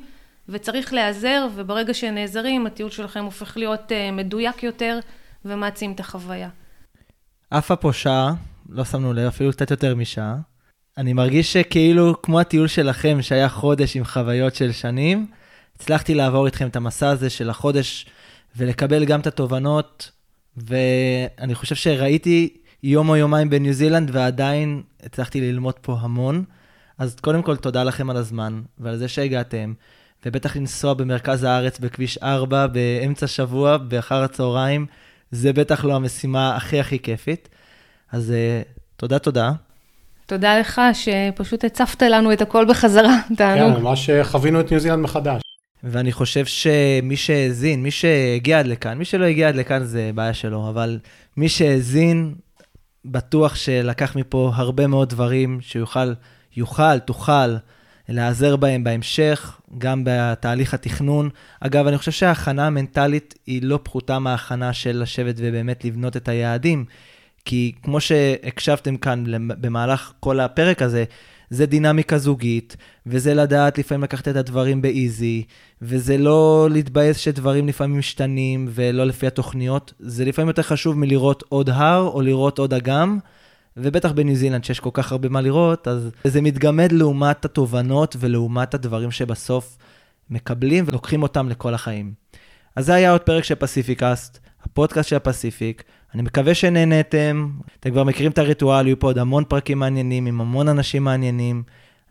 וצריך 0.50 0.94
להיעזר, 0.94 1.48
וברגע 1.56 1.94
שנעזרים, 1.94 2.66
הטיול 2.66 2.90
שלכם 2.90 3.26
הופך 3.26 3.58
להיות 3.58 3.92
uh, 3.92 4.12
מדויק 4.14 4.64
יותר 4.64 5.00
ומעצים 5.46 5.92
את 5.92 6.00
החוויה. 6.00 6.50
עפה 7.52 7.76
פה 7.76 7.94
שעה, 7.94 8.34
לא 8.70 8.86
שמנו 8.86 9.14
לב, 9.14 9.28
אפילו 9.28 9.52
קצת 9.52 9.72
יותר 9.72 9.96
משעה. 9.96 10.36
אני 10.98 11.14
מרגיש 11.14 11.54
שכאילו, 11.54 12.22
כמו 12.22 12.40
הטיול 12.40 12.68
שלכם, 12.68 13.18
שהיה 13.22 13.50
חודש 13.50 13.96
עם 13.96 14.04
חוויות 14.04 14.56
של 14.56 14.72
שנים, 14.72 15.28
הצלחתי 15.76 16.14
לעבור 16.16 16.46
איתכם 16.46 16.68
את 16.68 16.76
המסע 16.76 17.10
הזה 17.10 17.30
של 17.30 17.50
החודש 17.50 18.06
ולקבל 18.58 19.06
גם 19.06 19.20
את 19.20 19.28
התובנות 19.28 20.12
ואני 20.58 21.56
חושב 21.56 21.76
שראיתי 21.76 22.58
יום 22.84 23.10
או 23.10 23.16
יומיים 23.16 23.50
בניו 23.50 23.74
זילנד, 23.74 24.10
ועדיין 24.14 24.82
הצלחתי 25.04 25.42
ללמוד 25.42 25.76
פה 25.82 25.98
המון. 26.02 26.44
אז 27.00 27.16
קודם 27.22 27.42
כל, 27.42 27.56
תודה 27.56 27.84
לכם 27.84 28.10
על 28.10 28.18
הזמן 28.18 28.62
ועל 28.78 28.98
זה 28.98 29.08
שהגעתם, 29.08 29.74
ובטח 30.26 30.56
לנסוע 30.56 30.94
במרכז 30.94 31.44
הארץ 31.44 31.80
בכביש 31.80 32.18
4 32.18 32.68
באמצע 32.68 33.28
שבוע, 33.28 33.78
באחר 33.78 34.24
הצהריים, 34.24 34.86
זה 35.32 35.54
בטח 35.54 35.86
לא 35.86 35.96
המשימה 35.96 36.56
הכי 36.56 36.80
הכי 36.80 37.00
כיפית. 37.00 37.50
אז 38.12 38.34
uh, 38.34 38.68
תודה, 38.96 39.20
תודה. 39.20 39.52
תודה 40.26 40.60
לך 40.60 40.82
שפשוט 40.94 41.64
הצפת 41.64 42.02
לנו 42.02 42.34
את 42.34 42.42
הכל 42.42 42.66
בחזרה, 42.70 43.16
תענוג. 43.38 43.76
כן, 43.76 43.82
ממש 43.82 44.10
חווינו 44.24 44.60
את 44.60 44.72
ניו 44.72 44.80
זילנד 44.80 45.00
מחדש. 45.00 45.42
ואני 45.84 46.12
חושב 46.12 46.46
שמי 46.46 47.16
שהאזין, 47.16 47.84
מי 47.84 47.92
שהגיע 47.92 48.60
עד 48.60 48.68
לכאן, 48.68 48.98
מי 48.98 49.06
שלא 49.06 49.26
הגיע 49.26 49.48
עד 49.48 49.56
לכאן 49.56 49.84
זה 49.84 50.12
בעיה 50.16 50.34
שלו, 50.34 50.70
אבל 50.70 51.00
מי 51.38 51.50
שהאזין, 51.50 52.36
בטוח 53.06 53.56
שלקח 53.56 54.16
מפה 54.16 54.52
הרבה 54.56 54.88
מאוד 54.88 55.10
דברים 55.10 55.62
שיוכל, 55.62 56.14
יוכל, 56.60 57.00
תוכל 57.00 57.56
להיעזר 58.10 58.56
בהם 58.56 58.84
בהמשך, 58.84 59.60
גם 59.78 60.02
בתהליך 60.06 60.74
התכנון. 60.74 61.30
אגב, 61.60 61.88
אני 61.88 61.98
חושב 61.98 62.12
שההכנה 62.12 62.68
המנטלית 62.68 63.36
היא 63.48 63.64
לא 63.64 63.80
פחותה 63.84 64.20
מההכנה 64.20 64.74
של 64.74 65.02
לשבת 65.02 65.36
ובאמת 65.38 65.86
לבנות 65.86 66.18
את 66.18 66.28
היעדים, 66.28 66.86
כי 67.46 67.72
כמו 67.84 68.02
שהקשבתם 68.02 68.98
כאן 68.98 69.24
במהלך 69.62 70.14
כל 70.20 70.40
הפרק 70.40 70.82
הזה, 70.82 71.04
זה 71.50 71.66
דינמיקה 71.66 72.18
זוגית, 72.18 72.78
וזה 73.06 73.34
לדעת 73.34 73.78
לפעמים 73.78 74.04
לקחת 74.04 74.28
את 74.28 74.36
הדברים 74.36 74.82
באיזי, 74.82 75.44
וזה 75.82 76.18
לא 76.18 76.68
להתבאס 76.72 77.18
שדברים 77.18 77.68
לפעמים 77.68 78.00
משתנים 78.00 78.68
ולא 78.70 79.04
לפי 79.04 79.28
התוכניות, 79.28 79.94
זה 80.00 80.26
לפעמים 80.26 80.48
יותר 80.48 80.62
חשוב 80.62 80.98
מלראות 80.98 81.44
עוד 81.50 81.70
הר 81.70 82.02
או 82.02 82.22
לראות 82.22 82.60
עוד 82.60 82.74
אגם. 82.74 83.20
ובטח 83.78 84.12
בניו 84.12 84.36
זילנד 84.36 84.64
שיש 84.64 84.80
כל 84.80 84.90
כך 84.94 85.12
הרבה 85.12 85.30
מה 85.30 85.42
לראות, 85.42 85.88
אז 85.88 86.10
זה 86.24 86.42
מתגמד 86.42 86.92
לעומת 86.92 87.46
התובנות 87.46 88.16
ולעומת 88.20 88.74
הדברים 88.74 89.12
שבסוף 89.12 89.78
מקבלים 90.30 90.86
ולוקחים 90.88 91.24
אותם 91.24 91.50
לכל 91.50 91.74
החיים. 91.74 92.14
אז 92.76 92.86
זה 92.86 92.94
היה 92.94 93.12
עוד 93.12 93.22
פרק 93.22 93.44
של 93.44 93.56
פסיפיקאסט, 93.56 94.40
הפודקאסט 94.64 95.10
של 95.10 95.16
הפסיפיק. 95.16 95.84
אני 96.14 96.22
מקווה 96.22 96.54
שנהנתם, 96.54 97.50
אתם 97.80 97.92
כבר 97.92 98.04
מכירים 98.04 98.32
את 98.32 98.38
הריטואל, 98.38 98.88
יהיו 98.88 99.00
פה 99.00 99.08
עוד 99.08 99.18
המון 99.18 99.44
פרקים 99.48 99.80
מעניינים 99.80 100.26
עם 100.26 100.42
המון 100.42 100.68
אנשים 100.68 101.04
מעניינים. 101.04 101.64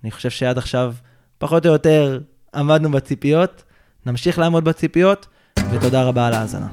אני 0.02 0.10
חושב 0.10 0.30
שעד 0.30 0.58
עכשיו, 0.58 0.94
פחות 1.38 1.66
או 1.66 1.72
יותר, 1.72 2.20
עמדנו 2.54 2.90
בציפיות, 2.90 3.64
נמשיך 4.06 4.38
לעמוד 4.38 4.64
בציפיות, 4.64 5.26
ותודה 5.70 6.04
רבה 6.04 6.26
על 6.26 6.32
ההאזנה. 6.32 6.68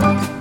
thank 0.00 0.28
you 0.28 0.37